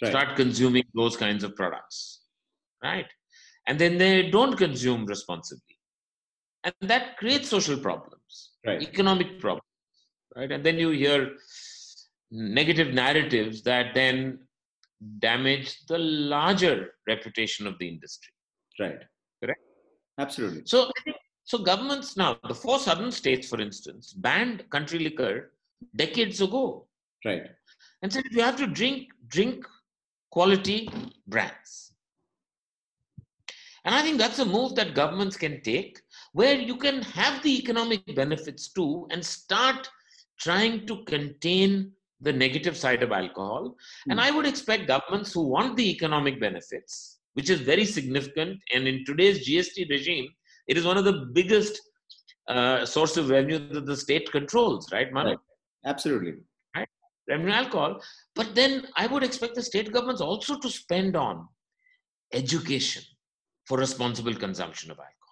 Right. 0.03 0.11
start 0.11 0.37
consuming 0.37 0.85
those 0.95 1.17
kinds 1.17 1.45
of 1.45 1.55
products, 1.55 2.23
right? 2.83 3.07
And 3.67 3.79
then 3.79 3.97
they 3.97 4.29
don't 4.29 4.57
consume 4.57 5.07
responsibly. 5.07 5.74
And 6.65 6.75
that 6.83 7.17
creates 7.19 7.49
social 7.49 7.77
problems, 7.79 8.53
Right. 8.67 8.83
economic 8.83 9.39
problems, 9.39 9.69
right? 10.35 10.51
And 10.51 10.65
then 10.65 10.79
you 10.79 10.91
hear 10.91 11.37
negative 12.31 12.95
narratives 12.95 13.63
that 13.63 13.95
then 13.95 14.39
damage 15.19 15.85
the 15.87 15.99
larger 15.99 16.95
reputation 17.07 17.67
of 17.67 17.79
the 17.79 17.87
industry. 17.89 18.33
Right. 18.81 19.03
Correct. 19.43 19.61
Absolutely. 20.19 20.63
So, 20.65 20.91
so 21.45 21.59
governments 21.59 22.17
now, 22.17 22.39
the 22.49 22.55
four 22.55 22.79
southern 22.79 23.13
states, 23.13 23.49
for 23.49 23.61
instance, 23.61 24.15
banned 24.15 24.69
country 24.71 24.99
liquor 24.99 25.53
decades 25.95 26.41
ago 26.41 26.87
Right. 27.25 27.47
and 28.03 28.11
said 28.13 28.25
you 28.31 28.43
have 28.43 28.57
to 28.57 28.67
drink 28.67 29.09
drink 29.29 29.67
quality 30.31 30.89
brands. 31.27 31.93
And 33.85 33.95
I 33.95 34.03
think 34.03 34.17
that's 34.19 34.39
a 34.39 34.45
move 34.47 34.75
that 34.77 34.95
governments 34.95 35.37
can 35.37 35.61
take 35.61 36.01
where 36.35 36.57
you 36.57 36.77
can 36.77 37.01
have 37.03 37.43
the 37.43 37.57
economic 37.59 38.03
benefits 38.15 38.69
too 38.73 39.07
and 39.11 39.25
start 39.25 39.89
trying 40.39 40.85
to 40.87 41.03
contain 41.05 41.93
the 42.21 42.33
negative 42.33 42.77
side 42.77 43.03
of 43.05 43.13
alcohol. 43.13 43.77
And 44.09 44.21
I 44.21 44.31
would 44.31 44.47
expect 44.47 44.89
governments 44.89 45.33
who 45.33 45.43
want 45.43 45.77
the 45.77 45.89
economic 45.89 46.41
benefits, 46.41 47.21
which 47.35 47.51
is 47.51 47.61
very 47.61 47.85
significant, 47.85 48.59
and 48.75 48.89
in 48.89 49.05
today's 49.05 49.49
GST 49.49 49.89
regime, 49.91 50.29
it 50.67 50.77
is 50.77 50.85
one 50.85 50.99
of 50.99 51.05
the 51.05 51.27
biggest 51.33 51.81
uh, 52.49 52.85
source 52.85 53.17
of 53.17 53.31
revenue 53.31 53.61
that 53.73 53.87
the 53.87 53.97
state 53.97 54.31
controls, 54.33 54.91
right, 54.93 55.13
Manu? 55.13 55.31
Right. 55.31 55.39
Absolutely. 55.87 56.35
revenue 57.29 57.53
alcohol. 57.53 58.01
But 58.35 58.55
then 58.55 58.89
I 58.97 59.07
would 59.07 59.23
expect 59.23 59.55
the 59.55 59.63
state 59.63 59.93
governments 59.93 60.21
also 60.21 60.59
to 60.59 60.69
spend 60.69 61.15
on 61.17 61.47
education 62.33 63.05
for 63.67 63.79
responsible 63.79 64.35
consumption 64.35 64.91
of 64.91 64.99
alcohol. 64.99 65.24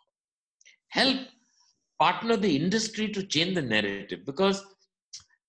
Help 0.93 1.20
partner 1.99 2.36
the 2.36 2.55
industry 2.55 3.09
to 3.09 3.22
change 3.34 3.55
the 3.55 3.62
narrative 3.62 4.26
because 4.26 4.64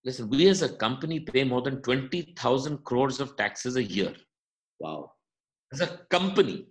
listen, 0.06 0.30
we 0.30 0.48
as 0.48 0.62
a 0.62 0.70
company 0.84 1.20
pay 1.20 1.44
more 1.44 1.62
than 1.62 1.82
20,000 1.82 2.84
crores 2.84 3.20
of 3.20 3.36
taxes 3.36 3.76
a 3.76 3.84
year. 3.84 4.14
Wow. 4.80 5.12
As 5.74 5.82
a 5.82 6.00
company, 6.10 6.68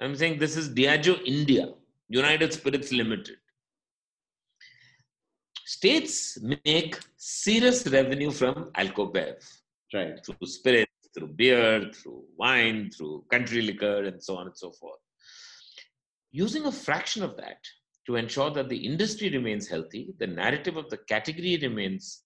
I'm 0.00 0.16
saying 0.16 0.38
this 0.38 0.56
is 0.56 0.70
Diageo 0.70 1.22
India, 1.24 1.74
United 2.08 2.52
Spirits 2.52 2.90
Limited. 2.92 3.36
States 5.66 6.38
make 6.66 6.98
serious 7.16 7.86
revenue 7.86 8.30
from 8.30 8.70
alcobev 8.76 9.36
Right. 9.92 10.18
through 10.24 10.46
spirits, 10.46 10.92
through 11.14 11.28
beer, 11.28 11.90
through 11.92 12.24
wine, 12.36 12.90
through 12.90 13.24
country 13.30 13.62
liquor, 13.62 14.04
and 14.04 14.22
so 14.22 14.36
on 14.36 14.46
and 14.48 14.56
so 14.56 14.72
forth. 14.72 14.98
Using 16.32 16.66
a 16.66 16.72
fraction 16.72 17.22
of 17.22 17.36
that 17.36 17.60
to 18.06 18.16
ensure 18.16 18.50
that 18.50 18.68
the 18.68 18.76
industry 18.76 19.30
remains 19.30 19.68
healthy, 19.68 20.14
the 20.18 20.26
narrative 20.26 20.76
of 20.76 20.90
the 20.90 20.98
category 20.98 21.58
remains 21.62 22.22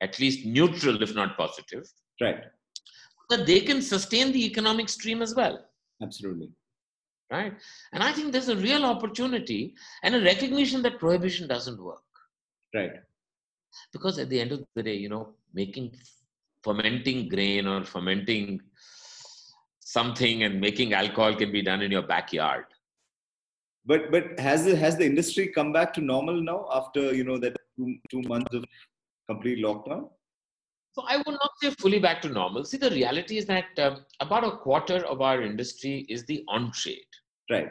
at 0.00 0.18
least 0.20 0.44
neutral, 0.46 1.02
if 1.02 1.14
not 1.14 1.36
positive, 1.36 1.84
Right. 2.20 2.44
that 3.30 3.46
they 3.46 3.60
can 3.60 3.80
sustain 3.82 4.32
the 4.32 4.44
economic 4.46 4.88
stream 4.88 5.22
as 5.22 5.34
well. 5.34 5.64
Absolutely. 6.02 6.50
right? 7.30 7.54
And 7.92 8.02
I 8.04 8.12
think 8.12 8.30
there's 8.32 8.48
a 8.50 8.56
real 8.56 8.84
opportunity 8.84 9.74
and 10.04 10.14
a 10.14 10.20
recognition 10.22 10.80
that 10.82 11.00
prohibition 11.00 11.48
doesn't 11.48 11.82
work. 11.82 12.04
Right. 12.72 12.92
Because 13.92 14.18
at 14.20 14.28
the 14.28 14.40
end 14.40 14.52
of 14.52 14.64
the 14.76 14.82
day, 14.82 14.94
you 14.94 15.08
know, 15.08 15.34
making 15.52 15.96
fermenting 16.62 17.28
grain 17.28 17.66
or 17.66 17.84
fermenting 17.84 18.60
something 19.80 20.44
and 20.44 20.60
making 20.60 20.92
alcohol 20.92 21.34
can 21.34 21.50
be 21.50 21.62
done 21.62 21.82
in 21.82 21.90
your 21.90 22.02
backyard. 22.02 22.66
But 23.86 24.10
but 24.10 24.38
has 24.40 24.64
the 24.64 24.76
has 24.76 24.96
the 24.96 25.06
industry 25.06 25.48
come 25.48 25.72
back 25.72 25.94
to 25.94 26.00
normal 26.00 26.42
now 26.42 26.68
after 26.72 27.14
you 27.14 27.24
know 27.24 27.38
that 27.38 27.56
two, 27.76 27.96
two 28.10 28.22
months 28.22 28.52
of 28.54 28.64
complete 29.28 29.64
lockdown? 29.64 30.10
So 30.92 31.04
I 31.06 31.18
would 31.18 31.36
not 31.42 31.50
say 31.62 31.70
fully 31.78 31.98
back 31.98 32.22
to 32.22 32.28
normal. 32.28 32.64
See, 32.64 32.78
the 32.78 32.90
reality 32.90 33.36
is 33.36 33.46
that 33.46 33.78
um, 33.78 34.04
about 34.20 34.44
a 34.44 34.56
quarter 34.56 35.04
of 35.06 35.20
our 35.20 35.42
industry 35.42 36.06
is 36.08 36.24
the 36.24 36.42
on-trade. 36.48 37.12
Right. 37.50 37.68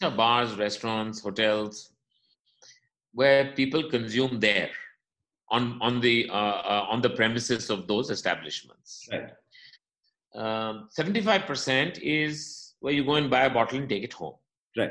You 0.00 0.10
know, 0.10 0.16
bars, 0.16 0.56
restaurants, 0.56 1.20
hotels, 1.20 1.92
where 3.12 3.52
people 3.52 3.90
consume 3.90 4.40
there 4.40 4.70
on 5.50 5.78
on 5.80 6.00
the 6.00 6.28
uh, 6.30 6.58
uh, 6.74 6.86
on 6.88 7.02
the 7.02 7.10
premises 7.10 7.70
of 7.70 7.86
those 7.86 8.10
establishments. 8.10 9.08
Right. 9.12 9.30
Um, 10.34 10.88
Seventy-five 10.90 11.42
percent 11.46 11.98
is 12.02 12.74
where 12.80 12.92
you 12.92 13.04
go 13.04 13.14
and 13.14 13.30
buy 13.30 13.42
a 13.44 13.50
bottle 13.50 13.78
and 13.78 13.88
take 13.88 14.02
it 14.02 14.12
home. 14.14 14.34
Right. 14.76 14.90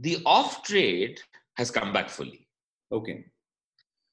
The 0.00 0.18
off 0.24 0.62
trade 0.62 1.20
has 1.56 1.70
come 1.70 1.92
back 1.92 2.08
fully. 2.08 2.48
Okay. 2.90 3.24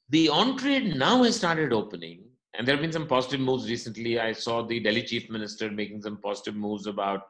The 0.09 0.29
on 0.29 0.57
trade 0.57 0.95
now 0.95 1.23
has 1.23 1.37
started 1.37 1.71
opening, 1.73 2.25
and 2.57 2.67
there 2.67 2.75
have 2.75 2.81
been 2.81 2.91
some 2.91 3.07
positive 3.07 3.39
moves 3.39 3.69
recently. 3.69 4.19
I 4.19 4.33
saw 4.33 4.61
the 4.63 4.79
Delhi 4.79 5.03
chief 5.03 5.29
minister 5.29 5.71
making 5.71 6.01
some 6.01 6.17
positive 6.17 6.55
moves 6.55 6.87
about, 6.87 7.21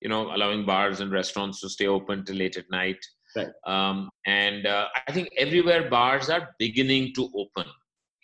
you 0.00 0.08
know, 0.08 0.34
allowing 0.34 0.66
bars 0.66 1.00
and 1.00 1.10
restaurants 1.10 1.60
to 1.60 1.68
stay 1.68 1.86
open 1.86 2.24
till 2.24 2.36
late 2.36 2.56
at 2.56 2.70
night. 2.70 2.98
Right. 3.34 3.48
Um, 3.66 4.10
and 4.26 4.66
uh, 4.66 4.88
I 5.08 5.12
think 5.12 5.30
everywhere 5.38 5.88
bars 5.88 6.28
are 6.28 6.54
beginning 6.58 7.14
to 7.14 7.30
open. 7.34 7.70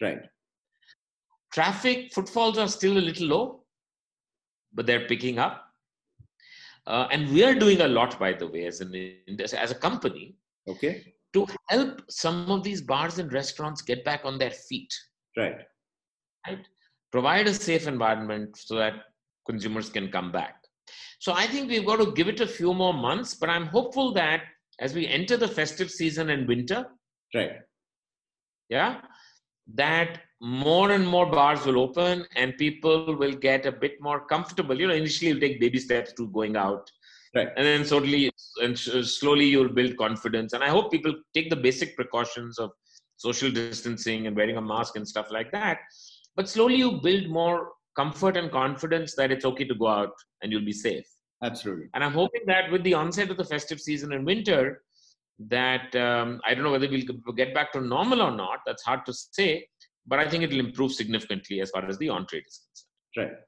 Right. 0.03 0.20
Traffic 1.53 2.12
footfalls 2.12 2.59
are 2.59 2.68
still 2.68 2.99
a 2.99 3.01
little 3.01 3.26
low, 3.26 3.64
but 4.74 4.86
they're 4.86 5.07
picking 5.07 5.39
up. 5.39 5.67
Uh, 6.89 7.07
and 7.12 7.30
we 7.34 7.45
are 7.45 7.55
doing 7.55 7.80
a 7.82 7.89
lot, 7.89 8.18
by 8.18 8.32
the 8.32 8.47
way, 8.47 8.64
as 8.66 8.80
an 8.80 8.93
as 9.39 9.70
a 9.70 9.74
company, 9.74 10.34
Okay. 10.66 11.14
to 11.34 11.47
help 11.68 12.01
some 12.09 12.51
of 12.51 12.62
these 12.62 12.80
bars 12.80 13.18
and 13.18 13.30
restaurants 13.32 13.82
get 13.82 14.05
back 14.05 14.22
on 14.24 14.39
their 14.39 14.51
feet. 14.68 14.93
Right. 15.36 15.61
Right. 16.47 16.64
Provide 17.12 17.47
a 17.47 17.55
safe 17.55 17.86
environment 17.86 18.57
so 18.57 18.76
that 18.76 18.95
consumers 19.47 19.91
can 19.91 20.11
come 20.11 20.32
back. 20.32 20.57
So 21.20 21.32
I 21.32 21.47
think 21.47 21.68
we've 21.68 21.84
got 21.86 21.97
to 22.05 22.12
give 22.12 22.28
it 22.28 22.41
a 22.41 22.47
few 22.47 22.72
more 22.72 22.95
months, 22.95 23.34
but 23.34 23.51
I'm 23.51 23.66
hopeful 23.66 24.12
that 24.14 24.43
as 24.80 24.95
we 24.95 25.07
enter 25.07 25.36
the 25.36 25.49
festive 25.49 25.91
season 25.91 26.30
and 26.30 26.49
winter, 26.49 26.86
Right. 27.34 27.57
yeah, 28.70 29.03
that 29.74 30.20
more 30.41 30.93
and 30.93 31.07
more 31.07 31.26
bars 31.26 31.64
will 31.66 31.80
open 31.80 32.24
and 32.36 32.57
people 32.57 33.16
will 33.16 33.32
get 33.32 33.66
a 33.66 33.72
bit 33.72 34.01
more 34.01 34.26
comfortable. 34.26 34.78
You 34.78 34.86
know, 34.86 34.95
initially 34.95 35.30
you'll 35.30 35.41
take 35.41 35.61
baby 35.61 35.78
steps 35.78 36.12
to 36.14 36.28
going 36.28 36.57
out, 36.57 36.91
Right. 37.34 37.49
and 37.57 37.66
then 37.66 37.84
slowly 37.84 38.30
and 38.62 38.78
slowly 38.78 39.47
you'll 39.47 39.68
build 39.68 39.97
confidence. 39.97 40.53
And 40.53 40.62
I 40.62 40.68
hope 40.68 40.91
people 40.91 41.14
take 41.34 41.51
the 41.51 41.57
basic 41.57 41.97
precautions 41.97 42.59
of 42.59 42.70
social 43.16 43.51
distancing 43.51 44.26
and 44.26 44.36
wearing 44.36 44.57
a 44.57 44.62
mask 44.62 44.97
and 44.97 45.07
stuff 45.07 45.30
like 45.30 45.51
that. 45.53 45.78
But 46.36 46.49
slowly 46.49 46.76
you 46.76 47.01
build 47.03 47.28
more 47.28 47.72
comfort 47.97 48.36
and 48.36 48.51
confidence 48.51 49.14
that 49.16 49.32
it's 49.32 49.45
okay 49.45 49.64
to 49.64 49.74
go 49.74 49.89
out 49.89 50.12
and 50.41 50.53
you'll 50.53 50.64
be 50.64 50.72
safe. 50.72 51.05
Absolutely. 51.43 51.89
And 51.95 52.05
I'm 52.05 52.12
hoping 52.12 52.43
that 52.47 52.70
with 52.70 52.84
the 52.84 52.95
onset 52.95 53.30
of 53.30 53.36
the 53.36 53.45
festive 53.45 53.80
season 53.80 54.12
in 54.12 54.24
winter, 54.24 54.82
that 55.41 55.95
um, 55.97 56.41
I 56.47 56.55
don't 56.55 56.64
know 56.64 56.70
whether 56.72 56.89
we'll 56.89 57.34
get 57.36 57.55
back 57.55 57.72
to 57.72 57.80
normal 57.80 58.22
or 58.22 58.30
not. 58.30 58.61
That's 58.66 58.82
hard 58.82 59.05
to 59.07 59.12
say, 59.12 59.66
but 60.09 60.18
I 60.18 60.28
think 60.28 60.42
it'll 60.42 60.61
improve 60.61 60.92
significantly 60.92 61.61
as 61.61 61.70
far 61.70 61.84
as 61.86 61.98
the 61.98 62.09
on 62.09 62.26
trade 62.26 62.44
is 62.46 62.61
concerned. 62.66 62.88
Right. 63.16 63.38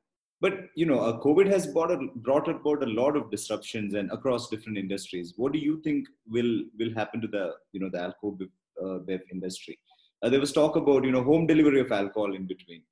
But 0.40 0.54
you 0.74 0.86
know, 0.86 1.00
uh, 1.00 1.20
COVID 1.20 1.46
has 1.48 1.66
brought, 1.66 1.90
a, 1.90 1.98
brought 2.16 2.48
about 2.48 2.82
a 2.82 2.86
lot 2.86 3.16
of 3.16 3.30
disruptions 3.30 3.94
and 3.94 4.10
across 4.10 4.48
different 4.48 4.78
industries. 4.78 5.34
What 5.36 5.52
do 5.52 5.58
you 5.58 5.80
think 5.82 6.06
will 6.26 6.64
will 6.78 6.94
happen 6.94 7.20
to 7.20 7.28
the 7.28 7.52
you 7.72 7.80
know 7.80 7.90
the 7.92 8.00
alcohol 8.00 8.32
bev, 8.32 8.48
uh, 8.82 8.98
bev 8.98 9.20
industry? 9.32 9.78
Uh, 10.22 10.30
there 10.30 10.40
was 10.40 10.52
talk 10.52 10.76
about 10.76 11.04
you 11.04 11.12
know 11.12 11.22
home 11.22 11.46
delivery 11.46 11.80
of 11.80 11.92
alcohol 11.92 12.34
in 12.34 12.46
between. 12.46 12.82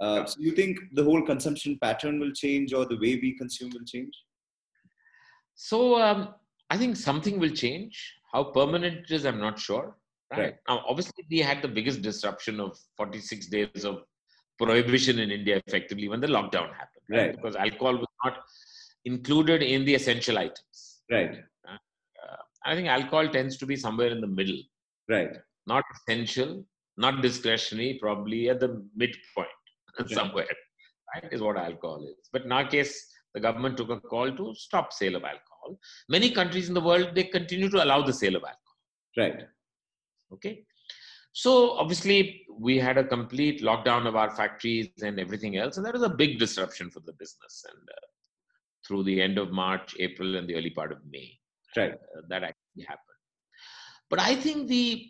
Uh, 0.00 0.24
so 0.26 0.36
you 0.38 0.52
think 0.52 0.78
the 0.92 1.02
whole 1.02 1.22
consumption 1.22 1.78
pattern 1.82 2.20
will 2.20 2.32
change, 2.32 2.72
or 2.72 2.84
the 2.84 2.98
way 2.98 3.18
we 3.22 3.36
consume 3.36 3.70
will 3.70 3.86
change? 3.86 4.14
So 5.54 6.00
um, 6.00 6.34
I 6.70 6.76
think 6.76 6.96
something 6.96 7.40
will 7.40 7.50
change. 7.50 8.14
How 8.32 8.44
permanent 8.44 8.98
it 8.98 9.10
is, 9.10 9.24
I'm 9.24 9.40
not 9.40 9.58
sure. 9.58 9.96
Right. 10.30 10.40
Right. 10.40 10.54
Now, 10.68 10.84
obviously, 10.86 11.24
we 11.30 11.38
had 11.38 11.62
the 11.62 11.68
biggest 11.68 12.02
disruption 12.02 12.60
of 12.60 12.78
46 12.96 13.46
days 13.46 13.84
of 13.84 14.02
prohibition 14.58 15.18
in 15.20 15.30
India 15.30 15.60
effectively 15.66 16.08
when 16.08 16.20
the 16.20 16.26
lockdown 16.26 16.68
happened. 16.74 17.06
Right. 17.08 17.34
Because 17.34 17.56
alcohol 17.56 17.96
was 17.96 18.06
not 18.24 18.38
included 19.04 19.62
in 19.62 19.84
the 19.84 19.94
essential 19.94 20.36
items. 20.38 21.00
Right. 21.10 21.38
Uh, 21.66 21.76
I 22.66 22.74
think 22.74 22.88
alcohol 22.88 23.28
tends 23.28 23.56
to 23.58 23.66
be 23.66 23.76
somewhere 23.76 24.08
in 24.08 24.20
the 24.20 24.26
middle, 24.26 24.60
Right. 25.08 25.30
not 25.66 25.84
essential, 25.94 26.64
not 26.98 27.22
discretionary, 27.22 27.98
probably 28.00 28.50
at 28.50 28.60
the 28.60 28.84
midpoint 28.94 29.48
somewhere, 30.08 30.46
right? 31.14 31.32
Is 31.32 31.40
what 31.40 31.56
alcohol 31.56 32.04
is. 32.06 32.28
But 32.32 32.42
in 32.42 32.52
our 32.52 32.66
case, 32.68 32.92
the 33.34 33.40
government 33.40 33.76
took 33.76 33.90
a 33.90 34.00
call 34.00 34.30
to 34.36 34.54
stop 34.54 34.92
sale 34.92 35.16
of 35.16 35.24
alcohol. 35.24 35.78
Many 36.08 36.30
countries 36.30 36.68
in 36.68 36.74
the 36.74 36.80
world 36.80 37.14
they 37.14 37.24
continue 37.24 37.70
to 37.70 37.82
allow 37.82 38.02
the 38.02 38.12
sale 38.12 38.36
of 38.36 38.42
alcohol. 38.42 38.76
Right. 39.16 39.42
Okay. 40.32 40.64
So 41.32 41.72
obviously 41.72 42.46
we 42.50 42.78
had 42.78 42.98
a 42.98 43.04
complete 43.04 43.62
lockdown 43.62 44.06
of 44.06 44.16
our 44.16 44.30
factories 44.30 44.88
and 45.02 45.20
everything 45.20 45.56
else, 45.56 45.76
and 45.76 45.86
that 45.86 45.92
was 45.94 46.02
a 46.02 46.08
big 46.08 46.38
disruption 46.38 46.90
for 46.90 47.00
the 47.00 47.12
business. 47.12 47.64
And 47.68 47.88
uh, 47.88 48.06
through 48.86 49.04
the 49.04 49.20
end 49.20 49.38
of 49.38 49.50
March, 49.52 49.94
April, 49.98 50.36
and 50.36 50.48
the 50.48 50.56
early 50.56 50.70
part 50.70 50.92
of 50.92 50.98
May, 51.10 51.38
Right. 51.76 51.92
uh, 51.92 52.22
that 52.28 52.42
actually 52.42 52.84
happened. 52.86 53.04
But 54.10 54.20
I 54.20 54.34
think 54.34 54.68
the 54.68 55.06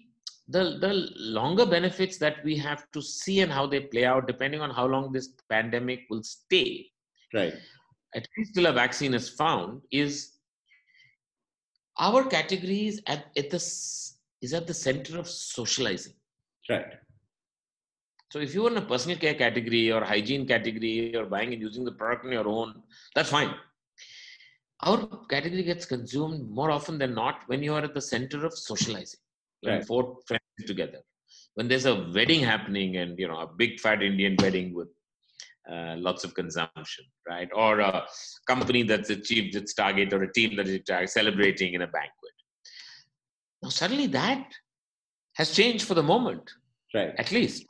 the 0.49 0.79
the 0.81 0.93
longer 1.16 1.64
benefits 1.66 2.19
that 2.19 2.43
we 2.45 2.57
have 2.57 2.91
to 2.93 3.01
see 3.03 3.41
and 3.41 3.53
how 3.53 3.66
they 3.66 3.81
play 3.81 4.05
out, 4.05 4.27
depending 4.27 4.61
on 4.61 4.71
how 4.71 4.87
long 4.87 5.12
this 5.12 5.29
pandemic 5.49 6.01
will 6.11 6.23
stay, 6.23 6.91
Right. 7.33 7.55
at 8.14 8.27
least 8.37 8.55
till 8.55 8.66
a 8.66 8.73
vaccine 8.73 9.14
is 9.14 9.29
found, 9.29 9.83
is 9.91 10.39
our 11.99 12.25
categories 12.25 13.01
at, 13.07 13.27
at 13.37 13.51
the 13.51 13.61
is 14.41 14.55
at 14.55 14.66
the 14.66 14.74
center 14.74 15.18
of 15.18 15.28
socializing. 15.28 16.14
Right. 16.68 16.95
So 18.30 18.39
if 18.41 18.55
you're 18.55 18.70
in 18.70 18.76
a 18.76 18.82
personal 18.82 19.16
care 19.16 19.34
category 19.34 19.91
or 19.91 20.05
hygiene 20.05 20.47
category 20.47 21.16
or 21.16 21.24
buying 21.24 21.53
and 21.53 21.62
using 21.62 21.84
the 21.84 21.93
product 21.93 22.26
on 22.26 22.32
your 22.32 22.47
own, 22.47 22.82
that's 23.14 23.30
fine. 23.30 23.55
Our 24.82 25.07
category 25.30 25.62
gets 25.62 25.86
consumed 25.86 26.51
more 26.51 26.70
often 26.70 26.99
than 26.99 27.14
not 27.14 27.41
when 27.47 27.62
you 27.62 27.74
are 27.74 27.82
at 27.82 27.95
the 27.95 28.01
center 28.01 28.45
of 28.45 28.57
socializing, 28.57 29.20
when 29.62 29.76
Right. 29.76 29.86
four 29.86 30.18
friends 30.26 30.43
together. 30.66 31.01
When 31.55 31.68
there's 31.68 31.86
a 31.86 32.09
wedding 32.14 32.41
happening 32.41 32.99
and 32.99 33.18
you 33.18 33.28
know 33.28 33.41
a 33.41 33.47
big 33.47 33.80
fat 33.80 34.03
Indian 34.03 34.36
wedding 34.41 34.74
with 34.74 34.89
uh, 35.70 35.97
lots 35.99 36.22
of 36.24 36.34
consumption, 36.34 37.05
right? 37.28 37.49
Or 37.55 37.80
a 37.80 38.07
company 38.47 38.84
that's 38.84 39.11
achieved 39.11 39.57
its 39.57 39.74
target 39.74 40.12
or 40.12 40.22
a 40.22 40.32
team 40.32 40.57
that 40.57 40.68
is 40.68 41.12
celebrating 41.12 41.74
in 41.74 41.82
a 41.82 41.86
banquet. 41.86 42.12
Now 43.63 43.69
suddenly 43.71 44.07
that 44.09 44.47
has 45.35 45.53
changed 45.53 45.85
for 45.87 45.95
the 45.95 46.03
moment 46.03 46.51
Right. 46.95 47.13
at 47.19 47.31
least 47.33 47.67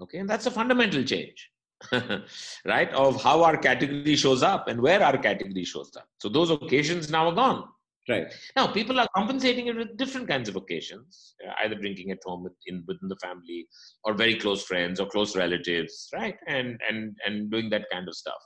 okay 0.00 0.18
and 0.18 0.28
that's 0.30 0.46
a 0.46 0.50
fundamental 0.50 1.02
change 1.02 1.50
right 2.64 2.90
of 2.94 3.20
how 3.22 3.42
our 3.42 3.56
category 3.56 4.16
shows 4.16 4.42
up 4.42 4.68
and 4.68 4.80
where 4.80 5.02
our 5.02 5.18
category 5.18 5.64
shows 5.64 5.90
up 5.96 6.06
so 6.18 6.28
those 6.28 6.50
occasions 6.50 7.10
now 7.10 7.28
are 7.28 7.34
gone 7.34 7.64
Right. 8.08 8.26
now 8.54 8.66
people 8.66 9.00
are 9.00 9.08
compensating 9.16 9.66
it 9.68 9.76
with 9.76 9.96
different 9.96 10.28
kinds 10.28 10.48
of 10.48 10.56
occasions 10.56 11.34
uh, 11.46 11.52
either 11.64 11.74
drinking 11.74 12.10
at 12.10 12.18
home 12.24 12.42
within 12.44 12.84
within 12.86 13.08
the 13.08 13.16
family 13.16 13.66
or 14.04 14.14
very 14.14 14.36
close 14.36 14.62
friends 14.64 15.00
or 15.00 15.06
close 15.08 15.34
relatives 15.36 16.08
right 16.14 16.36
and 16.46 16.78
and 16.88 17.16
and 17.26 17.50
doing 17.50 17.68
that 17.70 17.86
kind 17.90 18.06
of 18.08 18.14
stuff 18.14 18.42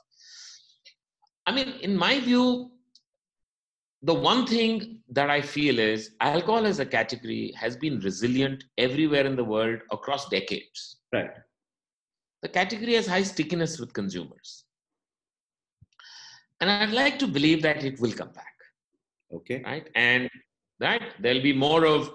i 1.45 1.51
mean 1.51 1.69
in 1.81 1.95
my 1.95 2.19
view 2.19 2.71
the 4.01 4.13
one 4.13 4.45
thing 4.45 4.99
that 5.09 5.29
I 5.29 5.41
feel 5.41 5.77
is 5.77 6.11
alcohol 6.21 6.65
as 6.65 6.79
a 6.79 6.85
category 6.85 7.53
has 7.57 7.75
been 7.75 7.99
resilient 7.99 8.63
everywhere 8.77 9.25
in 9.25 9.35
the 9.35 9.43
world 9.43 9.79
across 9.91 10.29
decades. 10.29 10.97
Right. 11.11 11.31
The 12.41 12.49
category 12.49 12.93
has 12.93 13.07
high 13.07 13.23
stickiness 13.23 13.79
with 13.79 13.91
consumers. 13.93 14.63
And 16.61 16.69
I'd 16.69 16.91
like 16.91 17.19
to 17.19 17.27
believe 17.27 17.61
that 17.63 17.83
it 17.83 17.99
will 17.99 18.11
come 18.11 18.31
back, 18.31 18.53
Okay. 19.33 19.61
right? 19.65 19.89
And 19.95 20.29
right, 20.79 21.01
there'll 21.19 21.41
be 21.43 21.53
more 21.53 21.85
of 21.85 22.11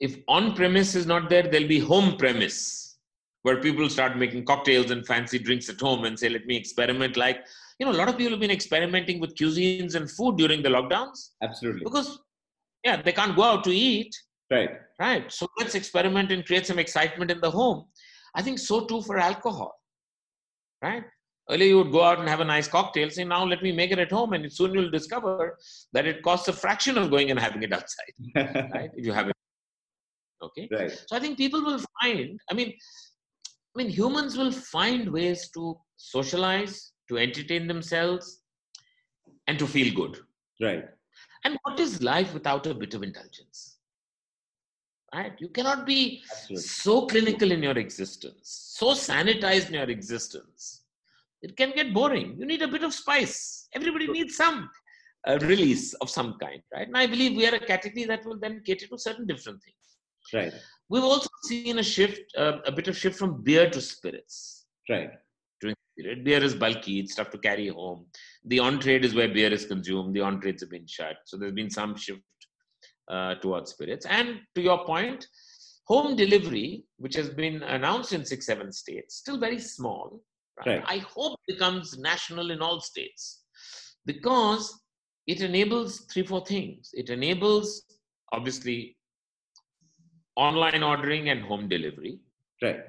if 0.00 0.16
on 0.28 0.54
premise 0.54 0.94
is 0.94 1.06
not 1.06 1.28
there, 1.30 1.42
there'll 1.42 1.68
be 1.68 1.78
home 1.78 2.16
premise 2.16 2.98
where 3.42 3.60
people 3.60 3.88
start 3.88 4.16
making 4.16 4.44
cocktails 4.44 4.90
and 4.90 5.06
fancy 5.06 5.38
drinks 5.38 5.68
at 5.68 5.80
home 5.80 6.04
and 6.04 6.18
say, 6.18 6.28
let 6.28 6.46
me 6.46 6.56
experiment 6.56 7.16
like 7.16 7.44
you 7.78 7.86
know, 7.86 7.92
a 7.92 8.00
lot 8.00 8.08
of 8.08 8.16
people 8.16 8.32
have 8.32 8.40
been 8.40 8.50
experimenting 8.50 9.20
with 9.20 9.34
cuisines 9.34 9.94
and 9.94 10.10
food 10.10 10.36
during 10.36 10.62
the 10.62 10.68
lockdowns. 10.68 11.30
Absolutely. 11.42 11.82
because 11.84 12.18
yeah 12.84 13.00
they 13.00 13.12
can't 13.12 13.36
go 13.36 13.42
out 13.42 13.64
to 13.64 13.70
eat. 13.70 14.14
Right. 14.50 14.70
right. 15.00 15.32
So 15.32 15.48
let's 15.58 15.74
experiment 15.74 16.30
and 16.30 16.44
create 16.44 16.66
some 16.66 16.78
excitement 16.78 17.30
in 17.30 17.40
the 17.40 17.50
home. 17.50 17.86
I 18.34 18.42
think 18.42 18.58
so 18.58 18.84
too 18.84 19.02
for 19.02 19.18
alcohol. 19.18 19.74
Right? 20.82 21.04
Earlier 21.50 21.68
you 21.68 21.78
would 21.78 21.92
go 21.92 22.02
out 22.02 22.20
and 22.20 22.28
have 22.28 22.40
a 22.40 22.44
nice 22.44 22.68
cocktail 22.68 23.10
say 23.10 23.24
now 23.24 23.44
let 23.44 23.62
me 23.62 23.72
make 23.72 23.90
it 23.90 23.98
at 23.98 24.12
home 24.12 24.32
and 24.34 24.50
soon 24.52 24.74
you'll 24.74 24.90
discover 24.90 25.58
that 25.92 26.06
it 26.06 26.22
costs 26.22 26.48
a 26.48 26.52
fraction 26.52 26.96
of 26.98 27.10
going 27.10 27.30
and 27.30 27.40
having 27.40 27.62
it 27.62 27.72
outside. 27.72 28.12
Right? 28.74 28.90
If 28.94 29.04
you 29.04 29.12
have 29.12 29.28
it. 29.28 29.34
Okay? 30.42 30.68
Right. 30.70 30.90
so 30.90 31.16
i 31.16 31.20
think 31.20 31.38
people 31.38 31.64
will 31.64 31.80
find 32.02 32.38
i 32.50 32.54
mean 32.54 32.74
i 33.74 33.78
mean 33.78 33.88
humans 33.88 34.36
will 34.36 34.52
find 34.52 35.10
ways 35.10 35.48
to 35.54 35.74
socialize 35.96 36.92
to 37.08 37.18
entertain 37.18 37.66
themselves 37.66 38.40
and 39.46 39.58
to 39.58 39.66
feel 39.66 39.94
good 39.94 40.18
Right. 40.60 40.84
and 41.44 41.58
what 41.62 41.78
is 41.80 42.02
life 42.02 42.32
without 42.34 42.66
a 42.66 42.74
bit 42.74 42.94
of 42.94 43.02
indulgence? 43.02 43.78
Right? 45.14 45.32
You 45.38 45.48
cannot 45.48 45.86
be 45.86 46.22
Absolutely. 46.30 46.62
so 46.62 47.06
clinical 47.06 47.52
in 47.52 47.62
your 47.62 47.78
existence, 47.78 48.74
so 48.76 48.92
sanitized 48.92 49.68
in 49.68 49.74
your 49.74 49.90
existence. 49.90 50.82
It 51.42 51.56
can 51.56 51.72
get 51.76 51.92
boring. 51.94 52.36
You 52.38 52.46
need 52.46 52.62
a 52.62 52.68
bit 52.68 52.82
of 52.82 52.94
spice 52.94 53.68
Everybody 53.74 54.06
needs 54.06 54.36
some 54.36 54.70
uh, 55.26 55.38
release 55.42 55.94
of 55.94 56.08
some 56.08 56.36
kind, 56.40 56.62
right? 56.72 56.86
And 56.86 56.96
I 56.96 57.06
believe 57.06 57.36
we 57.36 57.46
are 57.46 57.54
a 57.54 57.58
category 57.60 58.04
that 58.06 58.24
will 58.24 58.38
then 58.38 58.62
cater 58.64 58.86
to 58.86 58.98
certain 58.98 59.26
different 59.26 59.60
things. 59.62 59.76
Right. 60.32 60.52
We've 60.88 61.02
also 61.02 61.28
seen 61.42 61.78
a 61.78 61.82
shift, 61.82 62.20
uh, 62.36 62.58
a 62.66 62.72
bit 62.72 62.88
of 62.88 62.96
shift 62.96 63.18
from 63.18 63.42
beer 63.42 63.68
to 63.70 63.80
spirits. 63.80 64.66
Right. 64.88 65.10
During 65.64 65.76
the 65.96 66.02
period, 66.02 66.24
beer 66.24 66.42
is 66.44 66.54
bulky; 66.54 67.00
it's 67.00 67.14
tough 67.14 67.30
to 67.30 67.38
carry 67.38 67.68
home. 67.68 68.04
The 68.44 68.58
on-trade 68.58 69.04
is 69.04 69.14
where 69.14 69.28
beer 69.28 69.50
is 69.50 69.64
consumed. 69.64 70.14
The 70.14 70.20
on-trades 70.20 70.62
have 70.62 70.70
been 70.70 70.86
shut, 70.86 71.16
so 71.24 71.38
there's 71.38 71.52
been 71.52 71.70
some 71.70 71.96
shift 71.96 72.20
uh, 73.08 73.36
towards 73.36 73.70
spirits. 73.70 74.04
And 74.04 74.40
to 74.54 74.60
your 74.60 74.84
point, 74.84 75.26
home 75.86 76.16
delivery, 76.16 76.84
which 76.98 77.16
has 77.16 77.30
been 77.30 77.62
announced 77.62 78.12
in 78.12 78.26
six, 78.26 78.44
seven 78.44 78.72
states, 78.72 79.16
still 79.16 79.38
very 79.38 79.58
small. 79.58 80.22
Right? 80.58 80.66
Right. 80.66 80.84
I 80.86 80.98
hope 80.98 81.40
becomes 81.48 81.96
national 81.98 82.50
in 82.50 82.60
all 82.60 82.80
states 82.80 83.44
because 84.04 84.80
it 85.26 85.40
enables 85.40 86.00
three, 86.12 86.26
four 86.26 86.44
things. 86.44 86.90
It 86.92 87.08
enables 87.08 87.84
obviously 88.32 88.98
online 90.36 90.82
ordering 90.82 91.30
and 91.30 91.40
home 91.40 91.68
delivery. 91.68 92.18
Right. 92.62 92.80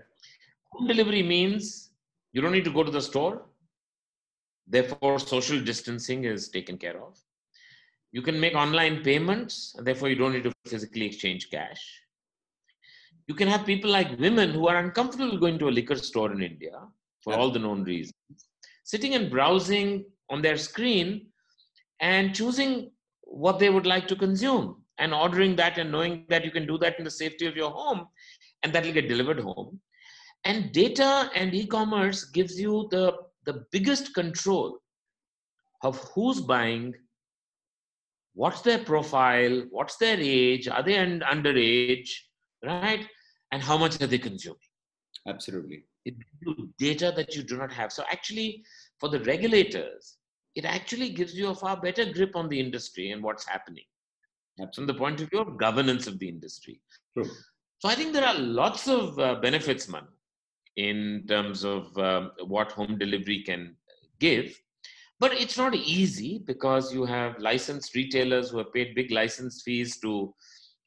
Home 0.73 0.88
delivery 0.88 1.23
means 1.23 1.91
you 2.36 2.41
don't 2.41 2.51
need 2.51 2.65
to 2.65 2.71
go 2.77 2.83
to 2.83 2.91
the 2.91 3.01
store. 3.01 3.43
Therefore, 4.67 5.19
social 5.19 5.59
distancing 5.61 6.25
is 6.25 6.49
taken 6.49 6.77
care 6.77 7.01
of. 7.01 7.17
You 8.11 8.21
can 8.21 8.38
make 8.38 8.55
online 8.55 9.03
payments, 9.03 9.73
and 9.77 9.88
therefore, 9.88 10.09
you 10.09 10.17
don't 10.17 10.33
need 10.33 10.43
to 10.43 10.51
physically 10.67 11.05
exchange 11.05 11.49
cash. 11.49 11.81
You 13.27 13.36
can 13.36 13.47
have 13.47 13.65
people 13.65 13.89
like 13.89 14.19
women 14.19 14.49
who 14.49 14.67
are 14.67 14.75
uncomfortable 14.75 15.38
going 15.38 15.57
to 15.59 15.69
a 15.69 15.77
liquor 15.77 15.95
store 15.95 16.33
in 16.33 16.41
India 16.41 16.73
for 17.21 17.33
all 17.33 17.51
the 17.51 17.59
known 17.59 17.86
reasons, 17.86 18.13
sitting 18.83 19.15
and 19.15 19.31
browsing 19.31 20.03
on 20.29 20.41
their 20.41 20.57
screen 20.57 21.27
and 22.01 22.36
choosing 22.36 22.91
what 23.21 23.59
they 23.59 23.69
would 23.69 23.86
like 23.86 24.07
to 24.09 24.15
consume 24.15 24.83
and 24.97 25.13
ordering 25.13 25.55
that 25.55 25.77
and 25.77 25.91
knowing 25.91 26.25
that 26.29 26.43
you 26.43 26.51
can 26.51 26.67
do 26.67 26.77
that 26.79 26.99
in 26.99 27.05
the 27.05 27.11
safety 27.11 27.45
of 27.47 27.55
your 27.55 27.71
home 27.71 28.07
and 28.63 28.73
that 28.73 28.86
will 28.86 28.93
get 28.93 29.07
delivered 29.07 29.39
home 29.39 29.79
and 30.45 30.71
data 30.71 31.29
and 31.35 31.53
e-commerce 31.53 32.25
gives 32.25 32.59
you 32.59 32.87
the 32.91 33.13
the 33.45 33.65
biggest 33.71 34.13
control 34.13 34.79
of 35.83 35.97
who's 36.13 36.41
buying 36.41 36.93
what's 38.33 38.61
their 38.61 38.79
profile 38.79 39.63
what's 39.71 39.97
their 39.97 40.17
age 40.19 40.67
are 40.67 40.83
they 40.83 40.97
un- 40.97 41.23
underage 41.31 42.11
right? 42.63 43.07
And 43.51 43.61
how 43.61 43.77
much 43.77 44.01
are 44.01 44.07
they 44.07 44.17
consuming? 44.17 44.57
Absolutely. 45.27 45.85
it 46.05 46.15
gives 46.17 46.41
you 46.41 46.69
data 46.77 47.13
that 47.15 47.35
you 47.35 47.43
do 47.43 47.57
not 47.57 47.71
have. 47.71 47.91
So 47.91 48.03
actually 48.11 48.63
for 48.99 49.09
the 49.09 49.21
regulators 49.21 50.17
it 50.55 50.65
actually 50.65 51.09
gives 51.09 51.35
you 51.35 51.49
a 51.49 51.55
far 51.55 51.79
better 51.79 52.05
grip 52.05 52.35
on 52.35 52.47
the 52.49 52.59
industry 52.59 53.11
and 53.11 53.21
what's 53.21 53.45
happening. 53.45 53.83
From 54.73 54.85
the 54.87 54.93
point 54.93 55.19
of 55.19 55.29
view 55.29 55.39
of 55.39 55.57
governance 55.57 56.07
of 56.07 56.17
the 56.17 56.29
industry. 56.29 56.81
True. 57.13 57.29
so 57.79 57.89
I 57.89 57.95
think 57.95 58.13
there 58.13 58.25
are 58.25 58.37
lots 58.37 58.87
of 58.87 59.19
uh, 59.19 59.35
benefits, 59.35 59.89
man, 59.89 60.07
in 60.78 61.23
terms 61.28 61.63
of 61.63 61.97
um, 61.97 62.32
what 62.45 62.71
home 62.71 62.97
delivery 62.97 63.43
can 63.43 63.76
give. 64.19 64.59
But 65.19 65.34
it's 65.34 65.57
not 65.57 65.73
easy 65.73 66.43
because 66.45 66.93
you 66.93 67.05
have 67.05 67.39
licensed 67.39 67.95
retailers 67.95 68.49
who 68.49 68.57
have 68.57 68.73
paid 68.73 68.95
big 68.95 69.11
license 69.11 69.61
fees 69.63 69.97
to 70.01 70.34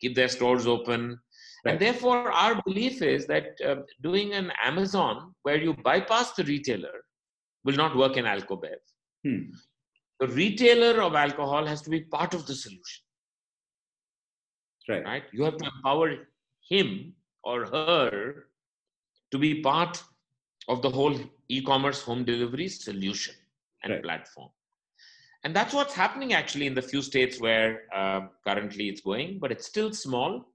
keep 0.01 0.14
their 0.14 0.28
stores 0.28 0.66
open. 0.66 1.18
Right. 1.64 1.72
And 1.72 1.80
therefore, 1.80 2.30
our 2.30 2.61
belief 2.66 3.01
is 3.03 3.26
that 3.26 3.57
uh, 3.66 3.76
doing 4.03 4.34
an 4.34 4.53
Amazon 4.62 5.34
where 5.43 5.57
you 5.57 5.74
bypass 5.74 6.32
the 6.32 6.45
retailer 6.45 7.05
will 7.64 7.74
not 7.74 7.97
work 7.97 8.16
in 8.16 8.26
Alcobev. 8.26 8.76
Hmm. 9.24 9.51
The 10.20 10.28
retailer 10.28 11.01
of 11.03 11.14
alcohol 11.14 11.64
has 11.66 11.80
to 11.82 11.91
be 11.91 12.01
part 12.01 12.34
of 12.34 12.47
the 12.47 12.55
solution 12.55 13.05
Right. 14.89 15.05
right? 15.05 15.22
You 15.32 15.45
have 15.45 15.57
to 15.59 15.70
empower 15.76 16.16
him 16.68 17.14
or 17.45 17.66
her 17.66 18.47
to 19.31 19.39
be 19.39 19.62
part 19.62 20.03
of 20.68 20.83
the 20.83 20.91
whole 20.91 21.18
e-commerce 21.49 22.03
home 22.03 22.24
delivery 22.24 22.68
solution 22.68 23.35
and 23.83 23.93
Right. 23.93 24.03
platform. 24.03 24.51
And 25.45 25.55
that's 25.55 25.72
what's 25.72 25.95
happening 25.95 26.33
actually 26.33 26.66
in 26.66 26.74
the 26.74 26.83
few 26.83 27.01
states 27.01 27.41
where 27.41 27.83
um, 27.95 28.31
currently 28.47 28.89
it's 28.89 29.01
going, 29.01 29.39
but 29.39 29.53
it's 29.53 29.66
still 29.66 29.93
small 29.93 30.53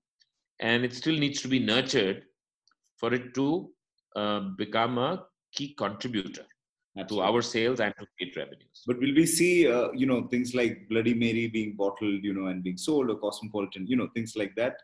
and 0.59 0.83
it 0.83 0.93
still 0.93 1.17
needs 1.17 1.41
to 1.41 1.47
be 1.47 1.59
nurtured 1.59 2.23
for 2.97 3.13
it 3.13 3.33
to 3.35 3.71
uh, 4.15 4.41
become 4.57 4.97
a 4.97 5.25
key 5.53 5.73
contributor 5.77 6.45
to 7.07 7.21
our 7.21 7.41
sales 7.41 7.79
and 7.79 7.93
to 7.97 8.05
state 8.15 8.35
revenues. 8.37 8.83
But 8.85 8.99
will 8.99 9.15
we 9.15 9.25
see, 9.25 9.67
uh, 9.67 9.91
you 9.93 10.05
know, 10.05 10.27
things 10.27 10.53
like 10.53 10.87
Bloody 10.89 11.15
Mary 11.15 11.47
being 11.47 11.75
bottled, 11.75 12.23
you 12.23 12.33
know, 12.33 12.47
and 12.47 12.63
being 12.63 12.77
sold, 12.77 13.09
or 13.09 13.15
Cosmopolitan, 13.15 13.87
you 13.87 13.95
know, 13.95 14.09
things 14.13 14.35
like 14.35 14.53
that, 14.55 14.75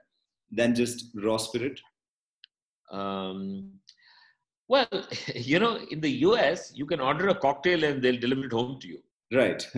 than 0.52 0.74
just 0.74 1.12
raw 1.24 1.38
spirit? 1.38 1.80
Um, 2.92 3.80
well, 4.68 4.88
you 5.36 5.60
know, 5.60 5.78
in 5.90 6.00
the 6.00 6.12
US, 6.28 6.72
you 6.76 6.86
can 6.86 7.00
order 7.00 7.30
a 7.30 7.36
cocktail 7.36 7.84
and 7.84 8.02
they'll 8.02 8.20
deliver 8.20 8.46
it 8.46 8.54
home 8.54 8.80
to 8.82 8.88
you. 8.88 9.00
Right. 9.32 9.68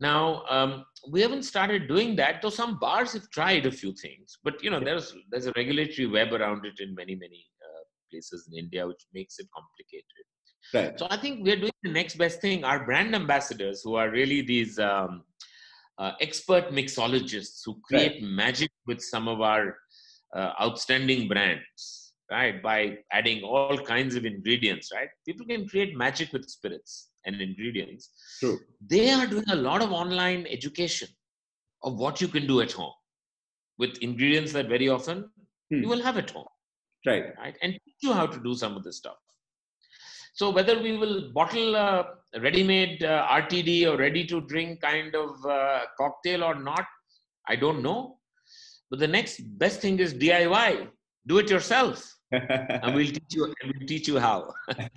Now, 0.00 0.44
um, 0.48 0.84
we 1.10 1.20
haven't 1.20 1.42
started 1.42 1.88
doing 1.88 2.14
that, 2.16 2.40
though 2.40 2.50
some 2.50 2.78
bars 2.78 3.14
have 3.14 3.28
tried 3.30 3.66
a 3.66 3.72
few 3.72 3.92
things. 4.00 4.38
But 4.44 4.62
you 4.62 4.70
know, 4.70 4.78
there's 4.78 5.12
there's 5.30 5.46
a 5.46 5.52
regulatory 5.56 6.06
web 6.06 6.32
around 6.32 6.64
it 6.64 6.78
in 6.78 6.94
many 6.94 7.16
many 7.16 7.44
uh, 7.64 7.82
places 8.10 8.48
in 8.48 8.58
India, 8.58 8.86
which 8.86 9.04
makes 9.12 9.40
it 9.40 9.48
complicated. 9.52 10.04
right. 10.72 10.98
So 10.98 11.08
I 11.10 11.16
think 11.16 11.44
we're 11.44 11.56
doing 11.56 11.72
the 11.82 11.90
next 11.90 12.16
best 12.16 12.40
thing. 12.40 12.62
Our 12.62 12.84
brand 12.84 13.14
ambassadors, 13.14 13.82
who 13.82 13.96
are 13.96 14.08
really 14.08 14.40
these 14.40 14.78
um, 14.78 15.24
uh, 15.98 16.12
expert 16.20 16.70
mixologists 16.70 17.62
who 17.64 17.80
create 17.82 18.22
magic 18.22 18.70
with 18.86 19.02
some 19.02 19.26
of 19.26 19.40
our 19.40 19.76
uh, 20.34 20.52
outstanding 20.60 21.28
brands, 21.28 22.14
right? 22.30 22.62
By 22.62 22.98
adding 23.12 23.42
all 23.42 23.78
kinds 23.78 24.14
of 24.14 24.24
ingredients, 24.24 24.90
right? 24.94 25.08
People 25.26 25.46
can 25.46 25.68
create 25.68 25.96
magic 25.96 26.32
with 26.32 26.48
spirits 26.48 27.10
and 27.24 27.40
ingredients. 27.40 28.10
True. 28.40 28.58
They 28.88 29.10
are 29.10 29.26
doing 29.26 29.44
a 29.50 29.56
lot 29.56 29.82
of 29.82 29.92
online 29.92 30.46
education 30.46 31.08
of 31.82 31.94
what 31.98 32.20
you 32.20 32.28
can 32.28 32.46
do 32.46 32.60
at 32.60 32.72
home 32.72 32.92
with 33.78 33.98
ingredients 33.98 34.52
that 34.52 34.68
very 34.68 34.88
often 34.88 35.30
Hmm. 35.70 35.82
you 35.82 35.88
will 35.88 36.02
have 36.02 36.16
at 36.16 36.30
home 36.30 36.46
Right. 37.06 37.24
right? 37.38 37.56
And 37.62 37.72
teach 37.84 37.96
you 38.02 38.12
how 38.12 38.26
to 38.26 38.38
do 38.42 38.54
some 38.54 38.76
of 38.76 38.82
this 38.84 38.96
stuff. 38.96 39.16
So 40.34 40.50
whether 40.50 40.80
we 40.80 40.96
will 40.96 41.32
bottle 41.32 41.74
a 41.74 42.14
ready-made 42.40 43.02
uh, 43.02 43.26
RTD 43.30 43.86
or 43.86 43.96
ready-to-drink 43.96 44.80
kind 44.80 45.14
of 45.14 45.30
uh, 45.44 45.80
cocktail 45.98 46.44
or 46.44 46.54
not, 46.54 46.86
I 47.48 47.56
don't 47.56 47.82
know. 47.82 48.17
But 48.90 49.00
the 49.00 49.08
next 49.08 49.40
best 49.58 49.80
thing 49.80 49.98
is 49.98 50.14
DIY. 50.14 50.88
Do 51.26 51.38
it 51.38 51.50
yourself, 51.50 52.10
and 52.32 52.94
we'll 52.94 53.06
teach 53.06 53.30
you. 53.30 53.52
We'll 53.64 53.86
teach 53.86 54.08
you 54.08 54.18
how. 54.18 54.54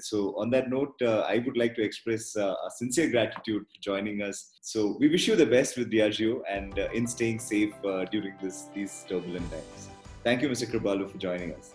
so, 0.00 0.34
on 0.40 0.50
that 0.50 0.68
note, 0.68 0.94
uh, 1.02 1.20
I 1.20 1.38
would 1.38 1.56
like 1.56 1.76
to 1.76 1.82
express 1.82 2.36
uh, 2.36 2.54
a 2.66 2.70
sincere 2.70 3.10
gratitude 3.10 3.62
for 3.62 3.80
joining 3.80 4.22
us. 4.22 4.58
So, 4.60 4.96
we 4.98 5.08
wish 5.08 5.28
you 5.28 5.36
the 5.36 5.46
best 5.46 5.76
with 5.76 5.92
Diageo 5.92 6.40
and 6.50 6.76
uh, 6.76 6.88
in 6.92 7.06
staying 7.06 7.38
safe 7.38 7.74
uh, 7.84 8.06
during 8.06 8.34
this 8.42 8.68
these 8.74 9.04
turbulent 9.08 9.48
times. 9.52 9.88
Thank 10.24 10.42
you, 10.42 10.48
Mr. 10.48 10.66
Kripalu, 10.68 11.08
for 11.08 11.18
joining 11.18 11.54
us. 11.54 11.74